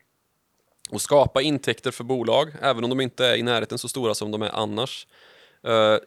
och 0.89 1.01
skapa 1.01 1.41
intäkter 1.41 1.91
för 1.91 2.03
bolag, 2.03 2.51
även 2.61 2.83
om 2.83 2.89
de 2.89 3.01
inte 3.01 3.25
är 3.25 3.35
i 3.35 3.43
närheten 3.43 3.77
så 3.77 3.87
stora 3.87 4.15
som 4.15 4.31
de 4.31 4.41
är 4.41 4.49
annars. 4.49 5.07
Eh, 5.63 5.97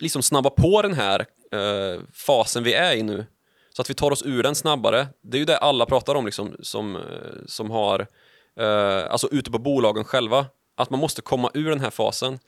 liksom 0.00 0.22
snabba 0.22 0.50
på 0.50 0.82
den 0.82 0.94
här 0.94 1.26
eh, 1.52 2.00
fasen 2.12 2.64
vi 2.64 2.72
är 2.72 2.96
i 2.96 3.02
nu, 3.02 3.26
så 3.70 3.82
att 3.82 3.90
vi 3.90 3.94
tar 3.94 4.10
oss 4.10 4.22
ur 4.22 4.42
den 4.42 4.54
snabbare. 4.54 5.06
Det 5.22 5.36
är 5.36 5.38
ju 5.38 5.44
det 5.44 5.58
alla 5.58 5.86
pratar 5.86 6.14
om, 6.14 6.24
liksom, 6.26 6.56
som, 6.60 6.96
eh, 6.96 7.02
som 7.46 7.70
har, 7.70 8.06
eh, 8.60 9.10
alltså 9.10 9.28
ute 9.30 9.50
på 9.50 9.58
bolagen 9.58 10.04
själva, 10.04 10.46
att 10.76 10.90
man 10.90 11.00
måste 11.00 11.22
komma 11.22 11.50
ur 11.54 11.70
den 11.70 11.80
här 11.80 11.90
fasen. 11.90 12.38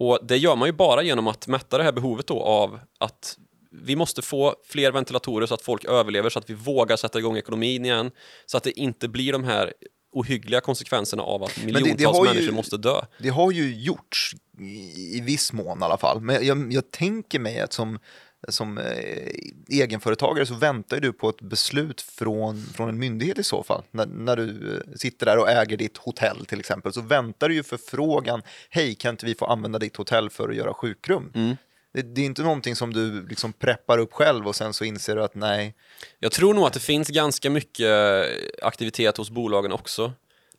Och 0.00 0.18
det 0.22 0.36
gör 0.36 0.56
man 0.56 0.68
ju 0.68 0.72
bara 0.72 1.02
genom 1.02 1.26
att 1.26 1.46
mätta 1.46 1.78
det 1.78 1.84
här 1.84 1.92
behovet 1.92 2.26
då 2.26 2.42
av 2.42 2.80
att 3.00 3.36
vi 3.72 3.96
måste 3.96 4.22
få 4.22 4.54
fler 4.64 4.92
ventilatorer 4.92 5.46
så 5.46 5.54
att 5.54 5.62
folk 5.62 5.84
överlever, 5.84 6.30
så 6.30 6.38
att 6.38 6.50
vi 6.50 6.54
vågar 6.54 6.96
sätta 6.96 7.18
igång 7.18 7.36
ekonomin 7.36 7.84
igen, 7.84 8.10
så 8.46 8.56
att 8.56 8.62
det 8.64 8.80
inte 8.80 9.08
blir 9.08 9.32
de 9.32 9.44
här 9.44 9.72
ohyggliga 10.12 10.60
konsekvenserna 10.60 11.22
av 11.22 11.42
att 11.42 11.54
det- 11.54 11.60
det 11.60 11.72
miljontals 11.72 12.16
har 12.18 12.26
ju- 12.26 12.32
människor 12.34 12.52
måste 12.54 12.76
dö. 12.76 13.00
Det 13.18 13.28
har 13.28 13.50
ju 13.52 13.74
gjorts 13.82 14.32
i, 14.60 15.16
i 15.16 15.20
viss 15.20 15.52
mån 15.52 15.80
i 15.80 15.84
alla 15.84 15.96
fall. 15.98 16.20
Men 16.20 16.46
jag, 16.46 16.72
jag 16.72 16.90
tänker 16.90 17.38
mig 17.38 17.60
att 17.60 17.72
som, 17.72 17.98
som 18.48 18.78
eh, 18.78 19.32
egenföretagare 19.68 20.46
så 20.46 20.54
väntar 20.54 21.00
du 21.00 21.12
på 21.12 21.28
ett 21.28 21.40
beslut 21.40 22.00
från, 22.00 22.62
från 22.74 22.88
en 22.88 22.98
myndighet 22.98 23.38
i 23.38 23.42
så 23.42 23.62
fall. 23.62 23.82
När, 23.90 24.06
när 24.06 24.36
du 24.36 24.76
eh, 24.76 24.96
sitter 24.96 25.26
där 25.26 25.38
och 25.38 25.50
äger 25.50 25.76
ditt 25.76 25.96
hotell 25.96 26.46
till 26.46 26.60
exempel 26.60 26.92
så 26.92 27.00
väntar 27.00 27.48
du 27.48 27.54
ju 27.54 27.62
för 27.62 27.76
frågan, 27.76 28.42
hej 28.70 28.94
kan 28.94 29.10
inte 29.10 29.26
vi 29.26 29.34
få 29.34 29.44
använda 29.44 29.78
ditt 29.78 29.96
hotell 29.96 30.30
för 30.30 30.48
att 30.48 30.56
göra 30.56 30.74
sjukrum? 30.74 31.32
Mm. 31.34 31.56
Det, 31.92 32.02
det 32.02 32.20
är 32.20 32.24
inte 32.26 32.42
någonting 32.42 32.76
som 32.76 32.92
du 32.92 33.26
liksom 33.26 33.52
preppar 33.52 33.98
upp 33.98 34.12
själv 34.12 34.48
och 34.48 34.56
sen 34.56 34.72
så 34.72 34.84
inser 34.84 35.16
du 35.16 35.22
att 35.22 35.34
nej, 35.34 35.74
Jag 36.18 36.32
tror 36.32 36.54
nog 36.54 36.64
att 36.64 36.72
det 36.72 36.80
finns 36.80 37.08
ganska 37.08 37.50
mycket 37.50 37.90
aktivitet 38.62 39.16
hos 39.16 39.30
bolagen 39.30 39.72
också. 39.72 40.12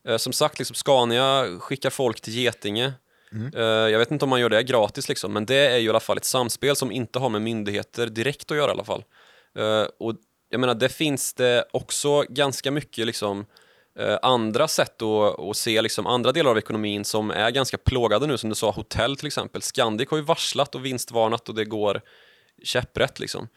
Eh, 0.08 0.17
som 0.17 0.34
sagt, 0.34 0.60
liksom 0.60 0.76
Scania 0.76 1.60
skickar 1.60 1.89
folk 1.89 2.22
till 2.22 2.34
Getinge. 2.34 2.94
Mm. 3.34 3.54
Eh, 3.56 3.91
jag 3.91 4.00
vet 4.00 4.12
inte 4.12 4.26
om 4.26 4.30
man 4.30 4.39
gör 4.39 4.50
det 4.50 4.63
gratis, 4.63 5.10
liksom, 5.10 5.34
men 5.34 5.46
det 5.46 5.56
är 5.56 5.78
ju 5.78 5.86
i 5.86 5.89
alla 5.89 6.00
fall 6.00 6.17
ett 6.17 6.26
samspel 6.26 6.76
som 6.76 6.91
inte 6.91 7.20
har 7.20 7.30
med 7.30 7.41
myndigheter 7.41 8.08
direkt 8.08 8.52
att 8.52 8.58
göra 8.58 8.67
i 8.67 8.72
alla 8.72 8.84
fall. 8.84 9.04
Eh, 9.58 9.86
och 10.00 10.15
jag 10.50 10.60
menar, 10.60 10.76
det 10.76 10.89
finns 10.89 11.34
det 11.34 11.65
också 11.72 12.24
ganska 12.30 12.72
mycket 12.72 13.06
liksom, 13.06 13.46
eh, 14.00 14.17
andra 14.22 14.67
sätt 14.67 15.02
att, 15.02 15.39
att 15.39 15.58
se 15.58 15.82
liksom, 15.82 16.08
andra 16.08 16.32
delar 16.32 16.52
av 16.52 16.58
ekonomin 16.58 17.06
som 17.06 17.32
är 17.32 17.52
ganska 17.52 17.78
plågade 17.78 18.28
nu, 18.28 18.38
som 18.38 18.50
du 18.50 18.56
sa, 18.56 18.72
hotell 18.72 19.17
till 19.17 19.28
exempel. 19.28 19.62
Scandic 19.62 20.10
har 20.10 20.17
ju 20.17 20.24
varslat 20.24 20.76
och 20.76 20.86
vinstvarnat 20.86 21.50
och 21.50 21.56
det 21.56 21.65
går 21.65 22.02
käpprätt 22.63 23.20
liksom. 23.20 23.48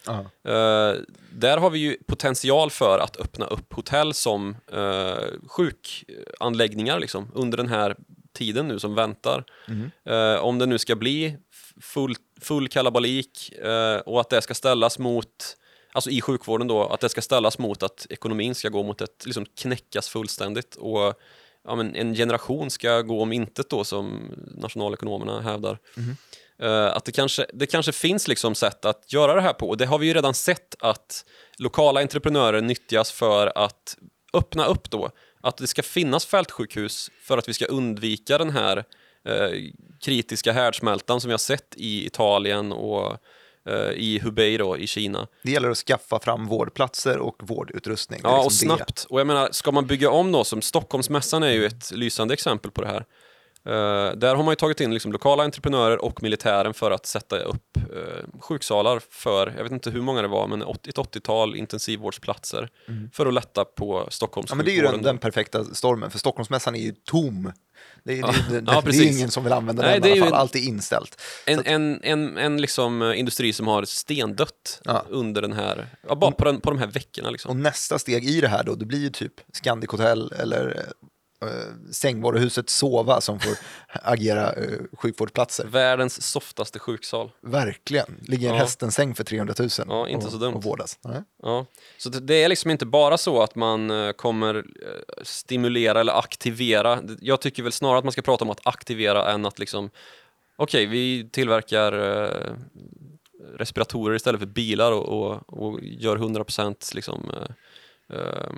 Eh, 0.44 0.94
där 1.30 1.58
har 1.58 1.70
vi 1.70 1.78
ju 1.78 1.96
potential 2.06 2.70
för 2.70 2.98
att 2.98 3.16
öppna 3.16 3.46
upp 3.46 3.72
hotell 3.72 4.14
som 4.14 4.56
uh, 4.74 5.48
sjukanläggningar 5.48 6.98
liksom, 6.98 7.30
under 7.34 7.56
den 7.56 7.68
här 7.68 7.96
tiden 8.34 8.68
nu 8.68 8.78
som 8.78 8.94
väntar. 8.94 9.44
Mhm. 9.68 9.90
Eh, 10.04 10.36
om 10.36 10.58
det 10.58 10.66
nu 10.66 10.78
ska 10.78 10.96
bli 10.96 11.36
full, 11.80 12.14
full 12.40 12.68
kalabalik 12.68 13.52
eh, 13.52 13.96
och 13.96 14.20
att 14.20 14.30
det 14.30 14.42
ska 14.42 14.54
ställas 14.54 14.98
mot, 14.98 15.56
alltså 15.92 16.10
i 16.10 16.20
sjukvården 16.20 16.68
då, 16.68 16.84
att 16.86 17.00
det 17.00 17.08
ska 17.08 17.22
ställas 17.22 17.58
mot 17.58 17.82
att 17.82 18.06
ekonomin 18.10 18.54
ska 18.54 18.68
gå 18.68 18.82
mot 18.82 19.00
ett, 19.00 19.26
liksom 19.26 19.46
knäckas 19.46 20.08
fullständigt 20.08 20.76
och 20.76 21.20
ja, 21.64 21.74
men 21.74 21.96
en 21.96 22.14
generation 22.14 22.70
ska 22.70 23.02
gå 23.02 23.22
om 23.22 23.32
intet 23.32 23.70
då 23.70 23.84
som 23.84 24.32
nationalekonomerna 24.56 25.40
hävdar. 25.40 25.78
Eh, 26.62 26.96
att 26.96 27.04
det 27.04 27.12
kanske, 27.12 27.46
det 27.52 27.66
kanske 27.66 27.92
finns 27.92 28.28
liksom 28.28 28.54
sätt 28.54 28.84
att 28.84 29.12
göra 29.12 29.34
det 29.34 29.40
här 29.40 29.52
på. 29.52 29.68
Och 29.68 29.76
det 29.76 29.86
har 29.86 29.98
vi 29.98 30.06
ju 30.06 30.14
redan 30.14 30.34
sett 30.34 30.74
att 30.80 31.24
lokala 31.58 32.00
entreprenörer 32.00 32.60
nyttjas 32.60 33.12
för 33.12 33.52
att 33.58 33.96
öppna 34.34 34.66
upp 34.66 34.90
då. 34.90 35.10
Att 35.44 35.56
det 35.56 35.66
ska 35.66 35.82
finnas 35.82 36.26
fältsjukhus 36.26 37.10
för 37.22 37.38
att 37.38 37.48
vi 37.48 37.54
ska 37.54 37.64
undvika 37.64 38.38
den 38.38 38.50
här 38.50 38.84
eh, 39.28 39.50
kritiska 40.00 40.52
härdsmältan 40.52 41.20
som 41.20 41.28
vi 41.28 41.32
har 41.32 41.38
sett 41.38 41.74
i 41.76 42.06
Italien 42.06 42.72
och 42.72 43.16
eh, 43.68 43.90
i 43.90 44.20
Hubei 44.22 44.56
då, 44.56 44.78
i 44.78 44.86
Kina. 44.86 45.26
Det 45.42 45.50
gäller 45.50 45.70
att 45.70 45.78
skaffa 45.78 46.18
fram 46.18 46.46
vårdplatser 46.46 47.18
och 47.18 47.36
vårdutrustning. 47.42 48.20
Det 48.22 48.28
Ja, 48.28 48.38
och 48.38 48.44
liksom 48.44 48.68
det. 48.68 48.76
snabbt. 48.76 49.06
Och 49.08 49.20
jag 49.20 49.26
menar, 49.26 49.48
ska 49.52 49.72
man 49.72 49.86
bygga 49.86 50.10
om 50.10 50.32
då, 50.32 50.44
som 50.44 50.62
Stockholmsmässan 50.62 51.42
är 51.42 51.52
ju 51.52 51.66
ett 51.66 51.90
lysande 51.90 52.34
exempel 52.34 52.70
på 52.70 52.80
det 52.82 52.88
här. 52.88 53.04
Eh, 53.66 54.12
där 54.16 54.34
har 54.34 54.42
man 54.42 54.52
ju 54.52 54.56
tagit 54.56 54.80
in 54.80 54.94
liksom 54.94 55.12
lokala 55.12 55.42
entreprenörer 55.44 56.04
och 56.04 56.22
militären 56.22 56.74
för 56.74 56.90
att 56.90 57.06
sätta 57.06 57.38
upp 57.38 57.78
uh, 57.92 58.40
sjuksalar 58.40 59.00
för, 59.10 59.54
jag 59.56 59.62
vet 59.62 59.72
inte 59.72 59.90
hur 59.90 60.02
många 60.02 60.22
det 60.22 60.28
var, 60.28 60.46
men 60.46 60.62
ett 60.62 60.68
80-tal 60.96 61.56
intensivvårdsplatser 61.56 62.68
för 63.12 63.26
att 63.26 63.34
lätta 63.34 63.64
på 63.64 64.06
Stockholms 64.10 64.52
Mm. 64.52 64.58
Ja, 64.58 64.64
men 64.64 64.66
det 64.66 64.72
är 64.72 64.92
ju 64.92 64.96
den, 64.96 65.02
den 65.02 65.18
perfekta 65.18 65.64
stormen, 65.64 66.10
för 66.10 66.18
Stockholmsmässan 66.18 66.74
är 66.74 66.80
ju 66.80 66.92
tom. 67.04 67.52
Det 68.04 68.12
är, 68.12 68.16
Ja. 68.18 68.34
det, 68.50 68.60
det, 68.60 68.72
Ja, 68.72 68.82
det 68.86 68.96
är 68.96 69.16
ingen 69.16 69.30
som 69.30 69.44
vill 69.44 69.52
använda 69.52 69.82
Nej, 69.82 69.92
den 69.92 70.02
det 70.02 70.08
i 70.08 70.12
alla 70.12 70.20
fall, 70.20 70.28
en- 70.34 70.40
allt 70.40 70.54
är 70.56 70.60
inställt. 70.68 71.20
En, 71.46 71.62
en, 71.66 72.00
en, 72.02 72.36
en 72.38 72.60
liksom 72.60 73.02
eh, 73.02 73.18
industri 73.18 73.52
som 73.52 73.68
har 73.68 73.84
stendött 73.84 74.80
Ja. 74.84 74.90
Mm. 75.00 75.04
under 75.08 75.42
den 75.42 75.52
här, 75.52 75.86
bara 76.16 76.30
på, 76.30 76.44
den, 76.44 76.60
på 76.60 76.70
de 76.70 76.78
här 76.78 76.86
veckorna 76.86 77.30
liksom. 77.30 77.50
Och 77.50 77.56
nästa 77.56 77.98
steg 77.98 78.24
i 78.24 78.40
det 78.40 78.48
här 78.48 78.62
då, 78.64 78.74
det 78.74 78.84
blir 78.86 78.98
ju 79.00 79.10
typ 79.10 79.32
Scandic 79.52 79.90
Hotel 79.90 80.32
eller 80.38 80.86
eh, 81.48 81.92
sängvaruhuset 81.92 82.70
Sova 82.70 83.20
som 83.20 83.40
får 83.40 83.52
agera 84.02 84.52
eh, 84.52 84.78
sjukvårdsplatser. 84.92 85.66
Världens 85.66 86.22
softaste 86.22 86.78
sjuksal. 86.78 87.30
Verkligen. 87.42 88.20
Ligger 88.22 88.48
en 88.48 88.54
Ja. 88.54 88.60
hästensäng 88.60 89.14
för 89.14 89.24
300 89.24 89.54
000 89.58 89.68
Ja, 89.88 90.08
inte 90.08 90.26
och, 90.26 90.32
så 90.32 90.38
dumt. 90.38 90.54
och 90.54 90.62
vårdas. 90.64 90.98
Nej. 91.02 91.22
Ja. 91.42 91.66
Så 91.98 92.08
det, 92.08 92.20
det 92.20 92.34
är 92.34 92.48
liksom 92.48 92.70
inte 92.70 92.86
bara 92.86 93.18
så 93.18 93.42
att 93.42 93.54
man 93.54 93.90
eh, 93.90 94.12
kommer 94.12 94.54
eh, 94.54 94.62
stimulera 95.22 96.00
eller 96.00 96.18
aktivera. 96.18 97.02
Jag 97.20 97.40
tycker 97.40 97.62
väl 97.62 97.72
snarare 97.72 97.98
att 97.98 98.04
man 98.04 98.12
ska 98.12 98.22
prata 98.22 98.44
om 98.44 98.50
att 98.50 98.66
aktivera 98.66 99.32
än 99.32 99.46
att 99.46 99.58
liksom 99.58 99.90
Okej, 100.56 100.86
vi 100.86 101.28
tillverkar 101.32 101.92
eh, 102.22 102.52
respiratorer 103.58 104.16
istället 104.16 104.40
för 104.40 104.46
bilar 104.46 104.92
och, 104.92 105.04
och, 105.08 105.42
och 105.62 105.80
gör 105.82 106.16
100% 106.16 106.94
liksom 106.94 107.30
eh, 107.30 108.18
eh, 108.18 108.50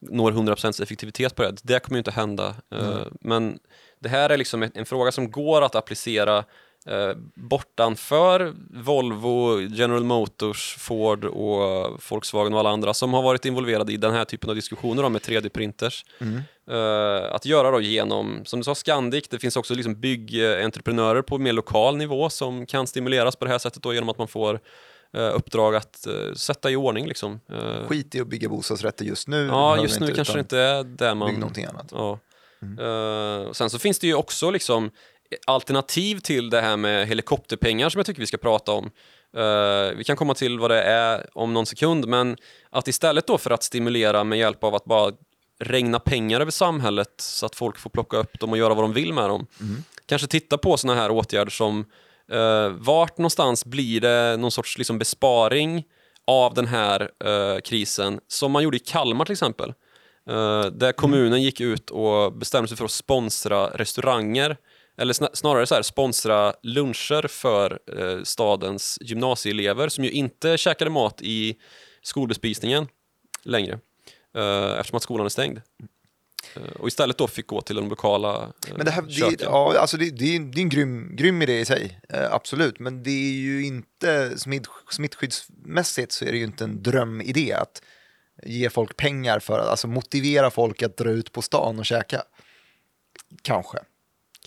når 0.00 0.32
100% 0.32 0.82
effektivitet 0.82 1.34
på 1.36 1.42
det. 1.42 1.56
Det 1.62 1.80
kommer 1.80 1.96
ju 1.96 2.00
inte 2.00 2.10
hända. 2.10 2.54
Eh, 2.74 3.06
Men 3.20 3.58
det 3.98 4.08
här 4.08 4.30
är 4.30 4.36
liksom 4.36 4.62
en, 4.62 4.70
en 4.74 4.86
fråga 4.86 5.12
som 5.12 5.30
går 5.30 5.62
att 5.62 5.74
applicera 5.74 6.44
eh, 6.86 7.12
bortanför 7.34 8.54
Volvo, 8.84 9.60
General 9.60 10.04
Motors, 10.04 10.76
Ford 10.78 11.24
och 11.24 12.00
Volkswagen 12.10 12.54
och 12.54 12.60
alla 12.60 12.70
andra 12.70 12.94
som 12.94 13.14
har 13.14 13.22
varit 13.22 13.44
involverade 13.44 13.92
i 13.92 13.96
den 13.96 14.12
här 14.12 14.24
typen 14.24 14.50
av 14.50 14.56
diskussioner 14.56 15.08
med 15.08 15.22
3D-printers. 15.22 16.04
Eh, 16.70 17.34
att 17.34 17.46
göra 17.46 17.70
då 17.70 17.80
genom, 17.80 18.40
som 18.44 18.60
du 18.60 18.64
sa, 18.64 18.74
Scandic, 18.74 19.28
det 19.28 19.38
finns 19.38 19.56
också 19.56 19.74
liksom 19.74 20.00
byggentreprenörer 20.00 21.22
på 21.22 21.38
mer 21.38 21.52
lokal 21.52 21.96
nivå 21.96 22.30
som 22.30 22.66
kan 22.66 22.86
stimuleras 22.86 23.36
på 23.36 23.44
det 23.44 23.50
här 23.50 23.58
sättet 23.58 23.82
då 23.82 23.94
genom 23.94 24.08
att 24.08 24.18
man 24.18 24.28
får 24.28 24.60
uppdrag 25.18 25.76
att 25.76 26.06
eh, 26.06 26.34
sätta 26.34 26.70
i 26.70 26.76
ordning 26.76 27.06
liksom. 27.06 27.40
Eh, 27.52 27.86
Skit 27.86 28.14
i 28.14 28.20
att 28.20 28.26
bygga 28.26 28.48
bostadsrätter 28.48 29.04
just 29.04 29.28
nu. 29.28 29.46
Ja, 29.46 29.82
just 29.82 30.00
nu 30.00 30.06
inte, 30.06 30.16
kanske 30.16 30.34
det 30.34 30.40
inte 30.40 30.58
är 30.58 30.84
där 30.84 31.14
man... 31.14 31.28
Bygg 31.28 31.38
någonting 31.38 31.64
annat. 31.64 31.88
Ja. 31.92 32.18
Eh, 32.80 33.48
och 33.48 33.56
sen 33.56 33.70
så 33.70 33.78
finns 33.78 33.98
det 33.98 34.06
ju 34.06 34.14
också 34.14 34.50
liksom 34.50 34.90
alternativ 35.46 36.20
till 36.20 36.50
det 36.50 36.60
här 36.60 36.76
med 36.76 37.08
helikopterpengar 37.08 37.88
som 37.88 37.98
jag 37.98 38.06
tycker 38.06 38.20
vi 38.20 38.26
ska 38.26 38.36
prata 38.36 38.72
om. 38.72 38.90
Eh, 39.36 39.96
vi 39.96 40.04
kan 40.06 40.16
komma 40.16 40.34
till 40.34 40.58
vad 40.58 40.70
det 40.70 40.82
är 40.82 41.26
om 41.32 41.54
någon 41.54 41.66
sekund, 41.66 42.06
men 42.06 42.36
att 42.70 42.88
istället 42.88 43.26
då 43.26 43.38
för 43.38 43.50
att 43.50 43.62
stimulera 43.62 44.24
med 44.24 44.38
hjälp 44.38 44.64
av 44.64 44.74
att 44.74 44.84
bara 44.84 45.12
regna 45.58 45.98
pengar 45.98 46.40
över 46.40 46.50
samhället 46.50 47.14
så 47.16 47.46
att 47.46 47.54
folk 47.54 47.78
får 47.78 47.90
plocka 47.90 48.16
upp 48.16 48.40
dem 48.40 48.50
och 48.50 48.58
göra 48.58 48.74
vad 48.74 48.84
de 48.84 48.92
vill 48.92 49.12
med 49.12 49.28
dem. 49.28 49.46
Kanske 50.06 50.28
titta 50.28 50.58
på 50.58 50.76
sådana 50.76 51.00
här 51.00 51.10
åtgärder 51.10 51.50
som 51.50 51.84
Uh, 52.32 52.68
vart 52.68 53.18
någonstans 53.18 53.64
blir 53.64 54.00
det 54.00 54.36
någon 54.36 54.50
sorts 54.50 54.78
liksom 54.78 54.98
besparing 54.98 55.84
av 56.26 56.54
den 56.54 56.66
här 56.66 57.10
uh, 57.24 57.60
krisen 57.60 58.20
som 58.28 58.52
man 58.52 58.62
gjorde 58.62 58.76
i 58.76 58.80
Kalmar 58.80 59.24
till 59.24 59.32
exempel. 59.32 59.74
Uh, 60.30 60.64
där 60.64 60.92
kommunen 60.92 61.42
gick 61.42 61.60
ut 61.60 61.90
och 61.90 62.32
bestämde 62.32 62.68
sig 62.68 62.76
för 62.76 62.84
att 62.84 62.90
sponsra 62.90 63.66
restauranger 63.66 64.56
eller 65.00 65.12
sn 65.12 65.26
snarare 65.32 65.66
så 65.66 65.74
här, 65.74 65.82
sponsra 65.82 66.54
luncher 66.62 67.28
för 67.28 67.78
eh, 67.98 68.22
stadens 68.22 68.98
gymnasieelever 69.00 69.88
som 69.88 70.04
ju 70.04 70.10
inte 70.10 70.58
käkade 70.58 70.90
mat 70.90 71.22
i 71.22 71.56
skolbespisningen 72.02 72.88
längre 73.42 73.78
eh, 74.36 74.78
eftersom 74.78 74.96
att 74.96 75.02
skolan 75.02 75.26
är 75.26 75.30
stängd. 75.30 75.60
Eh, 76.56 76.62
och 76.62 76.88
istället 76.88 77.18
då 77.18 77.28
fick 77.28 77.46
gå 77.46 77.60
till 77.60 77.76
de 77.76 77.88
lokala 77.88 78.52
eh, 78.68 78.74
Men 78.76 78.86
det, 78.86 78.90
här, 78.90 79.02
det, 79.02 79.12
köken. 79.12 79.38
ja, 79.40 79.78
alltså 79.78 79.96
det, 79.96 80.10
det, 80.10 80.36
är, 80.36 80.40
det 80.40 80.58
är 80.58 80.62
en 80.62 80.68
grym, 80.68 81.16
grym 81.16 81.42
idé 81.42 81.60
i 81.60 81.64
sig, 81.64 82.00
eh, 82.08 82.32
absolut. 82.32 82.78
Men 82.78 83.02
det 83.02 83.10
är 83.10 83.32
ju 83.32 83.66
inte, 83.66 84.38
smitt, 84.38 84.66
smittskyddsmässigt 84.90 86.12
så 86.12 86.24
är 86.24 86.32
det 86.32 86.38
ju 86.38 86.44
inte 86.44 86.64
en 86.64 86.82
drömidé 86.82 87.52
att 87.52 87.82
ge 88.42 88.70
folk 88.70 88.96
pengar 88.96 89.38
för 89.38 89.58
att, 89.58 89.68
alltså 89.68 89.88
motivera 89.88 90.50
folk 90.50 90.82
att 90.82 90.96
dra 90.96 91.10
ut 91.10 91.32
på 91.32 91.42
stan 91.42 91.78
och 91.78 91.86
käka. 91.86 92.22
Kanske, 93.42 93.78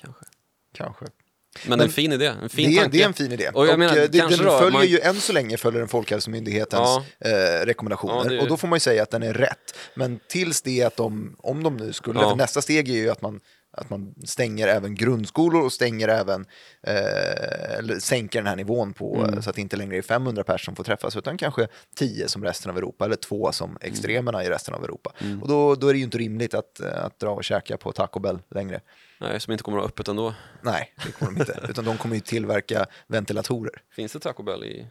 Kanske. 0.01 0.25
kanske. 0.73 1.05
Men, 1.67 1.79
är 1.79 1.83
en 1.83 1.89
fin 1.91 2.11
idé, 2.13 2.25
en 2.43 2.49
fin 2.49 2.71
det, 2.71 2.77
tanke. 2.81 2.97
det 2.97 3.03
är 3.03 3.07
en 3.07 3.13
fin 3.13 3.31
idé. 3.31 3.49
Och 3.53 3.67
jag 3.67 3.79
menar, 3.79 3.97
eh, 3.97 4.01
det, 4.01 4.07
den 4.07 4.29
då, 4.29 4.57
följer 4.59 4.71
man- 4.71 4.87
ju 4.87 4.99
än 4.99 5.15
så 5.15 5.33
länge 5.33 5.57
följer 5.57 5.79
den 5.79 5.87
Folkhälsomyndighetens 5.89 6.81
Ja. 7.19 7.29
eh, 7.29 7.65
rekommendationer. 7.65 8.31
Ja, 8.31 8.37
är- 8.37 8.41
Och 8.41 8.47
då 8.47 8.57
får 8.57 8.67
man 8.67 8.75
ju 8.75 8.79
säga 8.79 9.03
att 9.03 9.09
den 9.11 9.23
är 9.23 9.33
rätt. 9.33 9.75
Men 9.95 10.19
tills 10.27 10.61
det 10.61 10.83
att 10.83 10.95
de, 10.97 11.35
om 11.39 11.63
de 11.63 11.77
nu 11.77 11.93
skulle, 11.93 12.19
Ja. 12.19 12.35
nästa 12.35 12.61
steg 12.61 12.89
är 12.89 12.93
ju 12.93 13.09
att 13.09 13.21
man 13.21 13.39
att 13.77 13.89
man 13.89 14.13
stänger 14.25 14.67
även 14.67 14.95
grundskolor 14.95 15.63
och 15.65 15.73
stänger 15.73 16.07
även, 16.07 16.45
eh, 16.87 17.77
eller 17.77 17.99
sänker 17.99 18.39
den 18.39 18.47
här 18.47 18.55
nivån 18.55 18.93
på 18.93 19.15
Mm. 19.15 19.33
eh, 19.33 19.39
så 19.41 19.49
att 19.49 19.55
det 19.55 19.61
inte 19.61 19.75
längre 19.77 19.97
är 19.97 20.01
500 20.01 20.43
personer 20.43 20.57
som 20.65 20.75
får 20.75 20.83
träffas 20.83 21.15
utan 21.15 21.37
kanske 21.37 21.67
10 21.95 22.27
som 22.27 22.43
resten 22.43 22.71
av 22.71 22.77
Europa 22.77 23.05
eller 23.05 23.15
två 23.15 23.51
som 23.51 23.69
Mm. 23.69 23.77
extremerna 23.81 24.43
i 24.43 24.49
resten 24.49 24.73
av 24.73 24.83
Europa. 24.83 25.13
Och 25.41 25.47
då, 25.47 25.75
då 25.75 25.87
är 25.87 25.93
det 25.93 25.97
ju 25.97 26.03
inte 26.05 26.17
rimligt 26.17 26.53
att, 26.53 26.79
eh, 26.79 27.03
att 27.05 27.19
dra 27.19 27.29
och 27.29 27.43
käka 27.43 27.77
på 27.77 27.91
Taco 27.91 28.19
Bell 28.19 28.39
längre. 28.55 28.79
Nej, 29.23 29.39
som 29.39 29.51
inte 29.51 29.63
kommer 29.63 29.77
att 29.77 29.83
ha 29.83 29.87
öppet 29.87 30.07
ändå. 30.07 30.33
Nej, 30.61 30.93
det 31.05 31.11
kommer 31.11 31.31
de 31.31 31.39
inte. 31.39 31.59
utan 31.69 31.85
de 31.85 31.97
kommer 31.97 32.15
ju 32.15 32.21
tillverka 32.21 32.85
ventilatorer. 33.07 33.81
Finns 33.95 34.13
det 34.13 34.19
Taco 34.19 34.43
Bell 34.43 34.63
i... 34.63 34.87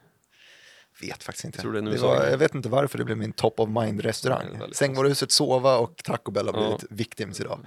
Vet 1.00 1.22
faktiskt 1.22 1.44
inte. 1.44 1.58
Tror 1.60 1.72
det 1.72 1.80
det 1.80 1.98
var, 1.98 2.26
jag 2.26 2.38
vet 2.38 2.54
inte 2.54 2.68
varför 2.68 2.98
det 2.98 3.04
blev 3.04 3.16
min 3.18 3.32
top 3.32 3.60
of 3.60 3.68
mind 3.68 3.78
Nej, 3.78 3.92
det 3.92 4.02
är 4.02 4.02
restaurang. 4.02 4.58
väldigt 4.58 4.76
Sängvaruhuset 4.76 5.32
Sova 5.32 5.76
och 5.78 5.96
Taco 6.04 6.30
Bell 6.32 6.46
har 6.48 6.54
Ja. 6.54 6.60
blivit 6.66 6.84
victims 7.00 7.40
idag. 7.40 7.58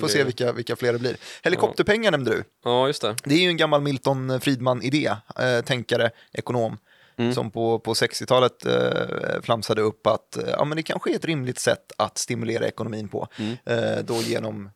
Får 0.00 0.08
se 0.08 0.24
vilka, 0.24 0.52
vilka 0.52 0.76
fler 0.76 0.92
det 0.92 0.98
blir. 0.98 1.16
Helikopterpengar 1.42 2.10
nämnde 2.10 2.30
du. 2.30 2.44
Ja, 2.64 2.86
just 2.86 3.02
det. 3.02 3.16
Det 3.24 3.34
är 3.34 3.38
ju 3.38 3.48
en 3.48 3.56
gammal 3.56 3.80
Milton 3.82 4.40
Friedman-idé, 4.40 5.12
eh, 5.38 5.60
tänkare, 5.64 6.10
ekonom, 6.32 6.78
Mm. 7.18 7.34
som 7.34 7.50
på, 7.50 7.78
på 7.78 7.94
60-talet 7.94 8.66
eh, 8.66 9.42
flamsade 9.42 9.82
upp 9.82 10.06
att 10.06 10.36
eh, 10.36 10.48
ja, 10.48 10.64
men 10.64 10.76
det 10.76 10.82
kanske 10.82 11.10
är 11.10 11.14
ett 11.16 11.24
rimligt 11.24 11.58
sätt 11.58 11.92
att 11.98 12.18
stimulera 12.18 12.66
ekonomin 12.68 13.08
på. 13.08 13.28
Mm. 13.38 13.56
Eh, 13.64 14.04
då 14.04 14.14
genom 14.22 14.70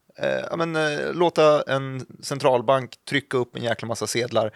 ja, 0.50 0.56
men, 0.56 0.76
eh, 0.76 1.12
låta 1.12 1.62
en 1.62 2.06
centralbank 2.22 2.94
trycka 3.08 3.36
upp 3.36 3.56
en 3.56 3.62
jäkla 3.62 3.88
massa 3.88 4.06
sedlar, 4.06 4.52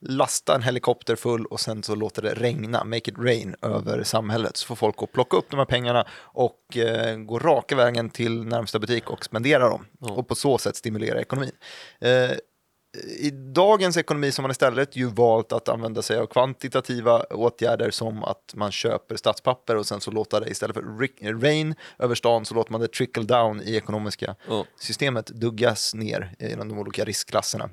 lasta 0.00 0.54
en 0.54 0.62
helikopter 0.62 1.16
full 1.16 1.46
och 1.46 1.60
sen 1.60 1.82
så 1.82 1.94
låter 1.94 2.22
det 2.22 2.34
regna, 2.34 2.84
make 2.84 3.10
it 3.10 3.18
rain, 3.18 3.54
över 3.62 4.02
samhället. 4.02 4.56
Så 4.56 4.66
får 4.66 4.76
folk 4.76 5.02
att 5.02 5.12
plocka 5.12 5.36
upp 5.36 5.50
de 5.50 5.56
här 5.56 5.64
pengarna 5.64 6.06
och 6.22 6.76
eh, 6.76 7.16
gå 7.16 7.38
raka 7.38 7.76
vägen 7.76 8.10
till 8.10 8.44
närmsta 8.44 8.78
butik 8.78 9.10
och 9.10 9.24
spendera 9.24 9.68
dem. 9.68 9.86
Och 10.00 10.28
på 10.28 10.34
så 10.34 10.58
sätt 10.58 10.76
stimulera 10.76 11.20
ekonomin. 11.20 11.52
Eh, 12.00 12.30
i 13.18 13.30
dagens 13.30 13.96
ekonomi 13.96 14.30
har 14.36 14.42
man 14.42 14.50
istället 14.50 14.96
ju 14.96 15.06
valt 15.06 15.52
att 15.52 15.68
använda 15.68 16.02
sig 16.02 16.18
av 16.18 16.26
kvantitativa 16.26 17.22
åtgärder 17.22 17.90
som 17.90 18.24
att 18.24 18.52
man 18.54 18.72
köper 18.72 19.16
statspapper 19.16 19.76
och 19.76 19.86
sen 19.86 20.00
så 20.00 20.10
låter 20.10 20.40
det 20.40 20.50
istället 20.50 20.76
för 20.76 21.40
rain 21.40 21.74
över 21.98 22.14
stan 22.14 22.44
så 22.44 22.54
låter 22.54 22.72
man 22.72 22.80
det 22.80 22.92
trickle 22.92 23.22
down 23.22 23.62
i 23.62 23.76
ekonomiska 23.76 24.34
Ja. 24.48 24.64
systemet 24.80 25.26
duggas 25.26 25.94
ner 25.94 26.34
genom 26.38 26.68
de 26.68 26.78
olika 26.78 27.04
riskklasserna. 27.04 27.70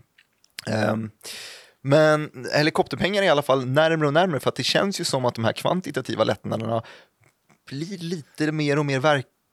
Ehm, 0.67 1.11
men 1.81 2.45
helikopterpengar 2.53 3.21
är 3.21 3.25
i 3.25 3.29
alla 3.29 3.41
fall 3.41 3.65
närmare 3.65 4.07
och 4.07 4.13
närmare 4.13 4.39
för 4.39 4.49
att 4.49 4.55
det 4.55 4.63
känns 4.63 4.99
ju 5.01 5.03
som 5.03 5.25
att 5.25 5.35
de 5.35 5.45
här 5.45 5.53
kvantitativa 5.53 6.23
lättnaderna 6.23 6.83
blir 7.67 7.97
lite 7.97 8.51
mer 8.51 8.79
och 8.79 8.85
mer 8.85 8.99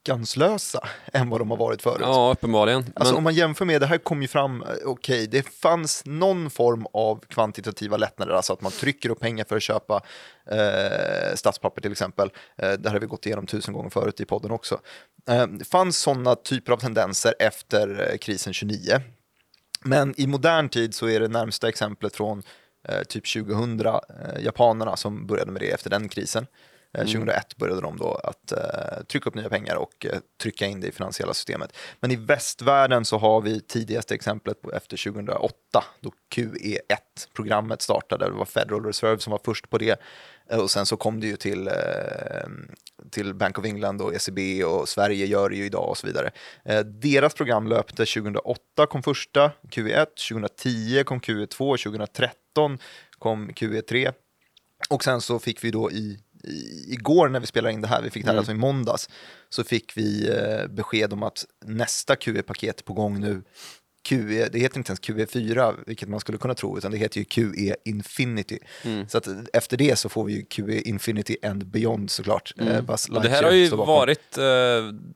verkanslösa 0.04 0.88
än 1.12 1.30
vad 1.30 1.40
de 1.40 1.50
har 1.50 1.56
varit 1.56 1.82
förut. 1.82 2.00
ja, 2.00 2.32
uppenbarligen. 2.32 2.84
Alltså 2.94 3.12
Men, 3.12 3.18
om 3.18 3.24
man 3.24 3.34
jämför 3.34 3.64
med, 3.64 3.80
det 3.80 3.86
här 3.86 3.98
kom 3.98 4.22
ju 4.22 4.28
fram, 4.28 4.62
eh, 4.62 4.68
okej, 4.84 5.26
det 5.26 5.42
fanns 5.42 6.02
någon 6.06 6.50
form 6.50 6.86
av 6.92 7.24
kvantitativa 7.28 7.96
lättnader, 7.96 8.32
alltså 8.32 8.52
att 8.52 8.60
man 8.60 8.72
trycker 8.72 9.10
upp 9.10 9.20
pengar 9.20 9.44
för 9.44 9.56
att 9.56 9.62
köpa 9.62 10.02
eh, 10.50 11.34
statspapper 11.34 11.80
till 11.80 11.92
exempel. 11.92 12.30
Eh, 12.58 12.72
det 12.72 12.88
här 12.88 12.92
har 12.92 13.00
vi 13.00 13.06
gått 13.06 13.26
igenom 13.26 13.46
tusen 13.46 13.74
gånger 13.74 13.90
förut 13.90 14.20
i 14.20 14.24
podden 14.24 14.50
också. 14.50 14.80
Eh, 15.28 15.46
det 15.46 15.64
fanns 15.64 15.98
sådana 15.98 16.34
typer 16.34 16.72
av 16.72 16.76
tendenser 16.76 17.34
efter 17.38 18.10
eh, 18.10 18.16
krisen 18.18 18.52
29. 18.52 19.00
Men 19.84 20.14
i 20.20 20.26
modern 20.26 20.68
tid 20.68 20.94
så 20.94 21.08
är 21.08 21.20
det 21.20 21.28
närmsta 21.28 21.68
exemplet 21.68 22.16
från 22.16 22.42
eh, 22.88 23.02
typ 23.02 23.32
2000, 23.32 23.80
eh, 23.80 23.94
japanerna 24.40 24.96
som 24.96 25.26
började 25.26 25.50
med 25.52 25.62
det 25.62 25.70
efter 25.70 25.90
den 25.90 26.08
krisen. 26.08 26.46
Eh, 26.94 27.00
2001 27.04 27.56
började 27.56 27.80
de 27.80 27.96
då 27.96 28.14
att 28.14 28.52
eh, 28.52 29.04
trycka 29.08 29.28
upp 29.28 29.34
nya 29.34 29.48
pengar 29.48 29.76
och 29.76 30.06
eh, 30.06 30.18
trycka 30.42 30.66
in 30.66 30.80
det 30.80 30.88
i 30.88 30.92
finansiella 30.92 31.34
systemet. 31.34 31.76
Men 32.00 32.10
i 32.10 32.16
västvärlden 32.16 33.04
så 33.04 33.18
har 33.18 33.40
vi 33.40 33.60
tidigaste 33.60 34.14
exemplet 34.14 34.58
efter 34.72 34.96
2008 35.12 35.54
då 36.00 36.12
QE1-programmet 36.34 37.82
startade. 37.82 38.24
Det 38.24 38.30
var 38.30 38.44
Federal 38.44 38.84
Reserve 38.84 39.18
som 39.18 39.30
var 39.30 39.40
först 39.44 39.70
på 39.70 39.78
det. 39.78 40.00
Eh, 40.50 40.58
Och 40.58 40.70
sen 40.70 40.86
så 40.86 40.96
kom 40.96 41.20
det 41.20 41.26
ju 41.26 41.36
till, 41.36 41.68
eh, 41.68 41.72
till 43.10 43.34
Bank 43.34 43.58
of 43.58 43.64
England 43.64 44.02
och 44.02 44.14
ECB 44.14 44.64
och 44.64 44.88
Sverige 44.88 45.26
gör 45.26 45.48
det 45.48 45.56
ju 45.56 45.64
idag 45.64 45.88
och 45.88 45.98
så 45.98 46.06
vidare. 46.06 46.30
Deras 46.84 47.34
program 47.34 47.66
löpte 47.66 48.06
2008 48.06 48.86
kom 48.86 49.02
första 49.02 49.52
QE1, 49.70 50.06
2010 50.28 51.04
kom 51.04 51.20
QE2, 51.20 51.76
2013 51.76 52.78
kom 53.18 53.50
QE3 53.50 54.12
och 54.90 55.04
sen 55.04 55.20
så 55.20 55.38
fick 55.38 55.64
vi 55.64 55.70
då 55.70 55.90
i 55.90 56.18
igår 56.88 57.28
när 57.28 57.40
vi 57.40 57.46
spelade 57.46 57.74
in 57.74 57.80
det 57.80 57.88
här, 57.88 58.02
vi 58.02 58.10
fick 58.10 58.24
det 58.24 58.30
här 58.30 58.38
alltså 58.38 58.52
i 58.52 58.56
måndags, 58.56 59.08
så 59.48 59.64
fick 59.64 59.96
vi 59.96 60.28
eh, 60.30 60.66
besked 60.66 61.12
om 61.12 61.22
att 61.22 61.44
nästa 61.64 62.16
QE-paket 62.16 62.84
på 62.84 62.92
gång 62.92 63.20
nu. 63.20 63.42
QE, 64.08 64.48
det 64.52 64.58
heter 64.58 64.78
inte 64.78 64.90
ens 64.90 65.00
QE4, 65.00 65.74
vilket 65.86 66.08
man 66.08 66.20
skulle 66.20 66.38
kunna 66.38 66.54
tro, 66.54 66.78
utan 66.78 66.90
det 66.90 66.96
heter 66.98 67.18
ju 67.18 67.24
QE 67.24 67.76
Infinity. 67.84 68.58
Så 69.08 69.18
att 69.18 69.28
efter 69.52 69.76
det 69.76 69.96
så 69.98 70.08
får 70.08 70.24
vi 70.24 70.32
ju 70.32 70.42
QE 70.44 70.80
Infinity 70.80 71.36
and 71.42 71.66
Beyond 71.66 72.10
såklart. 72.10 72.52
Eh, 72.60 72.80
Buzz 72.80 73.08
Och 73.08 73.22
det 73.22 73.28
här 73.28 73.42
har 73.42 73.50
ju 73.52 73.68
varit, 73.68 74.38
eh, 74.38 74.44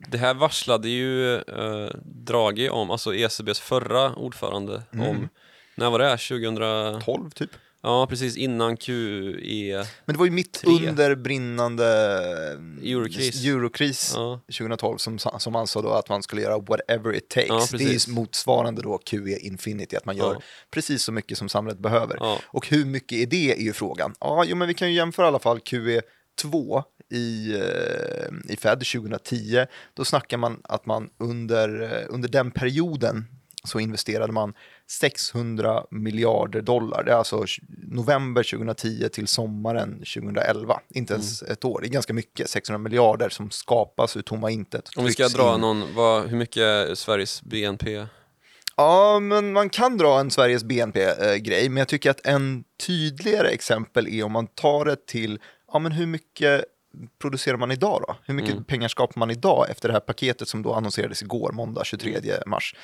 det 0.09 0.19
här 0.19 0.35
varslade 0.35 0.89
ju 0.89 1.35
eh, 1.37 1.91
Draghi 2.05 2.69
om, 2.69 2.91
alltså 2.91 3.15
ECBs 3.15 3.61
förra 3.61 4.15
ordförande 4.15 4.83
Mm. 4.93 5.09
om, 5.09 5.29
när 5.75 5.91
var 5.91 5.99
det? 5.99 6.17
2000? 6.17 7.01
12 7.03 7.31
typ. 7.31 7.51
Ja, 7.83 8.07
precis 8.07 8.37
innan 8.37 8.77
QE. 8.77 8.93
Men 10.05 10.13
det 10.15 10.19
var 10.19 10.25
ju 10.25 10.31
mitt 10.31 10.53
Tre. 10.53 10.89
under 10.89 11.15
brinnande 11.15 11.85
eh, 12.85 12.91
Eurokris. 12.93 13.45
eurokris 13.45 14.13
Ja. 14.17 14.41
2012 14.59 14.97
som, 14.99 15.19
som 15.19 15.57
ansåg 15.57 15.83
då 15.83 15.91
att 15.91 16.09
man 16.09 16.23
skulle 16.23 16.43
göra 16.43 16.59
whatever 16.59 17.15
it 17.15 17.29
takes. 17.29 17.73
Ja, 17.73 17.79
det 17.79 17.85
är 17.85 18.07
ju 18.09 18.13
motsvarande 18.13 18.83
då 18.83 18.99
QE 18.99 19.39
Infinity, 19.39 19.97
att 19.97 20.05
man 20.05 20.17
gör 20.17 20.33
Ja. 20.35 20.41
precis 20.71 21.03
så 21.03 21.13
mycket 21.13 21.39
som 21.39 21.49
samhället 21.49 21.79
behöver. 21.79 22.39
Och 22.47 22.69
hur 22.69 22.85
mycket 22.85 23.19
är 23.19 23.27
det 23.27 23.53
är 23.53 23.63
ju 23.63 23.73
frågan. 23.73 24.15
Ja, 24.21 24.45
jo, 24.47 24.57
men 24.57 24.69
vi 24.69 24.75
kan 24.75 24.89
ju 24.89 24.95
jämföra 24.95 25.27
i 25.27 25.29
alla 25.29 25.39
fall 25.39 25.59
QE2 25.59 26.83
i, 27.13 27.53
eh, 27.55 28.53
i 28.53 28.57
Fed 28.57 28.79
2010. 28.87 29.67
Då 29.95 30.05
snackar 30.05 30.37
man 30.37 30.61
att 30.65 30.87
man 30.87 31.11
under, 31.19 31.83
eh, 31.83 32.07
under 32.15 32.29
den 32.29 32.51
perioden 32.51 33.25
så 33.65 33.81
investerade 33.81 34.33
man 34.33 34.55
600 34.91 35.85
miljarder 35.91 36.61
dollar. 36.63 37.05
Det 37.05 37.13
är 37.13 37.17
alltså 37.17 37.45
november 37.89 38.43
2010 38.43 39.09
till 39.09 39.29
sommaren 39.29 39.93
2011. 39.99 40.81
Inte 40.89 41.15
ens 41.15 41.43
Mm. 41.43 41.53
ett 41.53 41.65
år. 41.65 41.81
Det 41.81 41.87
är 41.87 41.91
ganska 41.91 42.13
mycket, 42.15 42.51
600 42.51 42.79
miljarder 42.79 43.29
som 43.29 43.51
skapas 43.51 44.17
ur 44.17 44.23
tomma 44.23 44.51
intet. 44.51 44.89
Om 44.97 45.05
vi 45.05 45.13
ska 45.13 45.29
dra 45.29 45.55
in. 45.55 45.61
någon, 45.61 45.95
vad, 45.95 46.27
hur 46.29 46.37
mycket 46.37 46.63
är 46.63 46.95
Sveriges 46.95 47.43
BNP? 47.43 48.07
Ja, 48.77 49.21
men 49.21 49.53
man 49.53 49.71
kan 49.71 49.99
dra 49.99 50.21
en 50.21 50.31
Sveriges 50.31 50.65
BNP-grej, 50.65 51.69
men 51.69 51.77
jag 51.77 51.89
tycker 51.89 52.11
att 52.11 52.27
en 52.27 52.65
tydligare 52.87 53.49
exempel 53.49 54.09
är 54.09 54.23
om 54.25 54.33
man 54.33 54.47
tar 54.47 54.85
det 54.85 55.07
till, 55.07 55.39
ja 55.73 55.79
men 55.79 55.93
hur 55.93 56.07
mycket 56.07 56.65
producerar 57.21 57.57
man 57.57 57.71
idag 57.71 58.05
då? 58.09 58.17
Hur 58.25 58.35
mycket 58.35 58.67
pengar 58.67 58.89
skapar 58.89 59.19
man 59.19 59.31
idag 59.31 59.67
efter 59.71 59.89
det 59.89 59.93
här 59.93 60.01
paketet 60.01 60.49
som 60.49 60.63
då 60.63 60.73
annonserades 60.75 61.23
igår, 61.23 61.53
måndag 61.53 61.85
23 61.85 62.21
mars? 62.47 62.75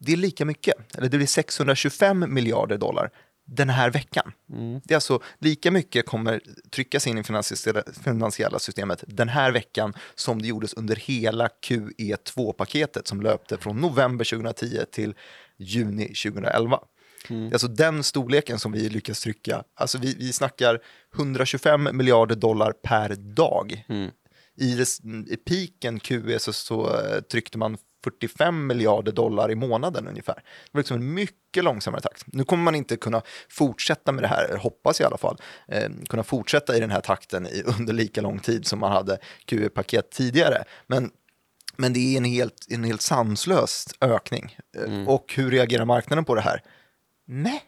Det 0.00 0.12
är 0.12 0.16
lika 0.16 0.44
mycket, 0.44 0.96
eller 0.96 1.08
det 1.08 1.16
blir 1.16 1.26
625 1.26 2.34
miljarder 2.34 2.78
dollar 2.78 3.10
den 3.46 3.68
här 3.68 3.90
veckan. 3.90 4.32
Det 4.84 4.94
är 4.94 4.96
alltså 4.96 5.22
lika 5.38 5.70
mycket 5.70 6.06
kommer 6.06 6.40
tryckas 6.70 7.06
in 7.06 7.18
i 7.18 7.24
finansiella, 8.04 8.58
systemet 8.58 9.04
den 9.06 9.28
här 9.28 9.52
veckan 9.52 9.94
som 10.14 10.42
det 10.42 10.48
gjordes 10.48 10.74
under 10.74 10.96
hela 10.96 11.48
QE2-paketet 11.48 13.08
som 13.08 13.20
löpte 13.20 13.56
från 13.56 13.80
november 13.80 14.24
2010 14.24 14.84
till 14.92 15.14
juni 15.56 16.06
2011. 16.06 16.80
Det 17.28 17.34
är 17.34 17.52
alltså 17.52 17.68
den 17.68 18.04
storleken 18.04 18.58
som 18.58 18.72
vi 18.72 18.88
lyckas 18.88 19.20
trycka. 19.20 19.64
Alltså 19.74 19.98
vi, 19.98 20.14
vi 20.18 20.32
snackar 20.32 20.80
125 21.16 21.88
miljarder 21.92 22.36
dollar 22.36 22.72
per 22.72 23.14
dag. 23.14 23.84
I, 24.56 24.74
des, 24.74 25.00
I 25.26 25.36
piken 25.36 26.00
QE 26.00 26.38
så, 26.38 26.52
så 26.52 26.96
eh, 26.96 27.20
tryckte 27.20 27.58
man 27.58 27.76
45 28.04 28.66
miljarder 28.66 29.12
dollar 29.12 29.50
i 29.50 29.54
månaden 29.54 30.08
ungefär. 30.08 30.34
Det 30.34 30.70
var 30.72 30.80
liksom 30.80 30.96
en 30.96 31.14
mycket 31.14 31.64
långsammare 31.64 32.00
takt. 32.00 32.24
Nu 32.26 32.44
kommer 32.44 32.64
man 32.64 32.74
inte 32.74 32.96
kunna 32.96 33.22
fortsätta 33.48 34.12
med 34.12 34.24
det 34.24 34.28
här, 34.28 34.56
hoppas 34.56 35.00
i 35.00 35.04
alla 35.04 35.18
fall, 35.18 35.36
eh, 35.68 35.88
kunna 36.08 36.22
fortsätta 36.22 36.76
i 36.76 36.80
den 36.80 36.90
här 36.90 37.00
takten 37.00 37.46
i, 37.46 37.62
under 37.78 37.92
lika 37.92 38.20
lång 38.20 38.38
tid 38.38 38.66
som 38.66 38.78
man 38.78 38.92
hade 38.92 39.18
QE-paket 39.44 40.10
tidigare. 40.10 40.64
Men 40.86 41.10
men 41.76 41.92
det 41.92 42.00
är 42.00 42.16
en 42.16 42.24
helt, 42.24 42.66
en 42.68 42.84
helt 42.84 43.00
sanslös 43.02 43.86
ökning. 44.00 44.56
Eh, 44.76 45.08
Och 45.08 45.32
hur 45.36 45.50
reagerar 45.50 45.84
marknaden 45.84 46.24
på 46.24 46.34
det 46.34 46.40
här? 46.40 46.62
Nej, 47.26 47.62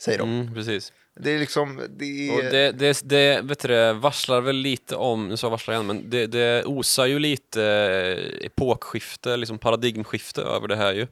säger 0.00 0.18
de. 0.18 0.40
Mm, 0.40 0.54
precis. 0.54 0.92
Det 1.22 1.30
är 1.30 1.38
liksom, 1.38 1.82
det 1.98 2.28
är... 2.28 2.50
det, 2.50 2.72
det, 2.72 3.00
det, 3.04 3.40
vet 3.42 3.60
du, 3.60 3.92
varslar 3.92 4.40
väl 4.40 4.56
lite 4.56 4.96
om, 4.96 5.28
nu 5.28 5.36
sa 5.36 5.46
jag 5.46 5.50
varslar 5.50 5.74
igen, 5.74 5.86
men 5.86 6.10
det, 6.10 6.26
det 6.26 6.64
osar 6.64 7.06
ju 7.06 7.18
lite 7.18 7.64
eh, 7.64 8.46
epokskifte, 8.46 9.36
liksom 9.36 9.58
paradigmskifte 9.58 10.42
över 10.42 10.68
det 10.68 10.76
här 10.76 10.92
ju. 10.92 11.06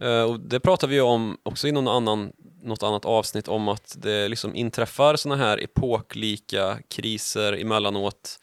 Eh, 0.00 0.22
och 0.22 0.40
det 0.40 0.60
pratar 0.60 0.88
vi 0.88 0.94
ju 0.94 1.00
om 1.00 1.38
också 1.42 1.68
i 1.68 1.72
någon 1.72 1.88
annan, 1.88 2.32
något 2.62 2.82
annat 2.82 3.04
avsnitt 3.04 3.48
om 3.48 3.68
att 3.68 3.96
det 3.98 4.28
liksom 4.28 4.54
inträffar 4.54 5.16
sådana 5.16 5.44
här 5.44 5.62
epoklika 5.62 6.78
kriser 6.88 7.52
emellanåt. 7.52 8.38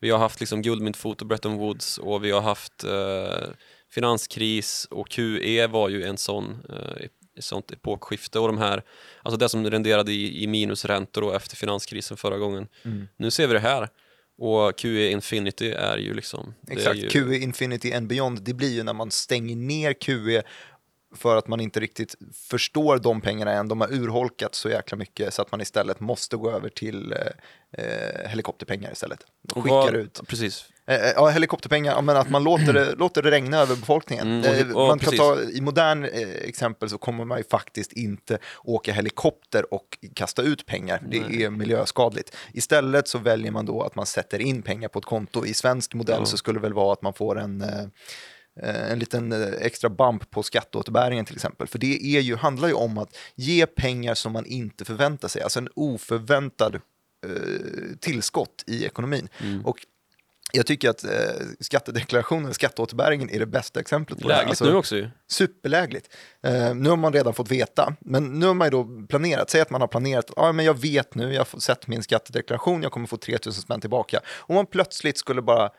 Vi 0.00 0.10
har 0.10 0.18
haft 0.18 0.40
liksom 0.40 0.62
guldmyntfot 0.62 1.20
och 1.20 1.26
Bretton 1.26 1.56
Woods 1.56 1.98
och 1.98 2.24
vi 2.24 2.30
har 2.30 2.40
haft 2.40 2.84
eh, 2.84 3.48
finanskris 3.90 4.86
och 4.90 5.08
QE 5.08 5.66
var 5.66 5.88
ju 5.88 6.04
en 6.04 6.16
sån 6.16 6.62
ett 7.00 7.23
sånt 7.42 7.70
epokskifte 7.70 8.38
och 8.38 8.48
de 8.48 8.58
här, 8.58 8.82
alltså 9.22 9.38
det 9.38 9.48
som 9.48 9.70
renderade 9.70 10.12
i, 10.12 10.42
i 10.42 10.46
minusräntor 10.46 11.20
då 11.22 11.32
efter 11.32 11.56
finanskrisen 11.56 12.16
förra 12.16 12.38
gången. 12.38 12.68
Nu 13.16 13.30
ser 13.30 13.46
vi 13.46 13.52
det 13.52 13.60
här 13.60 13.88
och 14.38 14.78
QE 14.78 15.10
Infinity 15.10 15.70
är 15.70 15.96
ju 15.96 16.14
liksom... 16.14 16.54
Exakt, 16.68 16.96
ju, 16.96 17.08
QE 17.08 17.36
Infinity 17.36 17.92
and 17.92 18.06
Beyond, 18.08 18.42
det 18.42 18.54
blir 18.54 18.70
ju 18.74 18.82
när 18.82 18.92
man 18.92 19.10
stänger 19.10 19.56
ner 19.56 19.92
QE 19.92 20.42
för 21.16 21.36
att 21.36 21.48
man 21.48 21.60
inte 21.60 21.80
riktigt 21.80 22.14
förstår 22.50 22.98
de 22.98 23.20
pengarna 23.20 23.52
än. 23.52 23.68
De 23.68 23.80
har 23.80 23.92
urholkat 23.92 24.54
så 24.54 24.68
jäkla 24.68 24.96
mycket 24.96 25.34
så 25.34 25.42
att 25.42 25.50
man 25.52 25.60
istället 25.60 26.00
måste 26.00 26.36
gå 26.36 26.50
över 26.50 26.68
till 26.68 27.12
eh, 27.12 27.18
eh, 27.84 28.28
helikopterpengar 28.28 28.92
istället. 28.92 29.26
Och 29.54 29.62
skickar 29.62 29.74
vad- 29.76 29.94
ut 29.94 30.20
Precis. 30.26 30.66
Eh, 30.86 30.94
eh, 31.04 31.12
Ja, 31.16 31.28
helikopterpengar, 31.28 31.92
ja, 31.92 32.00
men 32.00 32.16
att 32.16 32.30
man 32.30 32.44
låter 32.44 32.72
det, 32.72 32.94
låter 32.94 33.22
det 33.22 33.30
regna 33.30 33.58
över 33.58 33.76
befolkningen. 33.76 34.26
Mm, 34.26 34.40
och- 34.50 34.56
Eh, 34.56 34.76
och 34.76 34.88
man 34.88 34.98
kan 34.98 35.10
precis. 35.10 35.18
ta, 35.18 35.40
I 35.42 35.60
modern 35.60 36.04
eh, 36.04 36.28
exempel 36.28 36.90
så 36.90 36.98
kommer 36.98 37.24
man 37.24 37.38
ju 37.38 37.44
faktiskt 37.44 37.92
inte 37.92 38.38
åka 38.64 38.92
helikopter 38.92 39.74
och 39.74 39.98
kasta 40.14 40.42
ut 40.42 40.66
pengar. 40.66 41.02
Det 41.10 41.44
är 41.44 41.50
miljöskadligt. 41.50 42.36
Istället 42.52 43.08
så 43.08 43.18
väljer 43.18 43.50
man 43.52 43.66
då 43.66 43.82
att 43.82 43.94
man 43.94 44.06
sätter 44.06 44.38
in 44.38 44.62
pengar 44.62 44.88
på 44.88 44.98
ett 44.98 45.04
konto. 45.04 45.46
I 45.46 45.54
svensk 45.54 45.94
modell 45.94 46.26
så 46.26 46.36
skulle 46.36 46.58
det 46.58 46.62
väl 46.62 46.72
vara 46.74 46.92
att 46.92 47.02
man 47.02 47.14
får 47.14 47.38
en 47.40 47.60
eh, 47.62 47.80
eh, 48.62 48.92
en 48.92 48.98
liten 48.98 49.32
eh, 49.32 49.48
extra 49.60 49.90
bump 49.90 50.30
på 50.30 50.42
skatteåterbäringen 50.42 51.24
till 51.24 51.34
exempel. 51.34 51.66
För 51.68 51.78
det 51.78 52.16
är 52.16 52.20
ju, 52.20 52.36
handlar 52.36 52.68
ju 52.68 52.74
om 52.74 52.98
att 52.98 53.16
ge 53.34 53.66
pengar 53.66 54.14
som 54.14 54.32
man 54.32 54.46
inte 54.46 54.84
förväntar 54.84 55.28
sig, 55.28 55.42
alltså 55.42 55.58
en 55.58 55.68
oförväntad 55.74 56.74
eh, 56.74 56.80
tillskott 58.00 58.64
i 58.66 58.84
ekonomin. 58.84 59.28
Och 59.64 59.76
jag 60.56 60.66
tycker 60.66 60.90
att 60.90 61.04
eh, 61.04 61.10
skattedeklarationen, 61.60 62.54
skatteåterbäringen 62.54 63.30
är 63.30 63.38
det 63.38 63.46
bästa 63.46 63.80
exemplet 63.80 64.20
på 64.22 64.28
det 64.28 64.34
här. 64.34 64.40
Lägligt 64.40 64.50
Alltså, 64.50 64.64
nu 64.64 64.74
också 64.74 64.96
ju. 64.96 65.10
Superlägligt. 65.30 66.14
Eh, 66.42 66.74
nu 66.74 66.88
har 66.88 66.96
man 66.96 67.12
redan 67.12 67.34
fått 67.34 67.50
veta, 67.50 67.96
men 68.00 68.24
nu 68.38 68.46
har 68.46 68.54
man 68.54 68.66
ju 68.66 68.70
då 68.70 69.06
planerat. 69.08 69.50
Säg 69.50 69.60
att 69.60 69.70
man 69.70 69.80
har 69.80 69.88
planerat, 69.88 70.30
ja 70.36 70.52
men 70.52 70.64
jag 70.64 70.80
vet 70.80 71.14
nu, 71.14 71.32
jag 71.34 71.46
har 71.52 71.60
sett 71.60 71.86
min 71.86 72.02
skattedeklaration, 72.02 72.82
jag 72.82 72.92
kommer 72.92 73.06
få 73.06 73.16
3000 73.16 73.62
spänn 73.62 73.80
tillbaka. 73.80 74.20
Om 74.38 74.54
man 74.54 74.66
plötsligt 74.66 75.18
skulle 75.18 75.42
bara 75.42 75.70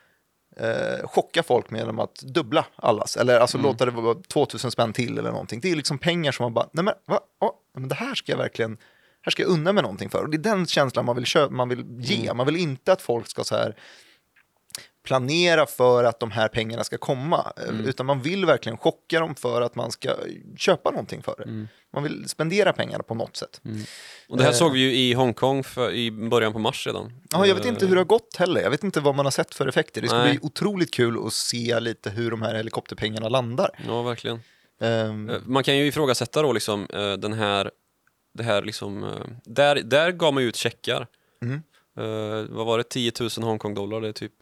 eh, 0.56 1.06
chocka 1.08 1.42
folk 1.42 1.70
med 1.70 1.78
genom 1.78 1.98
att 1.98 2.14
dubbla 2.14 2.66
allas, 2.76 3.16
eller 3.16 3.40
alltså 3.40 3.58
låta 3.58 3.84
det 3.84 3.90
vara 3.90 4.14
2000 4.28 4.70
spänn 4.70 4.92
till 4.92 5.18
eller 5.18 5.30
någonting. 5.30 5.60
Det 5.60 5.70
är 5.70 5.76
liksom 5.76 5.98
pengar 5.98 6.32
som 6.32 6.44
man 6.44 6.54
bara, 6.54 6.68
nej 6.72 6.84
men, 6.84 6.94
va? 7.06 7.20
Ja, 7.40 7.52
men 7.78 7.88
det 7.88 7.94
här 7.94 8.14
ska 8.14 8.32
jag 8.32 8.38
verkligen, 8.38 8.78
här 9.22 9.30
ska 9.30 9.42
jag 9.42 9.50
unna 9.50 9.72
mig 9.72 9.82
någonting 9.82 10.10
för. 10.10 10.22
Och 10.22 10.30
det 10.30 10.36
är 10.36 10.56
den 10.56 10.66
känslan 10.66 11.04
man 11.04 11.16
vill, 11.16 11.26
kö- 11.26 11.48
man 11.50 11.68
vill 11.68 11.84
ge. 12.00 12.34
Man 12.34 12.46
vill 12.46 12.56
inte 12.56 12.92
att 12.92 13.02
folk 13.02 13.28
ska 13.28 13.44
så 13.44 13.56
här 13.56 13.76
planera 15.06 15.66
för 15.66 16.04
att 16.04 16.20
de 16.20 16.30
här 16.30 16.48
pengarna 16.48 16.84
ska 16.84 16.98
komma, 16.98 17.52
eh, 17.56 17.80
utan 17.88 18.06
man 18.06 18.20
vill 18.22 18.44
verkligen 18.46 18.78
chocka 18.78 19.20
dem 19.20 19.34
för 19.34 19.62
att 19.62 19.74
man 19.74 19.90
ska 19.92 20.14
köpa 20.56 20.90
någonting 20.90 21.22
för 21.22 21.34
det. 21.38 21.66
Man 21.92 22.02
vill 22.02 22.28
spendera 22.28 22.72
pengarna 22.72 23.02
på 23.04 23.14
något 23.14 23.36
sätt. 23.36 23.60
Och 24.28 24.36
det 24.36 24.42
här 24.42 24.50
Eh. 24.50 24.56
såg 24.56 24.72
vi 24.72 24.78
ju 24.78 24.94
i 24.94 25.12
Hongkong 25.12 25.64
för, 25.64 25.92
i 25.92 26.10
början 26.10 26.52
på 26.52 26.58
mars 26.58 26.86
redan. 26.86 27.12
Ja, 27.32 27.46
jag 27.46 27.54
vet 27.54 27.64
inte 27.64 27.86
hur 27.86 27.94
det 27.94 28.00
har 28.00 28.04
gått 28.06 28.36
heller. 28.36 28.60
Jag 28.60 28.70
vet 28.70 28.84
inte 28.84 29.00
vad 29.00 29.14
man 29.14 29.26
har 29.26 29.30
sett 29.30 29.54
för 29.54 29.66
effekter. 29.66 30.02
Det 30.02 30.08
ska 30.08 30.18
Nej. 30.18 30.30
bli 30.30 30.46
otroligt 30.46 30.94
kul 30.94 31.26
att 31.26 31.32
se 31.32 31.80
lite 31.80 32.10
hur 32.10 32.30
de 32.30 32.42
här 32.42 32.54
helikopterpengarna 32.54 33.28
landar. 33.28 33.70
Ja, 33.86 34.02
verkligen. 34.02 34.40
Eh, 34.80 35.12
Man 35.46 35.64
kan 35.64 35.76
ju 35.76 35.86
ifrågasätta 35.86 36.42
då 36.42 36.52
liksom 36.52 36.86
eh, 36.92 37.12
den 37.12 37.32
här, 37.32 37.70
det 38.34 38.42
här 38.42 38.62
liksom, 38.62 39.12
där, 39.44 39.74
där 39.76 40.10
gav 40.12 40.34
man 40.34 40.42
ju 40.42 40.48
ut 40.48 40.56
checkar. 40.56 41.06
Mm. 41.42 41.62
Eh, 41.98 42.46
vad 42.56 42.66
var 42.66 42.78
det? 42.78 42.84
10 42.84 43.12
000 43.20 43.30
Hongkong-dollar, 43.38 44.00
det 44.00 44.08
är 44.08 44.12
typ... 44.12 44.32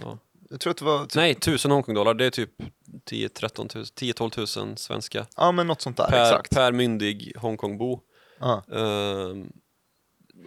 Ja. 0.00 0.18
Jag 0.50 0.60
tror 0.60 0.70
att 0.70 0.76
det 0.76 0.84
var 0.84 1.02
typ, 1.02 1.14
Nej, 1.14 1.30
1000 1.30 1.70
Hongkong-dollar, 1.70 2.14
det 2.14 2.26
är 2.26 2.30
typ 2.30 2.50
10-12 3.10 4.58
000 4.66 4.76
svenska 4.76 5.26
ja 5.36 5.52
men 5.52 5.66
något 5.66 5.80
sånt 5.80 5.96
där, 5.96 6.08
per, 6.08 6.22
exakt. 6.22 6.54
per 6.54 6.72
myndig 6.72 7.32
Hongkongbo. 7.36 8.00
Ehm, 8.72 9.52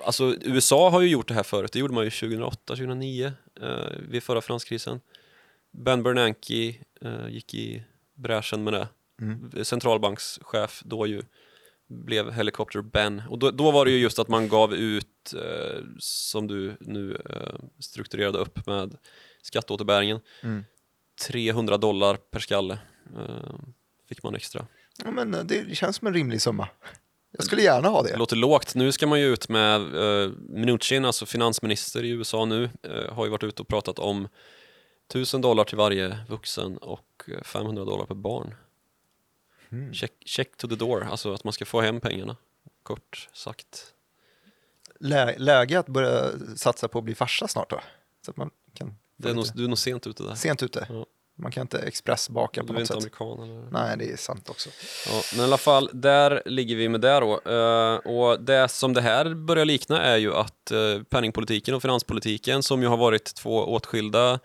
alltså 0.04 0.36
USA 0.42 0.90
har 0.90 1.02
ju 1.02 1.08
gjort 1.08 1.28
det 1.28 1.34
här 1.34 1.44
förut, 1.44 1.72
det 1.72 1.80
gjorde 1.80 1.94
man 1.94 2.04
ju 2.04 2.10
2008, 2.10 2.58
2009 2.66 3.32
uh, 3.64 3.70
vid 4.10 4.24
förra 4.24 4.42
finanskrisen. 4.42 5.00
Ben 5.72 6.04
Bernanke 6.04 6.76
eh, 7.02 7.28
gick 7.30 7.54
i 7.54 7.84
bräschen 8.16 8.64
med 8.64 8.74
det. 8.74 8.88
Mm. 9.22 9.66
Centralbankschef 9.66 10.82
då 10.86 11.08
ju 11.08 11.22
blev 11.88 12.32
Helicopter 12.32 12.82
Ben. 12.82 13.22
Och 13.30 13.40
då, 13.40 13.52
då 13.52 13.72
var 13.72 13.86
det 13.86 13.92
ju 13.92 13.98
just 13.98 14.20
att 14.20 14.28
man 14.28 14.50
gav 14.50 14.74
ut, 14.74 15.34
eh, 15.34 15.84
som 16.00 16.48
du 16.48 16.78
nu 16.80 17.18
eh, 17.30 17.60
strukturerade 17.80 18.38
upp 18.38 18.68
med 18.68 18.98
skatteåterbäringen, 19.48 20.20
Mm. 20.44 20.66
300 21.28 21.78
dollar 21.78 22.16
per 22.16 22.40
skalle 22.40 22.80
eh, 23.18 23.56
fick 24.10 24.24
man 24.24 24.36
extra. 24.36 24.66
Ja, 25.04 25.12
men 25.12 25.34
eh, 25.34 25.44
det 25.44 25.78
känns 25.78 25.96
som 25.96 26.08
en 26.08 26.14
rimlig 26.14 26.42
summa. 26.42 26.68
Jag 27.32 27.44
skulle 27.46 27.62
gärna 27.62 27.88
ha 27.90 28.04
Det 28.04 28.10
det. 28.12 28.18
låter 28.18 28.36
lågt. 28.36 28.76
Nu 28.76 28.92
ska 28.92 29.08
man 29.08 29.20
ju 29.20 29.26
ut 29.26 29.50
med, 29.50 29.82
eh, 29.96 30.30
Mnuchin, 30.50 31.06
alltså 31.06 31.26
finansminister 31.26 32.04
i 32.04 32.10
USA 32.10 32.46
nu, 32.46 32.70
eh, 32.84 33.14
har 33.14 33.26
ju 33.26 33.32
varit 33.32 33.44
ute 33.44 33.62
och 33.62 33.68
pratat 33.68 34.00
om 34.00 34.28
1000 35.08 35.42
dollar 35.42 35.64
till 35.64 35.78
varje 35.78 36.18
vuxen 36.30 36.78
och 36.78 37.24
eh, 37.28 37.42
500 37.44 37.86
dollar 37.86 38.06
per 38.06 38.16
barn. 38.16 38.56
Mm. 39.70 39.94
Check, 39.94 40.12
check 40.26 40.58
to 40.58 40.68
the 40.68 40.76
door, 40.76 41.08
alltså 41.12 41.34
att 41.34 41.44
man 41.44 41.54
ska 41.54 41.66
få 41.66 41.82
hem 41.82 42.00
pengarna, 42.00 42.36
kort 42.84 43.30
sagt. 43.34 43.94
Lä 45.00 45.38
läge 45.38 45.80
att 45.80 45.88
börja 45.88 46.32
satsa 46.56 46.88
på 46.88 46.98
att 47.00 47.06
bli 47.06 47.16
farsa 47.16 47.48
snart 47.48 47.70
då? 47.70 47.80
Så 48.26 48.32
att 48.32 48.38
man 48.38 48.50
kan 48.74 48.96
Det 49.18 49.30
är 49.30 49.34
nog, 49.34 49.46
du 49.56 49.64
är 49.64 49.68
nog 49.68 49.78
sent 49.78 50.08
ute 50.08 50.24
där. 50.24 50.36
Sent 50.36 50.64
ute. 50.64 50.88
Ja. 50.90 51.06
Man 51.40 51.52
kan 51.52 51.62
inte 51.62 51.80
expressbaka 51.80 52.62
på 52.62 52.68
Du 52.68 52.74
är 52.74 52.74
något 52.74 52.82
inte 52.82 52.94
sätt. 53.10 53.22
amerikan? 53.22 53.70
Nej, 53.72 53.98
det 53.98 54.12
är 54.12 54.18
sant 54.18 54.50
också. 54.50 54.70
Ja, 55.08 55.22
men 55.32 55.42
i 55.42 55.44
alla 55.44 55.58
fall, 55.58 55.90
där 55.94 56.42
ligger 56.46 56.76
vi 56.76 56.90
med 56.90 57.02
det 57.02 57.20
då. 57.20 57.42
Eh, 57.52 57.96
och 57.96 58.42
det 58.42 58.68
som 58.68 58.94
det 58.94 59.02
här 59.02 59.34
börjar 59.34 59.66
likna 59.66 60.02
är 60.04 60.18
ju 60.18 60.34
att 60.34 60.72
uh, 60.74 61.04
penningpolitiken 61.04 61.76
och 61.76 61.82
finanspolitiken, 61.82 62.64
som 62.64 62.82
ju 62.82 62.88
har 62.88 62.98
varit 62.98 63.36
två 63.36 63.58
åtskilda 63.66 64.40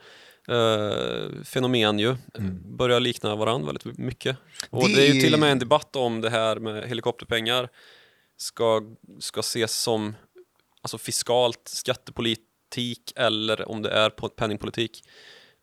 eh, 0.49 1.43
fenomen 1.45 1.99
ju, 1.99 2.17
Mm. 2.39 2.77
börjar 2.77 3.01
likna 3.01 3.37
varandra 3.37 3.67
väldigt 3.67 3.99
mycket. 3.99 4.37
Och 4.71 4.89
Det 4.89 4.95
det, 4.95 5.09
är 5.09 5.15
ju 5.15 5.21
till 5.21 5.35
och 5.35 5.41
med 5.41 5.53
en 5.53 5.59
debatt 5.59 5.97
om 5.97 6.21
det 6.21 6.31
här 6.31 6.57
med 6.57 6.89
helikopterpengar 6.89 7.69
ska, 8.37 8.83
ska 9.21 9.41
ses 9.41 9.83
som 9.83 10.15
alltså 10.83 10.99
fiskalt 10.99 11.69
skattepolitik 12.73 13.13
eller 13.17 13.69
om 13.69 13.83
det 13.83 13.91
är 13.91 14.11
penningpolitik. 14.11 15.05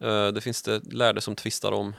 Eh, 0.01 0.27
det 0.27 0.41
finns 0.41 0.63
det 0.63 0.81
lärde 0.93 1.21
som 1.21 1.35
tvistar 1.35 1.71
om. 1.71 1.95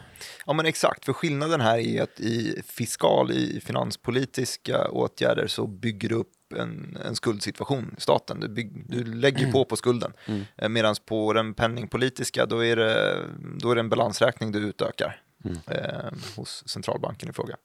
Ja 0.46 0.52
men 0.52 0.66
exakt, 0.66 1.04
för 1.04 1.12
skillnaden 1.12 1.60
här 1.60 1.78
är 1.78 2.02
att 2.02 2.20
i 2.20 2.62
fiskal, 2.66 3.30
i 3.30 3.60
finanspolitiska 3.60 4.88
åtgärder 4.88 5.46
så 5.46 5.66
bygger 5.66 6.08
du 6.08 6.14
upp 6.14 6.32
en, 6.56 6.98
en 7.06 7.14
skuldsituation 7.14 7.94
i 7.98 8.00
staten. 8.00 8.40
Du, 8.40 8.48
bygg, 8.48 8.90
du 8.90 9.04
lägger 9.04 9.52
på 9.52 9.64
på 9.64 9.76
skulden. 9.76 10.12
Mm. 10.26 10.44
Eh, 10.56 10.68
Medan 10.68 10.94
på 11.06 11.32
den 11.32 11.54
penningpolitiska 11.54 12.46
då 12.46 12.64
är, 12.64 12.76
det, 12.76 13.16
då 13.58 13.70
är 13.70 13.74
det 13.74 13.80
en 13.80 13.88
balansräkning 13.90 14.52
du 14.52 14.58
utökar 14.58 15.22
Mm. 15.44 15.58
eh, 15.66 16.12
hos 16.36 16.68
centralbanken 16.68 17.28
i 17.30 17.32
fråga. 17.32 17.56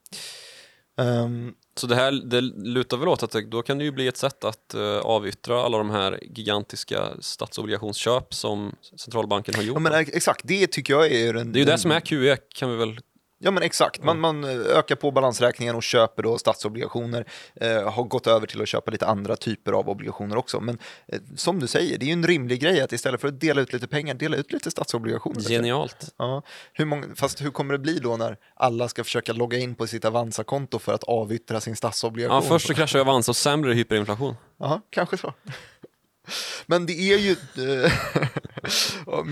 Ehm, 0.98 1.54
Så 1.78 1.88
det 1.88 1.96
här 1.96 2.12
det 2.12 2.42
lutar 2.42 2.98
väl 2.98 3.08
åt 3.08 3.24
att 3.24 3.32
det, 3.32 3.42
då 3.42 3.62
kan 3.62 3.78
det 3.78 3.84
ju 3.84 3.92
bli 3.92 4.08
ett 4.08 4.18
sätt 4.18 4.44
att 4.44 4.76
uh, 4.76 4.98
avyttra 4.98 5.62
alla 5.62 5.78
de 5.78 5.90
här 5.90 6.20
gigantiska 6.36 7.10
statsobligationsköp 7.20 8.34
som 8.34 8.76
centralbanken 8.98 9.56
har 9.56 9.64
gjort. 9.64 9.76
ja, 9.76 9.80
men 9.80 9.94
ex- 9.94 10.12
exakt, 10.14 10.42
det 10.44 10.68
tycker 10.68 10.94
jag 10.94 11.12
är 11.12 11.34
den... 11.34 11.52
det 11.52 11.58
är 11.58 11.60
ju 11.60 11.66
det 11.66 11.78
som 11.78 11.92
är 11.92 12.00
QE 12.00 12.38
kan 12.56 12.70
vi 12.72 12.76
väl... 12.76 13.00
Ja 13.38 13.52
men 13.52 13.64
exakt, 13.64 14.04
man, 14.04 14.20
man 14.20 14.44
eh, 14.44 14.78
ökar 14.78 14.96
på 14.96 15.12
balansräkningen 15.12 15.76
och 15.76 15.84
köper 15.84 16.24
då 16.24 16.38
statsobligationer, 16.38 17.26
eh, 17.56 17.92
har 17.92 18.04
gått 18.04 18.28
över 18.28 18.48
till 18.48 18.62
att 18.62 18.68
köpa 18.68 18.92
lite 18.92 19.08
andra 19.08 19.36
typer 19.36 19.72
av 19.72 19.90
obligationer 19.90 20.38
också. 20.38 20.60
Men 20.60 20.78
eh, 21.08 21.20
som 21.36 21.60
du 21.60 21.68
säger, 21.68 21.98
det 21.98 22.06
är 22.06 22.08
ju 22.08 22.14
en 22.14 22.28
rimlig 22.28 22.62
grej 22.62 22.82
att 22.82 22.92
istället 22.92 23.22
för 23.22 23.28
att 23.28 23.40
dela 23.40 23.62
ut 23.62 23.74
lite 23.74 23.88
pengar, 23.88 24.14
dela 24.14 24.38
ut 24.38 24.52
lite 24.52 24.72
statsobligationer. 24.72 25.42
Genialt. 25.42 26.14
Ja. 26.18 26.42
Hur 26.74 26.86
många, 26.86 27.08
fast 27.16 27.42
hur 27.42 27.52
kommer 27.52 27.74
det 27.74 27.80
bli 27.80 28.00
då 28.00 28.18
när 28.18 28.38
alla 28.56 28.88
ska 28.88 29.04
försöka 29.04 29.34
logga 29.34 29.58
in 29.58 29.76
på 29.76 29.88
sitt 29.88 30.06
Avanza-konto 30.06 30.80
för 30.80 30.94
att 30.94 31.04
avyttra 31.04 31.62
sin 31.62 31.76
statsobligation? 31.76 32.36
Ja, 32.36 32.42
först 32.42 32.68
så 32.68 32.74
kraschar 32.74 33.00
Avanza 33.00 33.32
och 33.32 33.36
sen 33.36 33.62
blir 33.62 33.72
det 33.72 33.78
hyperinflation. 33.78 34.36
Ja, 34.58 34.82
kanske 34.90 35.18
så. 35.18 35.34
Men 36.66 36.86
det 36.86 36.94
är 36.94 37.18
ju, 37.18 37.36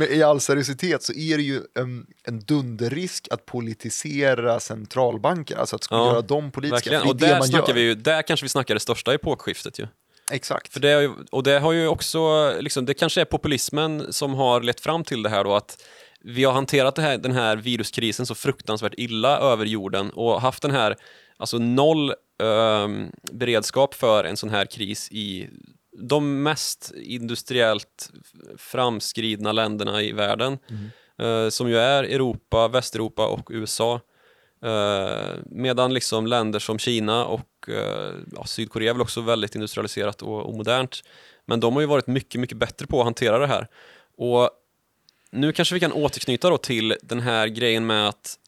eh, 0.01 0.11
i 0.17 0.23
all 0.23 0.41
seriositet 0.41 1.03
så 1.03 1.13
är 1.13 1.37
det 1.37 1.43
ju 1.43 1.61
en, 1.79 2.05
en 2.23 2.39
dunderrisk 2.39 3.27
att 3.31 3.45
politisera 3.45 4.59
centralbanker, 4.59 5.57
alltså 5.57 5.75
att 5.75 5.87
Ja, 5.89 6.07
göra 6.07 6.21
dem 6.21 6.51
politiska, 6.51 7.03
Och 7.03 7.15
där, 7.15 7.39
man 7.39 7.47
snackar 7.47 7.73
vi 7.73 7.81
ju, 7.81 7.95
där 7.95 8.21
kanske 8.21 8.43
vi 8.45 8.49
snackar 8.49 8.73
det 8.73 8.79
största 8.79 9.13
epokskiftet 9.13 9.79
ju. 9.79 9.87
Exakt. 10.31 10.73
För 10.73 10.79
det, 10.79 11.01
ju, 11.01 11.11
och 11.31 11.43
det 11.43 11.59
har 11.59 11.71
ju 11.71 11.87
också, 11.87 12.53
liksom, 12.59 12.85
det 12.85 12.93
kanske 12.93 13.21
är 13.21 13.25
populismen 13.25 14.13
som 14.13 14.33
har 14.33 14.61
lett 14.61 14.79
fram 14.79 15.03
till 15.03 15.23
det 15.23 15.29
här 15.29 15.43
då 15.43 15.55
att 15.55 15.77
vi 16.23 16.43
har 16.43 16.53
hanterat 16.53 16.97
här, 16.97 17.17
den 17.17 17.31
här 17.31 17.55
viruskrisen 17.55 18.25
så 18.25 18.35
fruktansvärt 18.35 18.93
illa 18.97 19.37
över 19.37 19.65
jorden 19.65 20.09
och 20.09 20.41
haft 20.41 20.61
den 20.61 20.71
här, 20.71 20.95
alltså 21.37 21.57
noll 21.57 22.13
ehm, 22.43 23.11
beredskap 23.31 23.93
för 23.93 24.23
en 24.23 24.37
sån 24.37 24.49
här 24.49 24.65
kris 24.65 25.11
i 25.11 25.49
de 25.95 26.43
mest 26.43 26.93
industriellt 26.95 28.11
framskridna 28.57 29.51
länderna 29.51 30.01
i 30.01 30.11
världen, 30.11 30.57
eh, 31.19 31.49
som 31.49 31.69
ju 31.69 31.77
är 31.77 32.03
Europa, 32.03 32.67
Västeuropa 32.67 33.27
och 33.27 33.49
USA. 33.51 34.01
Eh, 34.63 35.35
medan 35.45 35.93
liksom 35.93 36.27
länder 36.27 36.59
som 36.59 36.79
Kina 36.79 37.25
och 37.25 37.69
eh, 37.69 38.13
ja, 38.35 38.45
Sydkorea 38.45 38.89
är 38.89 38.93
väl 38.93 39.01
också 39.01 39.21
väldigt 39.21 39.55
industrialiserat 39.55 40.21
och, 40.21 40.45
och 40.45 40.53
modernt. 40.53 41.03
Men 41.45 41.59
de 41.59 41.73
har 41.73 41.81
ju 41.81 41.87
varit 41.87 42.07
mycket, 42.07 42.41
mycket 42.41 42.57
bättre 42.57 42.87
på 42.87 42.99
att 42.99 43.05
hantera 43.05 43.39
det 43.39 43.47
här. 43.47 43.67
Och 44.17 44.49
nu 45.31 45.51
kanske 45.51 45.73
vi 45.73 45.79
kan 45.79 45.91
återknyta 45.91 46.49
då 46.49 46.57
till 46.57 46.95
den 47.01 47.19
här 47.19 47.47
grejen 47.47 47.85
med 47.85 48.07
att 48.07 48.39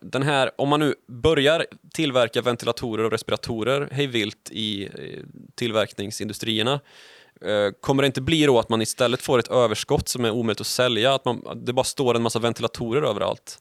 den 0.00 0.22
här, 0.22 0.50
om 0.56 0.68
man 0.68 0.80
nu 0.80 0.94
börjar 1.08 1.66
tillverka 1.92 2.42
ventilatorer 2.42 3.04
och 3.04 3.10
respiratorer 3.10 3.88
hej 3.92 4.06
vilt 4.06 4.50
i 4.50 4.84
eh, 4.84 4.90
tillverkningsindustrierna 5.54 6.80
eh, 7.40 7.70
Kommer 7.80 8.02
det 8.02 8.06
inte 8.06 8.20
bli 8.20 8.46
då 8.46 8.58
att 8.58 8.68
man 8.68 8.82
istället 8.82 9.22
får 9.22 9.38
ett 9.38 9.48
överskott 9.48 10.08
som 10.08 10.24
är 10.24 10.30
omöjligt 10.30 10.60
att 10.60 10.66
sälja? 10.66 11.14
Att 11.14 11.24
man, 11.24 11.62
det 11.64 11.72
bara 11.72 11.84
står 11.84 12.14
en 12.14 12.22
massa 12.22 12.38
ventilatorer 12.38 13.02
överallt? 13.02 13.58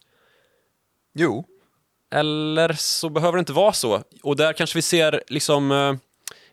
Jo, 1.13 1.45
Eller 2.11 2.73
så 2.73 3.09
behöver 3.09 3.37
det 3.37 3.39
inte 3.39 3.53
vara 3.53 3.73
så. 3.73 4.03
Och 4.23 4.35
där 4.35 4.53
kanske 4.53 4.77
vi 4.77 4.81
ser 4.81 5.23
liksom 5.27 5.71
eh, 5.71 5.93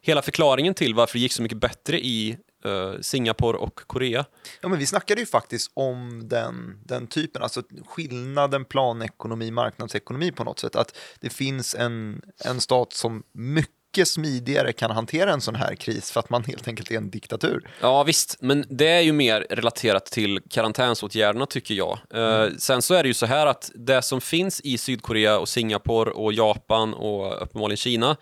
hela 0.00 0.22
förklaringen 0.22 0.74
till 0.74 0.94
varför 0.94 1.18
det 1.18 1.22
gick 1.22 1.32
så 1.32 1.42
mycket 1.42 1.58
bättre 1.58 2.00
i 2.00 2.38
eh, 2.64 3.00
Singapore 3.00 3.58
och 3.58 3.80
Korea. 3.86 4.24
ja, 4.60 4.68
men 4.68 4.78
vi 4.78 4.86
snackade 4.86 5.20
ju 5.20 5.26
faktiskt 5.26 5.70
om 5.74 6.28
den, 6.28 6.78
den 6.84 7.06
typen, 7.06 7.42
alltså 7.42 7.62
skillnaden 7.86 8.64
planekonomi, 8.64 9.50
marknadsekonomi 9.50 10.32
på 10.32 10.44
något 10.44 10.58
sätt, 10.58 10.76
att 10.76 10.96
det 11.20 11.30
finns 11.30 11.74
en, 11.74 12.22
en 12.44 12.60
stat 12.60 12.92
som 12.92 13.22
mycket 13.32 14.08
smidigare 14.08 14.72
kan 14.72 14.90
hantera 14.90 15.32
en 15.32 15.40
sån 15.40 15.54
här 15.54 15.74
kris 15.74 16.10
för 16.10 16.20
att 16.20 16.30
man 16.30 16.44
helt 16.44 16.68
enkelt 16.68 16.90
är 16.90 16.96
en 16.96 17.10
diktatur. 17.10 17.70
Ja 17.80 18.02
visst, 18.02 18.36
men 18.40 18.64
det 18.68 18.88
är 18.88 19.00
ju 19.00 19.12
mer 19.12 19.46
relaterat 19.50 20.06
till 20.06 20.40
karantänsåtgärderna 20.50 21.46
tycker 21.46 21.74
jag. 21.74 21.98
Eh, 22.14 22.48
sen 22.58 22.82
så 22.82 22.94
är 22.94 23.02
det 23.02 23.08
ju 23.08 23.14
så 23.14 23.26
här 23.26 23.46
att 23.46 23.70
det 23.74 24.02
som 24.02 24.20
finns 24.20 24.60
i 24.60 24.78
Sydkorea 24.78 25.38
och 25.38 25.48
Singapore 25.48 26.10
och 26.10 26.32
Japan 26.32 26.94
och 26.94 27.42
uppenbarligen 27.42 27.76
Kina 27.76 28.16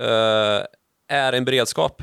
eh, 0.00 0.64
är 1.08 1.32
en 1.32 1.44
beredskap. 1.44 2.02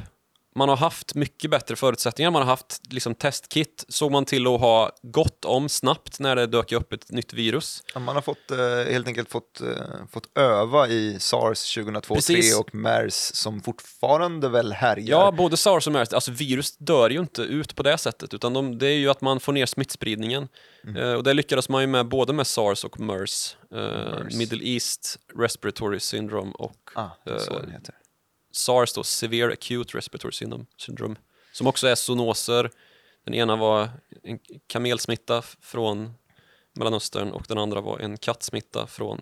Man 0.56 0.70
har 0.70 0.78
haft 0.78 1.16
mycket 1.16 1.52
bättre 1.52 1.76
förutsättningar, 1.76 2.32
man 2.32 2.42
har 2.42 2.50
haft 2.50 2.82
liksom, 2.90 3.16
testkit, 3.16 3.86
såg 3.88 4.12
man 4.12 4.26
till 4.26 4.48
att 4.48 4.60
ha 4.60 4.92
gott 5.02 5.46
om 5.46 5.70
snabbt 5.70 6.20
när 6.20 6.36
det 6.36 6.48
dök 6.48 6.72
upp 6.72 6.94
ett 6.94 7.12
nytt 7.12 7.34
virus. 7.34 7.84
Ja, 7.94 8.00
Man 8.00 8.16
har 8.16 8.22
fått, 8.22 8.52
eh, 8.52 8.92
helt 8.92 9.08
enkelt 9.08 9.30
fått, 9.30 9.62
eh, 9.62 9.68
fått 10.12 10.38
öva 10.38 10.88
i 10.88 11.20
sars 11.20 11.74
2002 11.74 12.16
Precis. 12.16 12.52
3 12.52 12.60
och 12.60 12.76
mers 12.76 13.14
som 13.14 13.62
fortfarande 13.62 14.50
väl 14.50 14.74
härjar. 14.74 15.06
Ja, 15.10 15.32
både 15.32 15.58
sars 15.58 15.88
och 15.88 15.94
mers, 15.94 16.14
alltså 16.14 16.32
virus 16.32 16.78
dör 16.78 17.10
ju 17.10 17.20
inte 17.20 17.42
ut 17.42 17.76
på 17.76 17.84
det 17.84 17.98
sättet, 17.98 18.34
utan 18.34 18.54
de, 18.54 18.78
det 18.78 18.88
är 18.88 18.98
ju 18.98 19.10
att 19.10 19.22
man 19.22 19.40
får 19.40 19.54
ner 19.54 19.66
smittspridningen. 19.66 20.48
Eh, 20.98 21.14
och 21.14 21.24
det 21.24 21.34
lyckades 21.34 21.70
man 21.70 21.82
ju 21.82 21.88
med 21.88 22.08
både 22.08 22.34
med 22.34 22.48
sars 22.48 22.84
och 22.84 23.00
mers, 23.00 23.58
eh, 23.72 23.78
MERS. 23.78 24.36
Middle 24.36 24.66
East 24.66 25.20
Respiratory 25.40 26.00
Syndrome 26.00 26.52
och 26.52 26.92
ah, 26.96 27.10
SARS 28.52 28.94
då, 28.94 29.04
Severe 29.04 29.54
Acute 29.54 29.98
Respiratory 29.98 30.32
Syndrome, 30.78 31.16
som 31.54 31.68
också 31.68 31.88
är 31.88 31.96
zoonoser. 31.96 32.72
Den 33.26 33.34
ena 33.34 33.56
var 33.56 33.90
en 34.24 34.40
kamelsmitta 34.68 35.42
från 35.42 36.14
Mellanöstern 36.76 37.32
och 37.32 37.46
den 37.48 37.58
andra 37.58 37.82
var 37.82 38.00
en 38.00 38.18
kattsmitta 38.18 38.88
från 38.88 39.22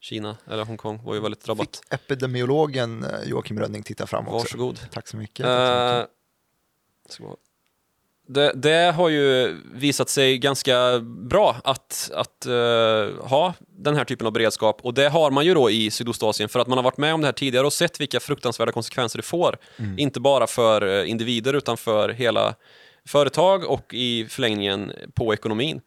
Kina, 0.00 0.36
eller 0.46 0.64
Hongkong, 0.64 1.04
var 1.04 1.14
ju 1.14 1.20
väldigt 1.20 1.44
drabbat. 1.44 1.76
Fick 1.76 1.92
epidemiologen 1.94 3.04
eh, 3.04 3.28
Joakim 3.28 3.58
Rönning 3.60 3.82
titta 3.82 4.06
fram 4.06 4.28
också. 4.28 4.36
Varsågod. 4.38 4.80
Tack 4.90 5.08
så 5.08 5.16
mycket. 5.16 5.46
Tack 5.46 6.08
så 7.12 7.22
mycket. 7.22 7.28
Vara- 7.28 7.36
Det, 8.32 8.52
det 8.54 8.92
har 8.96 9.08
ju 9.08 9.56
visat 9.74 10.08
sig 10.08 10.38
ganska 10.38 11.00
bra 11.00 11.56
att, 11.64 12.10
att 12.14 12.46
eh, 12.46 13.26
ha 13.28 13.54
den 13.68 13.96
här 13.96 14.04
typen 14.04 14.26
av 14.26 14.32
beredskap 14.32 14.80
och 14.82 14.94
det 14.94 15.08
har 15.08 15.30
man 15.30 15.46
ju 15.46 15.54
då 15.54 15.70
i 15.70 15.90
Sydostasien 15.90 16.48
för 16.48 16.60
att 16.60 16.66
man 16.66 16.78
har 16.78 16.82
varit 16.82 16.96
med 16.96 17.14
om 17.14 17.20
det 17.20 17.26
här 17.26 17.32
tidigare 17.32 17.66
och 17.66 17.72
sett 17.72 18.00
vilka 18.00 18.20
fruktansvärda 18.20 18.72
konsekvenser 18.72 19.18
det 19.18 19.22
får. 19.22 19.58
Inte 19.98 20.20
bara 20.20 20.46
för 20.46 20.86
eh, 20.86 21.10
individer 21.10 21.54
utan 21.54 21.76
för 21.76 22.08
hela 22.08 22.54
företag 23.08 23.64
och 23.64 23.94
i 23.94 24.26
förlängningen 24.28 24.92
på 25.14 25.34
ekonomin. 25.34 25.80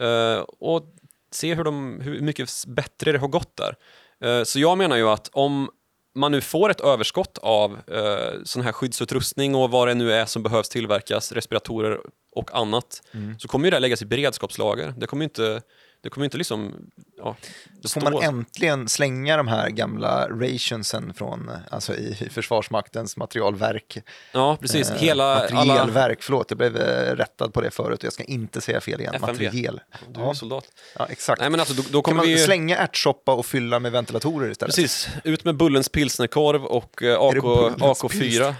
Eh, 0.00 0.38
och 0.58 0.82
se 1.30 1.54
hur, 1.54 1.64
de, 1.64 2.00
hur 2.00 2.20
mycket 2.20 2.50
bättre 2.66 3.12
det 3.12 3.18
har 3.18 3.28
gått 3.28 3.56
där. 3.56 3.74
Eh, 4.20 4.44
så 4.44 4.60
jag 4.60 4.78
menar 4.78 4.96
ju 4.96 5.08
att 5.08 5.30
om 5.32 5.70
man 6.16 6.32
nu 6.32 6.40
får 6.40 6.70
ett 6.70 6.80
överskott 6.80 7.38
av 7.42 7.78
eh, 7.90 8.42
sån 8.44 8.62
här 8.62 8.72
skyddsutrustning 8.72 9.54
och 9.54 9.70
vad 9.70 9.88
det 9.88 9.94
nu 9.94 10.12
är 10.12 10.26
som 10.26 10.42
behövs 10.42 10.68
tillverkas, 10.68 11.32
respiratorer 11.32 12.00
och 12.32 12.54
annat, 12.54 13.02
så 13.38 13.48
kommer 13.48 13.66
ju 13.66 13.70
det 13.70 13.78
läggas 13.78 14.02
i 14.02 14.06
beredskapslager. 14.06 14.94
Det 14.96 15.06
kommer 15.06 15.24
inte, 15.24 15.62
det 16.00 16.10
kommer 16.10 16.24
inte 16.24 16.38
liksom, 16.38 16.74
ja, 17.16 17.36
Då 17.80 17.88
får 17.88 18.00
man 18.00 18.22
äntligen 18.22 18.88
slänga 18.88 19.36
de 19.36 19.48
här 19.48 19.70
gamla 19.70 20.28
rationsen 20.28 21.14
från, 21.14 21.50
alltså 21.70 21.94
i, 21.94 22.28
Försvarsmaktens 22.30 23.16
materialverk. 23.16 23.98
Ja, 24.32 24.56
precis. 24.60 24.90
Eh, 24.90 24.96
Hela, 24.96 25.24
alla, 25.24 25.64
materielverk, 25.64 26.22
förlåt, 26.22 26.46
jag 26.50 26.58
blev 26.58 26.76
eh, 26.76 27.16
rättad 27.16 27.52
på 27.52 27.60
det 27.60 27.70
förut 27.70 27.98
och 27.98 28.04
jag 28.04 28.12
ska 28.12 28.22
inte 28.24 28.60
säga 28.60 28.80
fel 28.80 29.00
igen. 29.00 29.14
FMV. 29.14 29.32
Materiel. 29.44 29.80
du 30.14 30.20
är 30.20 30.24
Ja, 30.24 30.34
soldat. 30.34 30.64
ja, 30.98 31.06
exakt. 31.10 31.40
Nej 31.40 31.50
men 31.50 31.60
alltså, 31.60 31.74
då, 31.74 31.82
då 31.82 32.02
kan 32.02 32.02
kommer 32.02 32.16
man 32.16 32.26
vi 32.26 32.38
slänga 32.38 32.76
ärtsoppa 32.76 33.32
och 33.32 33.46
fylla 33.46 33.80
med 33.80 33.92
ventilatorer 33.92 34.50
istället? 34.50 34.74
Precis, 34.74 35.08
ut 35.24 35.44
med 35.44 35.56
Bullens 35.56 35.88
pilsnerkorv 35.88 36.64
och 36.64 37.02
eh, 37.02 37.08
det 37.08 37.38
AK, 37.38 37.42
Bullens 37.42 38.02
AK4. 38.02 38.54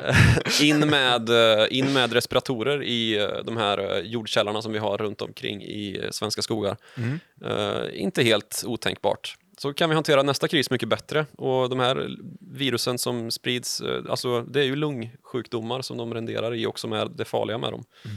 in, 0.62 0.88
med, 0.90 1.30
in 1.72 1.92
med 1.92 2.12
respiratorer 2.12 2.82
i 2.82 3.28
de 3.44 3.56
här 3.56 4.02
jordkällarna 4.02 4.62
som 4.62 4.72
vi 4.72 4.78
har 4.78 4.98
runt 4.98 5.22
omkring 5.22 5.62
i 5.62 6.08
svenska 6.10 6.42
skogar. 6.42 6.76
Mm. 6.96 7.18
Eh, 7.44 8.00
inte 8.02 8.22
helt 8.22 8.62
otänkbart. 8.66 9.36
Så 9.58 9.72
kan 9.74 9.88
vi 9.88 9.94
hantera 9.94 10.22
nästa 10.22 10.48
kris 10.48 10.70
mycket 10.70 10.88
bättre. 10.88 11.26
Och 11.38 11.70
de 11.70 11.78
här 11.80 12.16
virusen 12.40 12.98
som 12.98 13.30
sprids, 13.30 13.80
eh, 13.80 14.02
alltså 14.08 14.42
det 14.42 14.60
är 14.60 14.64
ju 14.64 14.76
lungsjukdomar 14.76 15.82
som 15.82 15.96
de 15.96 16.14
renderar 16.14 16.54
i 16.54 16.66
och 16.66 16.78
som 16.78 16.92
är 16.92 17.06
det 17.06 17.24
farliga 17.24 17.58
med 17.58 17.72
dem. 17.72 17.84
Mm. 18.04 18.16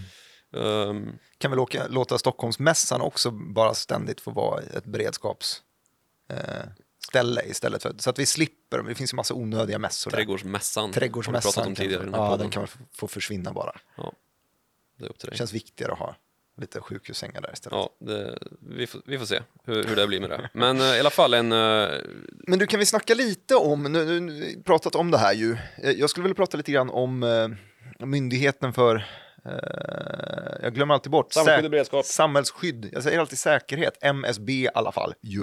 Ehm, 0.90 1.12
Kan 1.38 1.52
vi 1.52 1.58
låta, 1.58 1.88
låta 1.88 2.18
Stockholmsmässan 2.18 3.02
också 3.02 3.32
bara 3.32 3.74
ständigt 3.74 4.22
få 4.22 4.32
vara 4.32 4.62
ett 4.62 4.86
beredskapsställe 4.86 5.64
eh, 6.30 6.70
ställe 7.08 7.42
istället 7.46 7.84
för 7.84 7.94
så 7.98 8.10
att 8.10 8.20
vi 8.20 8.26
slipper 8.26 8.78
dem. 8.78 8.88
Det 8.88 8.96
finns 8.96 9.14
ju 9.14 9.16
massa 9.16 9.34
onödiga 9.34 9.80
mässor. 9.80 10.12
där. 10.12 10.18
trädgårdsmässan, 10.18 10.84
har 10.86 10.94
Trädgårdsmässan 10.94 11.52
pratat 11.52 11.68
om 11.68 11.76
tidigare 11.76 12.02
i 12.02 12.06
den 12.06 12.14
här 12.14 12.22
ja, 12.22 12.28
podden. 12.30 12.40
den 12.40 12.52
kan 12.52 12.68
få- 12.94 13.08
försvinna 13.08 13.54
bara. 13.54 13.80
Det 14.98 15.06
är 15.06 15.10
upp 15.10 15.20
till 15.20 15.30
dig. 15.30 15.38
känns 15.38 15.54
viktigare 15.54 15.92
att 15.92 16.00
ha 16.00 16.16
lite 16.58 16.82
sjukhussängar 16.82 17.42
där 17.42 17.54
istället. 17.54 17.78
Ja, 17.78 17.90
det, 18.00 18.38
vi, 18.70 18.88
får, 18.88 19.02
vi 19.06 19.18
får 19.20 19.26
se 19.26 19.40
hur, 19.66 19.84
hur 19.84 19.96
det 19.96 20.08
blir 20.08 20.20
med 20.20 20.30
det. 20.30 20.50
Men 20.54 20.80
eh, 20.82 20.96
i 20.96 21.00
alla 21.00 21.10
fall 21.10 21.34
en... 21.34 21.52
eh, 21.52 21.90
Men 22.48 22.60
du, 22.60 22.68
kan 22.68 22.80
vi 22.80 22.86
snacka 22.86 23.14
lite 23.14 23.56
om, 23.56 23.84
nu, 23.84 24.20
nu, 24.20 24.62
pratat 24.66 24.96
om 24.96 25.12
det 25.12 25.18
här 25.18 25.34
ju, 25.34 25.58
Eh, 25.84 25.92
jag 25.92 26.10
skulle 26.10 26.24
vilja 26.24 26.36
prata 26.36 26.58
lite 26.58 26.72
grann 26.72 26.90
om 26.90 27.24
eh, 27.24 28.06
myndigheten 28.06 28.74
för, 28.74 29.06
jag 30.62 30.74
glömmer 30.74 30.94
alltid 30.94 31.12
bort, 31.12 31.34
Samhällsskydd 31.34 31.66
och 31.66 31.68
Säk- 31.68 31.72
beredskap. 31.72 32.06
samhällsskydd, 32.06 32.90
jag 32.92 33.04
säger 33.04 33.20
alltid 33.20 33.40
säkerhet, 33.40 33.98
MSB 34.02 34.52
i 34.54 34.70
alla 34.74 34.92
fall 34.92 35.14
ju. 35.22 35.42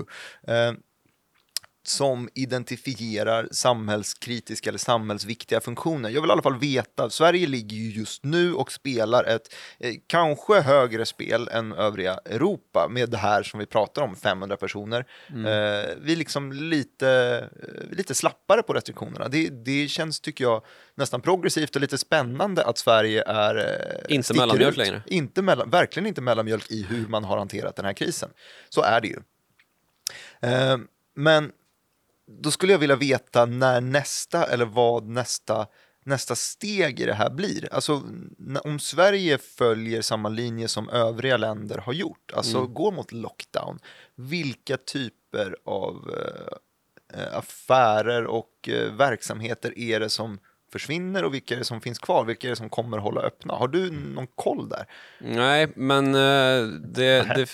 Som 1.83 2.29
identifierar 2.35 3.49
samhällskritiska 3.53 4.69
eller 4.71 4.79
samhällsviktiga 4.79 5.61
funktioner. 5.61 6.11
Jag 6.11 6.21
vill 6.21 6.31
i 6.31 6.33
alla 6.33 6.43
fall 6.43 6.59
veta, 6.59 7.11
Sverige 7.11 7.47
ligger 7.47 7.77
ju 7.77 7.91
just 7.91 8.25
nu 8.25 8.55
och 8.55 8.73
spelar 8.73 9.25
ett 9.25 9.55
eh, 9.79 9.95
kanske 10.07 10.61
högre 10.61 11.07
spel 11.07 11.49
än 11.53 11.73
övriga 11.73 12.15
Europa 12.25 12.89
med 12.91 13.11
det 13.11 13.17
här 13.17 13.43
som 13.43 13.61
vi 13.61 13.67
pratar 13.67 14.03
om, 14.03 14.17
500 14.17 14.57
personer. 14.57 15.07
Mm. 15.29 15.45
Eh, 15.47 15.89
vi 16.03 16.13
är 16.13 16.17
liksom 16.17 16.53
lite, 16.53 17.09
eh, 17.63 17.97
lite 17.97 18.15
slappare 18.15 18.63
på 18.63 18.73
restriktionerna. 18.73 19.29
Det, 19.29 19.49
det 19.49 19.89
känns, 19.89 20.21
tycker 20.21 20.45
jag, 20.45 20.65
nästan 20.95 21.21
progressivt 21.21 21.75
och 21.77 21.81
lite 21.81 21.99
spännande 21.99 22.65
att 22.65 22.79
Sverige 22.79 23.23
är... 23.27 23.57
eh, 23.57 24.15
Inte 24.15 24.35
mellanmjölk 24.35 24.71
ut. 24.73 24.77
längre. 24.77 25.03
Inte 25.07 25.43
mellan, 25.43 25.71
verkligen 25.71 26.07
inte 26.07 26.21
mellanmjölk 26.21 26.71
i 26.71 26.83
hur 26.83 27.07
man 27.09 27.25
har 27.25 27.39
hanterat 27.39 27.77
den 27.77 27.85
här 27.85 27.93
krisen. 27.93 28.31
Så 28.69 28.83
är 28.83 29.01
det 29.01 29.09
ju. 29.09 29.19
Eh, 30.43 30.79
men 31.15 31.53
då 32.41 32.51
skulle 32.51 32.73
jag 32.73 32.79
vilja 32.79 32.97
veta 32.97 33.47
när 33.47 33.81
nästa, 33.81 34.47
eller 34.47 34.65
vad 34.65 35.09
nästa, 35.09 35.67
nästa 36.05 36.35
steg 36.35 37.01
i 37.01 37.05
det 37.05 37.15
här 37.15 37.31
blir. 37.31 37.69
Alltså 37.75 38.03
om 38.65 38.79
Sverige 38.79 39.39
följer 39.39 40.03
samma 40.03 40.29
linje 40.29 40.69
som 40.69 40.89
övriga 40.89 41.37
länder 41.37 41.79
har 41.79 41.93
gjort, 41.93 42.33
alltså 42.37 42.59
Mm. 42.59 42.75
går 42.75 42.93
mot 42.93 43.13
lockdown, 43.13 43.79
vilka 44.15 44.77
typer 44.77 45.57
av 45.65 46.11
eh, 47.15 47.37
affärer 47.37 48.27
och 48.27 48.69
eh, 48.69 48.93
verksamheter 48.93 49.79
är 49.79 50.01
det 50.01 50.11
som 50.11 50.39
försvinner 50.73 51.25
och 51.25 51.35
vilka 51.35 51.55
är 51.55 51.59
det 51.59 51.65
som 51.65 51.81
finns 51.81 51.99
kvar? 51.99 52.25
Vilka 52.25 52.47
är 52.47 52.51
det 52.51 52.57
som 52.57 52.69
kommer 52.69 52.99
hålla 52.99 53.21
öppna? 53.21 53.55
Har 53.55 53.69
du 53.69 53.91
någon 53.91 54.27
koll 54.27 54.69
där? 54.69 54.87
Nej, 55.21 55.69
men 55.77 56.07
eh, 56.15 56.67
det, 56.81 57.23
det, 57.37 57.49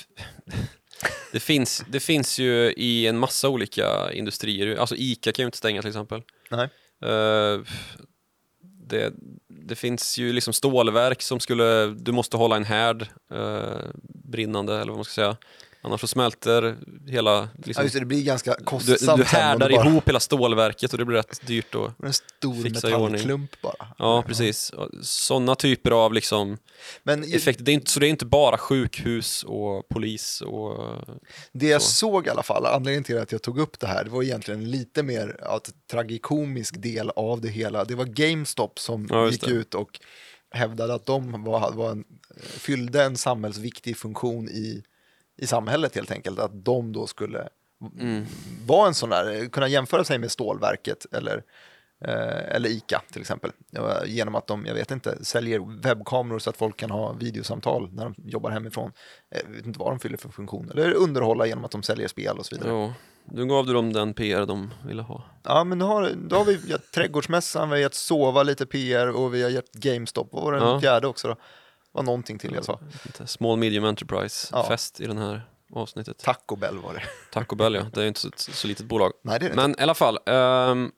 det, 1.33 1.41
finns, 1.41 1.85
det 1.89 2.01
finns 2.01 2.39
ju 2.39 2.73
i 2.77 3.07
en 3.07 3.19
massa 3.19 3.49
olika 3.49 4.13
industrier. 4.13 4.77
Alltså 4.77 4.95
ICA 4.97 5.33
kan 5.33 5.43
ju 5.43 5.47
inte 5.47 5.59
stänga 5.59 5.83
till 5.83 5.89
exempel. 5.89 6.23
Nej. 6.51 6.69
Eh, 7.03 7.61
det, 8.87 9.13
det 9.49 9.75
finns 9.75 10.19
ju 10.19 10.33
liksom 10.33 10.53
stålverk 10.53 11.23
som 11.23 11.41
skulle, 11.41 11.87
du 11.87 12.13
måste 12.13 12.37
hålla 12.37 12.57
en 12.57 12.65
härd 12.65 13.03
eh, 13.33 13.91
brinnande 14.25 14.75
eller 14.75 14.93
vad 14.93 14.97
man 14.97 15.05
ska 15.05 15.15
säga. 15.15 15.37
Annars 15.87 16.01
så 16.01 16.07
smälter 16.07 16.77
hela, 17.09 17.31
Ja, 17.31 17.49
liksom, 17.65 17.83
just 17.85 17.95
det, 17.95 18.01
det 18.01 18.07
blir 18.07 18.23
ganska 18.25 18.55
du, 18.59 18.65
kostsamt. 18.65 19.01
du 19.01 19.13
om 19.13 19.21
härdar 19.23 19.71
bara- 19.71 19.87
ihop 19.89 20.09
hela 20.09 20.21
stålverket 20.21 20.93
och 20.93 20.99
det 20.99 21.05
blir 21.05 21.17
rätt 21.17 21.47
dyrt 21.47 21.75
och 21.75 21.91
En 22.05 22.13
stor 22.13 22.63
fixa 22.63 22.91
i 22.91 22.95
ordning. 22.95 23.49
bara. 23.63 23.87
Ja, 23.99 24.25
precis. 24.27 24.73
Sådana 25.03 25.55
typer 25.55 25.91
av 25.91 26.13
liksom 26.13 26.59
Men 27.03 27.25
effekter. 27.35 27.65
Det 27.65 27.71
är 27.71 27.75
inte, 27.75 27.91
så 27.91 28.01
det 28.01 28.07
är 28.07 28.11
inte 28.11 28.27
bara 28.27 28.59
sjukhus 28.59 29.43
och 29.43 29.89
polis 29.89 30.41
och... 30.41 30.97
Det 31.53 31.67
jag 31.69 31.83
Så. 31.83 31.91
såg 31.91 32.27
i 32.27 32.31
alla 32.31 32.43
fall, 32.43 32.67
anledningen 32.67 33.05
till 33.05 33.19
att 33.19 33.33
jag 33.33 33.43
tog 33.43 33.59
upp 33.59 33.81
det 33.81 33.87
här, 33.87 34.05
det 34.05 34.11
var 34.11 34.23
egentligen 34.23 34.71
lite 34.71 35.03
mer 35.03 35.37
ja, 35.43 35.57
ett 35.57 35.71
tragikomisk 35.91 36.83
del 36.83 37.11
av 37.11 37.41
det 37.41 37.49
hela. 37.49 37.85
Det 37.85 37.95
var 37.95 38.05
GameStop 38.05 38.79
som 38.79 39.07
Ja, 39.11 39.31
gick 39.31 39.41
det. 39.45 39.51
ut 39.51 39.75
och 39.75 40.01
hävdade 40.51 40.95
att 40.95 41.07
de 41.07 41.45
var, 41.45 41.73
var 41.73 41.91
en, 41.91 42.05
fyllde 42.41 43.03
en 43.05 43.17
samhällsviktig 43.17 43.97
funktion 43.97 44.49
i, 44.49 44.83
i 45.37 45.47
samhället 45.47 45.95
helt 45.95 46.11
enkelt. 46.11 46.39
Att 46.39 46.65
de 46.65 46.93
då 46.93 47.07
skulle 47.07 47.49
Mm. 47.99 48.27
vara 48.67 48.89
en 48.89 48.95
sån 48.95 49.11
där, 49.11 49.49
kunna 49.49 49.69
jämföra 49.69 50.05
sig 50.05 50.19
med 50.19 50.31
stålverket 50.31 51.07
eller, 51.13 51.43
eh, 52.05 52.55
eller 52.57 52.69
ICA 52.69 53.03
till 53.13 53.21
exempel. 53.21 53.51
Ja, 53.71 54.05
Genom 54.05 54.35
att 54.35 54.47
de, 54.47 54.67
jag 54.67 54.75
vet 54.75 54.91
inte, 54.91 55.25
säljer 55.25 55.83
webbkameror 55.83 56.39
så 56.39 56.51
att 56.51 56.57
folk 56.57 56.77
kan 56.77 56.91
ha 56.91 57.13
videosamtal 57.13 57.89
när 57.93 58.05
de 58.05 58.15
jobbar 58.19 58.51
hemifrån. 58.51 58.93
Jag 59.31 59.51
vet 59.57 59.67
inte 59.67 59.79
vad 59.79 59.93
de 59.93 59.99
fyller 59.99 60.17
för 60.17 60.29
funktion. 60.29 60.71
Eller 60.71 60.95
underhålla 60.95 61.47
genom 61.47 61.65
att 61.65 61.71
de 61.71 61.83
säljer 61.83 62.09
spel 62.09 62.39
och 62.39 62.47
så 62.47 62.57
vidare. 62.57 62.73
Ja, 62.73 62.93
nu 63.25 63.47
gav 63.47 63.67
du 63.67 63.73
dem 63.73 63.93
den 63.93 64.15
PR 64.15 64.47
de 64.47 64.71
ville 64.87 65.03
ha. 65.03 65.25
Ja, 65.43 65.65
men 65.65 65.79
då 65.79 65.87
har, 65.87 66.11
då 66.29 66.37
har 66.37 66.45
vi 66.45 66.53
gett 66.71 66.93
Trädgårdsmässan, 66.93 67.69
vi 67.71 67.75
har 67.75 67.81
gett 67.81 67.95
Sova 67.95 68.43
lite 68.43 68.67
PR 68.67 69.07
och 69.09 69.35
vi 69.35 69.43
har 69.43 69.51
gett 69.51 69.73
GameStop. 69.73 70.29
Vad 70.33 70.43
var 70.45 70.53
det 70.53 70.59
Ja. 70.59 70.81
fjärde 70.81 71.07
också 71.07 71.29
då? 71.29 71.37
Var 71.97 72.03
någonting 72.03 72.39
till 72.39 72.55
jag 72.55 72.65
sa. 72.65 72.81
Inte, 73.07 73.27
Small 73.27 73.59
Medium 73.59 73.85
Enterprise 73.85 74.49
Ja. 74.53 74.69
fest 74.69 75.01
i 75.01 75.07
den 75.07 75.19
här 75.19 75.43
avsnittet. 75.73 76.19
Taco 76.19 76.57
Bell 76.57 76.79
var 76.79 76.95
det. 76.95 77.03
Taco 77.33 77.57
Bell 77.57 77.75
ja, 77.75 77.87
det 77.93 78.01
är 78.01 78.03
ju 78.03 78.09
inte 78.09 78.21
så, 78.21 78.31
så 78.37 78.69
litet 78.69 78.87
bolag. 78.87 79.13
Nej, 79.23 79.39
det 79.39 79.47
är 79.47 79.51
det 79.51 79.57
Men 79.57 79.71
i 79.79 79.83
alla 79.83 79.95
fall, 79.95 80.19
ehm, 80.27 80.93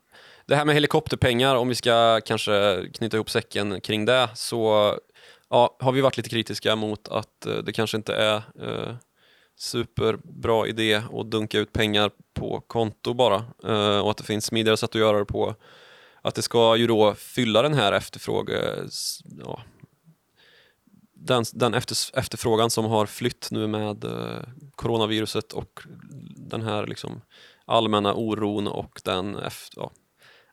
det 0.46 0.56
här 0.56 0.64
med 0.64 0.74
helikopterpengar, 0.74 1.56
om 1.56 1.68
vi 1.68 1.74
ska 1.74 2.20
kanske 2.24 2.86
knyta 2.94 3.16
ihop 3.16 3.30
säcken 3.30 3.80
kring 3.80 4.04
det, 4.04 4.28
så 4.34 4.94
ja, 5.50 5.76
har 5.80 5.92
vi 5.92 6.00
varit 6.00 6.16
lite 6.16 6.28
kritiska 6.30 6.76
mot 6.76 7.08
att 7.08 7.46
eh, 7.46 7.54
det 7.56 7.72
kanske 7.72 7.96
inte 7.96 8.14
är 8.14 8.36
eh, 8.36 8.94
superbra 9.58 10.66
idé 10.66 10.94
att 10.94 11.30
dunka 11.30 11.58
ut 11.58 11.72
pengar 11.72 12.10
på 12.34 12.60
konto 12.66 13.14
bara 13.14 13.44
eh, 13.64 13.98
och 13.98 14.10
att 14.10 14.16
det 14.16 14.24
finns 14.24 14.46
smidigare 14.46 14.76
sätt 14.76 14.90
att 14.90 15.00
göra 15.00 15.18
det 15.18 15.24
på. 15.24 15.54
Att 16.22 16.34
det 16.34 16.42
ska 16.42 16.76
ju 16.76 16.86
då 16.86 17.14
fylla 17.14 17.62
den 17.62 17.74
här 17.74 17.92
efterfråge, 17.92 18.74
ja, 19.44 19.62
den, 21.18 21.44
den 21.52 21.74
efter, 21.74 22.18
efterfrågan 22.18 22.70
som 22.70 22.84
har 22.84 23.06
flytt 23.06 23.48
nu 23.50 23.66
med 23.66 24.04
eh, 24.04 24.42
coronaviruset 24.74 25.52
och 25.52 25.80
den 26.36 26.62
här 26.62 26.86
liksom 26.86 27.20
allmänna 27.64 28.14
oron 28.14 28.66
och 28.66 29.00
den 29.04 29.36
efter, 29.36 29.80
ja, 29.80 29.90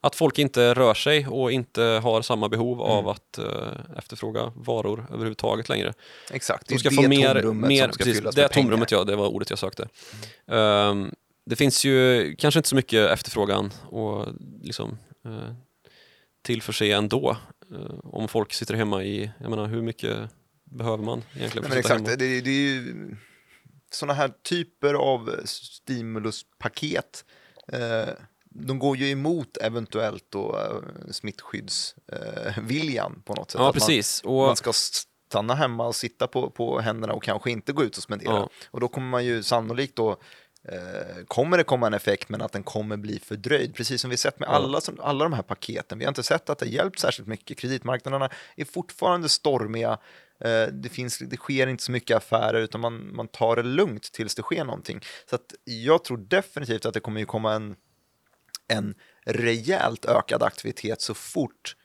att 0.02 0.16
folk 0.16 0.40
inte 0.40 0.74
rör 0.74 0.94
sig 0.94 1.28
och 1.28 1.52
inte 1.52 1.82
har 1.84 2.22
samma 2.22 2.50
behov 2.50 2.82
av 2.82 3.00
Mm. 3.00 3.08
att 3.12 3.38
eh, 3.38 3.98
efterfråga 3.98 4.52
varor 4.56 5.08
överhuvudtaget 5.10 5.70
längre. 5.70 5.94
Exakt, 6.32 6.68
det 6.68 6.72
De 6.72 6.76
är 6.76 6.80
ska 6.80 6.90
det 6.90 6.96
få 6.96 7.02
mer, 7.08 7.34
tomrummet 7.34 7.68
mer 7.68 7.84
som 7.84 7.94
ska 7.94 8.04
precis, 8.04 8.20
fyllas 8.20 8.36
det 8.36 8.42
med 8.42 8.52
pengar. 8.52 8.64
tomrummet 8.64 8.92
ja, 8.92 9.04
det 9.04 9.16
var 9.16 9.28
ordet 9.28 9.50
jag 9.50 9.60
sökte. 9.60 9.88
Ehm, 10.48 11.12
det 11.46 11.56
finns 11.56 11.86
ju 11.86 12.36
kanske 12.36 12.60
inte 12.60 12.70
så 12.70 12.76
mycket 12.76 13.10
efterfrågan 13.12 13.72
och 13.90 14.28
liksom 14.62 14.98
uh, 15.26 15.52
tillförse 16.42 16.92
ändå. 16.92 17.38
Eh, 17.72 17.96
om 18.04 18.28
folk 18.28 18.54
sitter 18.54 18.74
hemma 18.74 19.04
i, 19.04 19.32
jag 19.42 19.50
menar 19.50 19.68
hur 19.68 19.82
mycket 19.82 20.18
behöver 20.66 21.04
man 21.04 21.24
egentligen? 21.36 21.70
Nej, 21.70 21.80
exakt, 21.80 22.06
det, 22.06 22.16
det 22.16 22.50
är 22.50 22.52
ju 22.52 23.16
sådana 23.92 24.14
här 24.14 24.32
typer 24.44 24.94
av 24.94 25.40
stimuluspaket. 25.46 27.26
Eh, 27.68 28.10
de 28.50 28.80
går 28.80 28.98
ju 28.98 29.10
emot 29.10 29.58
eventuellt 29.58 30.26
då 30.30 30.60
eh, 30.60 30.76
smittskyddsviljan 31.12 33.22
på 33.26 33.34
något 33.34 33.52
sätt. 33.52 33.60
Ja, 33.60 33.68
Att 33.70 33.74
precis. 33.74 34.24
Man, 34.24 34.34
Och, 34.34 34.48
man 34.48 34.56
ska 34.56 34.74
stanna 34.74 35.56
hemma 35.56 35.88
och 35.88 35.96
sitta 35.96 36.28
på, 36.28 36.50
på 36.50 36.80
händerna 36.80 37.14
och 37.14 37.24
kanske 37.24 37.52
inte 37.52 37.74
gå 37.74 37.84
ut 37.84 37.98
och 37.98 38.04
spendera. 38.04 38.34
Ja. 38.34 38.50
Och 38.72 38.80
då 38.80 38.88
kommer 38.88 39.08
man 39.08 39.26
ju 39.26 39.44
sannolikt 39.44 39.96
då 39.96 40.12
eh, 40.64 41.24
kommer 41.28 41.58
det 41.58 41.64
komma 41.64 41.88
en 41.88 41.94
effekt 41.94 42.30
men 42.30 42.42
att 42.42 42.52
den 42.52 42.64
kommer 42.64 42.98
bli 42.98 43.20
fördröjd. 43.20 43.76
Precis 43.76 44.02
som 44.02 44.10
vi 44.10 44.18
sett 44.18 44.40
med 44.40 44.50
alla, 44.50 44.82
som, 44.82 45.00
alla 45.00 45.24
de 45.24 45.34
här 45.34 45.44
paketen. 45.44 46.00
Vi 46.00 46.06
har 46.06 46.10
inte 46.10 46.24
sett 46.24 46.50
att 46.50 46.60
det 46.60 46.66
hjälpt 46.66 47.00
särskilt 47.00 47.28
mycket. 47.28 47.58
Kreditmarknaderna 47.58 48.30
är 48.56 48.66
fortfarande 48.66 49.30
stormiga. 49.30 49.98
Eh, 50.40 50.68
det, 50.68 50.90
finns, 50.90 51.18
det 51.18 51.38
sker 51.38 51.68
inte 51.68 51.84
så 51.84 51.92
mycket 51.92 52.18
affärer 52.18 52.62
utan 52.62 52.82
man, 52.82 53.16
man 53.16 53.28
tar 53.28 53.56
det 53.56 53.64
lugnt 53.64 54.12
tills 54.12 54.36
det 54.36 54.42
sker 54.42 54.64
någonting. 54.64 55.02
Så 55.30 55.36
att 55.36 55.54
jag 55.64 56.04
tror 56.04 56.18
definitivt 56.18 56.86
att 56.86 56.94
det 56.94 57.00
kommer 57.00 57.20
ju 57.20 57.26
komma 57.26 57.54
en, 57.54 57.76
en 58.68 58.96
rejält 59.26 60.06
ökad 60.06 60.44
aktivitet 60.44 61.02
så 61.02 61.14
fort 61.14 61.76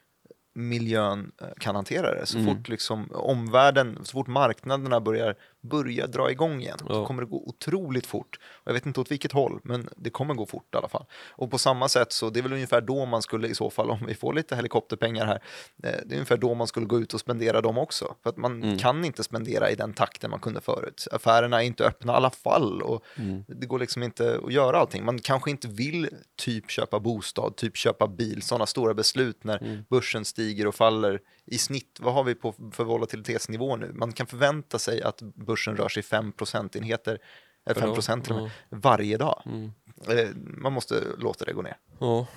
miljön 0.53 1.31
eh, 1.41 1.47
kan 1.59 1.75
hantera 1.75 2.15
det. 2.15 2.25
Så 2.25 2.37
Mm. 2.37 2.55
fort 2.55 2.69
liksom 2.69 3.11
omvärlden, 3.11 3.99
så 4.03 4.11
fort 4.11 4.27
marknaderna 4.27 4.99
börjar, 5.01 5.35
börjar 5.61 6.07
dra 6.07 6.31
igång 6.31 6.61
igen, 6.61 6.77
Ja. 6.89 7.05
kommer 7.05 7.21
det 7.21 7.27
gå 7.29 7.43
otroligt 7.47 8.05
fort. 8.05 8.39
Och 8.43 8.67
jag 8.67 8.73
vet 8.73 8.85
inte 8.85 8.99
åt 9.01 9.11
vilket 9.11 9.31
håll, 9.31 9.59
men 9.63 9.89
det 9.97 10.09
kommer 10.09 10.33
gå 10.33 10.45
fort 10.45 10.73
i 10.73 10.77
alla 10.77 10.87
fall. 10.87 11.05
Och 11.29 11.51
på 11.51 11.57
samma 11.57 11.89
sätt 11.89 12.11
så 12.11 12.29
det 12.29 12.39
är 12.39 12.41
väl 12.43 12.53
ungefär 12.53 12.81
då 12.81 13.05
man 13.05 13.21
skulle 13.21 13.47
i 13.47 13.55
så 13.55 13.69
fall, 13.69 13.89
om 13.89 14.05
vi 14.07 14.13
får 14.15 14.33
lite 14.33 14.55
helikopterpengar 14.55 15.25
här, 15.25 15.35
eh, 15.83 15.99
det 16.05 16.13
är 16.13 16.17
ungefär 16.17 16.37
då 16.37 16.53
man 16.53 16.67
skulle 16.67 16.85
gå 16.85 16.99
ut 16.99 17.13
och 17.13 17.19
spendera 17.19 17.61
dem 17.61 17.77
också. 17.77 18.15
För 18.23 18.29
att 18.29 18.37
man 18.37 18.63
Mm. 18.63 18.77
kan 18.77 19.05
inte 19.05 19.23
spendera 19.23 19.69
i 19.71 19.75
den 19.75 19.93
takten 19.93 20.31
man 20.31 20.39
kunde 20.39 20.61
förut. 20.61 21.07
Affärerna 21.11 21.61
är 21.63 21.65
inte 21.65 21.85
öppna 21.85 22.13
i 22.13 22.15
alla 22.15 22.29
fall 22.29 22.81
och 22.81 23.03
Mm. 23.15 23.43
det 23.47 23.65
går 23.65 23.79
liksom 23.79 24.03
inte 24.03 24.39
att 24.45 24.53
göra 24.53 24.77
allting. 24.79 25.05
Man 25.05 25.19
kanske 25.19 25.51
inte 25.51 25.67
vill 25.67 26.09
typ 26.37 26.69
köpa 26.71 26.99
bostad, 26.99 27.55
typ 27.55 27.77
köpa 27.77 28.07
bil, 28.07 28.41
sådana 28.41 28.65
stora 28.65 28.93
beslut 28.93 29.43
när 29.43 29.57
Mm. 29.63 29.83
börsen 29.89 30.25
stiger 30.25 30.40
och 30.67 30.75
faller 30.75 31.21
i 31.45 31.57
snitt. 31.57 31.97
Vad 31.99 32.13
har 32.13 32.23
vi 32.23 32.35
på 32.35 32.53
för 32.71 32.83
volatilitetsnivå 32.83 33.75
nu? 33.75 33.91
Man 33.93 34.11
kan 34.11 34.27
förvänta 34.27 34.79
sig 34.79 35.01
att 35.01 35.21
börsen 35.21 35.77
rör 35.77 35.89
sig 35.89 36.03
5 36.03 36.31
procentenheter, 36.31 37.19
eller 37.65 37.73
Per 37.73 37.81
5 37.81 37.89
dag, 37.89 37.95
procent 37.95 38.29
ja. 38.29 38.49
varje 38.69 39.17
dag. 39.17 39.41
Mm. 39.45 39.71
Eh, 40.07 40.29
Man 40.35 40.73
måste 40.73 41.03
låta 41.17 41.45
det 41.45 41.53
gå 41.53 41.61
ner. 41.61 41.77
Ja. 41.99 42.27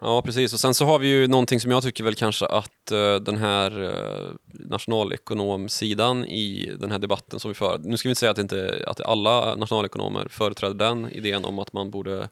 ja, 0.00 0.22
precis. 0.22 0.52
Och 0.52 0.60
sen 0.60 0.74
så 0.74 0.84
har 0.84 0.98
vi 0.98 1.08
ju 1.08 1.26
någonting 1.26 1.60
som 1.60 1.70
jag 1.70 1.82
tycker 1.82 2.04
väl 2.04 2.14
kanske 2.14 2.46
att 2.46 2.92
eh, 2.92 3.14
den 3.14 3.36
här 3.36 3.80
uh, 3.80 4.30
nationalekonomsidan 4.46 6.24
i 6.24 6.76
den 6.80 6.90
här 6.90 6.98
debatten 6.98 7.40
som 7.40 7.50
vi 7.50 7.54
för, 7.54 7.78
nu 7.78 7.96
ska 7.96 8.08
vi 8.08 8.10
inte 8.10 8.20
säga 8.20 8.30
att, 8.32 8.38
inte, 8.38 8.84
att 8.86 9.00
alla 9.00 9.54
nationalekonomer 9.54 10.28
företräder 10.28 10.74
den 10.74 11.10
idén 11.10 11.44
om 11.44 11.58
att 11.58 11.72
man 11.72 11.90
borde 11.90 12.28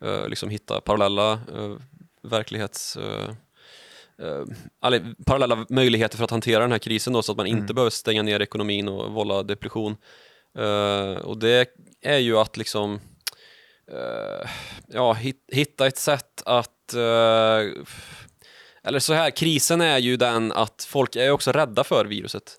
eh, 0.00 0.28
liksom 0.28 0.50
hitta 0.50 0.80
parallella 0.80 1.32
uh, 1.32 1.76
verklighets... 2.22 2.98
eh, 4.22 4.44
eller 4.84 5.24
parallella 5.26 5.66
möjligheter 5.68 6.16
för 6.16 6.24
att 6.24 6.30
hantera 6.30 6.60
den 6.62 6.72
här 6.72 6.78
krisen 6.78 7.12
då, 7.12 7.22
så 7.22 7.32
att 7.32 7.38
man 7.38 7.46
inte 7.46 7.60
Mm. 7.60 7.74
behöver 7.74 7.90
stänga 7.90 8.22
ner 8.22 8.42
ekonomin 8.42 8.88
och 8.88 9.12
vålla 9.12 9.42
depression. 9.42 9.96
Eh, 10.58 11.18
och 11.24 11.38
det 11.38 11.68
är 12.02 12.18
ju 12.18 12.38
att 12.38 12.56
liksom 12.56 13.00
eh, 13.92 14.50
ja, 14.86 15.12
hit, 15.12 15.44
hitta 15.52 15.86
ett 15.86 15.98
sätt 15.98 16.42
att 16.44 16.94
eh, 16.94 17.70
eller 18.86 18.98
så 18.98 19.14
här, 19.14 19.30
krisen 19.30 19.80
är 19.80 19.98
ju 19.98 20.16
den 20.16 20.52
att 20.52 20.86
folk 20.88 21.16
är 21.16 21.30
också 21.30 21.52
rädda 21.52 21.84
för 21.84 22.04
viruset. 22.04 22.56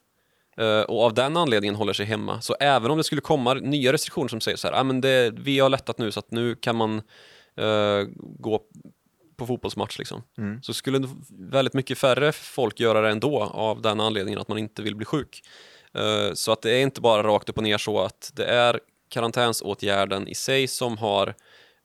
Och 0.88 1.04
av 1.04 1.14
den 1.14 1.38
anledningen 1.38 1.76
håller 1.76 1.94
sig 1.94 2.06
hemma. 2.06 2.42
Så 2.42 2.56
även 2.60 2.92
om 2.92 2.98
det 2.98 3.04
skulle 3.04 3.22
komma 3.22 3.54
nya 3.54 3.94
restriktioner 3.94 4.28
som 4.28 4.42
säger 4.42 4.58
så 4.58 4.68
här, 4.68 4.74
ah, 4.80 4.84
men 4.84 5.02
det, 5.02 5.34
vi 5.38 5.60
har 5.60 5.70
lättat 5.70 5.98
nu 5.98 6.12
så 6.12 6.20
att 6.20 6.32
nu 6.32 6.56
kan 6.56 6.76
man 6.76 7.02
gå 8.40 8.62
på 9.38 9.48
fotbollsmatch 9.48 9.98
liksom. 10.00 10.24
Mm. 10.38 10.62
Så 10.64 10.74
skulle 10.74 11.08
väldigt 11.30 11.74
mycket 11.74 11.98
färre 11.98 12.32
folk 12.32 12.80
göra 12.80 13.02
det 13.02 13.10
ändå 13.10 13.44
av 13.44 13.82
den 13.82 14.00
anledningen 14.00 14.40
att 14.42 14.48
man 14.48 14.58
inte 14.58 14.82
vill 14.82 14.96
bli 14.96 15.06
sjuk. 15.06 15.42
Eh, 15.94 16.34
Så 16.34 16.52
att 16.52 16.62
det 16.62 16.72
är 16.72 16.82
inte 16.82 17.02
bara 17.02 17.24
rakt 17.24 17.50
upp 17.50 17.58
och 17.58 17.64
ner 17.64 17.78
så 17.78 18.00
att 18.02 18.32
det 18.36 18.46
är 18.46 18.80
karantänsåtgärden 19.10 20.28
i 20.28 20.36
sig 20.36 20.68
som 20.68 20.98
har 20.98 21.36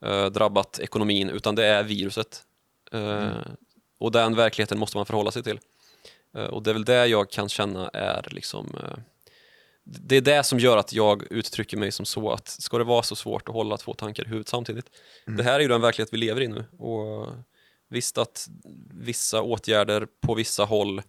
eh, 0.04 0.26
drabbat 0.26 0.78
ekonomin 0.78 1.30
utan 1.30 1.54
det 1.54 1.66
är 1.66 1.82
viruset. 1.82 2.42
Eh, 2.92 3.28
Och 4.00 4.12
den 4.12 4.36
verkligheten 4.36 4.78
måste 4.78 4.96
man 4.96 5.06
förhålla 5.06 5.30
sig 5.30 5.42
till. 5.42 5.58
Och 6.50 6.62
det 6.62 6.70
är 6.70 6.74
väl 6.74 6.84
det 6.84 7.06
jag 7.06 7.30
kan 7.30 7.48
känna 7.48 7.88
är 7.88 8.28
liksom 8.30 8.76
det 9.84 10.16
är 10.16 10.20
det 10.20 10.42
som 10.42 10.58
gör 10.58 10.76
att 10.76 10.92
jag 10.92 11.32
uttrycker 11.32 11.76
mig 11.76 11.92
som 11.92 12.06
så 12.06 12.30
att 12.30 12.48
ska 12.48 12.78
det 12.78 12.84
vara 12.84 13.02
så 13.02 13.16
svårt 13.16 13.48
att 13.48 13.54
hålla 13.54 13.76
två 13.76 13.94
tankar 13.94 14.24
i 14.24 14.28
huvudet 14.28 14.48
samtidigt? 14.48 14.86
Det 15.26 15.42
här 15.42 15.54
är 15.54 15.60
ju 15.60 15.68
den 15.68 15.80
verklighet 15.80 16.12
vi 16.12 16.18
lever 16.18 16.40
i 16.40 16.48
nu 16.48 16.64
och 16.78 17.28
visst 17.90 18.18
att 18.18 18.48
vissa 18.90 19.42
åtgärder 19.42 20.06
på 20.20 20.34
vissa 20.34 20.64
håll 20.64 21.02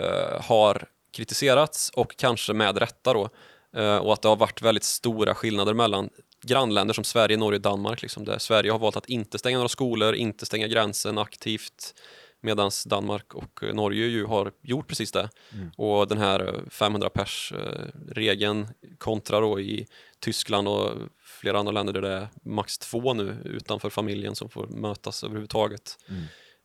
eh, 0.00 0.42
har 0.42 0.88
kritiserats 1.12 1.90
och 1.90 2.16
kanske 2.16 2.52
med 2.52 2.78
rätta 2.78 3.12
då 3.12 3.28
eh, 3.76 3.96
och 3.96 4.12
att 4.12 4.22
det 4.22 4.28
har 4.28 4.36
varit 4.36 4.62
väldigt 4.62 4.84
stora 4.84 5.34
skillnader 5.34 5.74
mellan 5.74 6.10
grannländer 6.42 6.94
som 6.94 7.04
Sverige, 7.04 7.36
Norge 7.36 7.56
och 7.56 7.62
Danmark 7.62 8.02
liksom, 8.02 8.24
där 8.24 8.38
Sverige 8.38 8.72
har 8.72 8.78
valt 8.78 8.96
att 8.96 9.08
inte 9.08 9.38
stänga 9.38 9.56
några 9.56 9.68
skolor, 9.68 10.14
inte 10.14 10.46
stänga 10.46 10.66
gränsen 10.66 11.18
aktivt 11.18 11.94
medan 12.44 12.70
Danmark 12.86 13.34
och 13.34 13.62
Norge 13.74 14.06
ju 14.06 14.24
har 14.24 14.52
gjort 14.62 14.88
precis 14.88 15.12
det. 15.12 15.30
Och 15.76 16.08
den 16.08 16.18
här 16.18 16.54
eh, 16.54 16.68
500 16.70 17.10
pers 17.10 17.52
eh, 17.52 18.66
kontra 18.98 19.40
då 19.40 19.60
i 19.60 19.86
Tyskland 20.20 20.68
och 20.68 20.90
flera 21.40 21.58
andra 21.58 21.72
länder 21.72 21.92
där 21.92 22.00
det 22.02 22.12
är 22.12 22.28
max 22.42 22.78
två 22.78 23.14
nu 23.14 23.36
utanför 23.44 23.90
familjen 23.90 24.34
som 24.34 24.48
får 24.48 24.66
mötas 24.66 25.24
överhuvudtaget. 25.24 25.98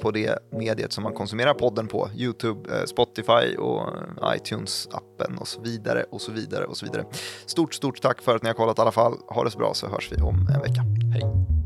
på 0.02 0.12
det 0.12 0.40
mediet 0.52 0.94
som 0.94 1.04
man 1.04 1.14
konsumerar 1.14 1.54
podden 1.54 1.88
på, 1.88 2.10
Youtube, 2.16 2.76
eh, 2.76 2.86
Spotify 2.86 3.56
och 3.58 3.82
eh, 3.82 4.38
iTunes-appen 4.38 5.38
och 5.40 5.48
så 5.48 5.62
vidare 5.62 6.04
och 6.10 6.22
så 6.22 6.32
vidare 6.32 6.66
och 6.66 6.78
så 6.78 6.86
vidare. 6.86 7.06
Stort, 7.46 7.74
stort 7.74 8.02
tack 8.02 8.22
för 8.22 8.36
att 8.36 8.44
ni 8.44 8.50
har 8.50 8.54
kollat 8.54 8.78
i 8.78 8.82
alla 8.82 8.92
fall. 8.92 9.14
Ha 9.28 9.44
det 9.44 9.52
så 9.52 9.58
bra 9.58 9.74
så 9.74 9.88
hörs 9.88 10.12
vi 10.12 10.22
om 10.22 10.48
en 10.56 10.62
vecka. 10.62 10.82
Hej. 11.14 11.61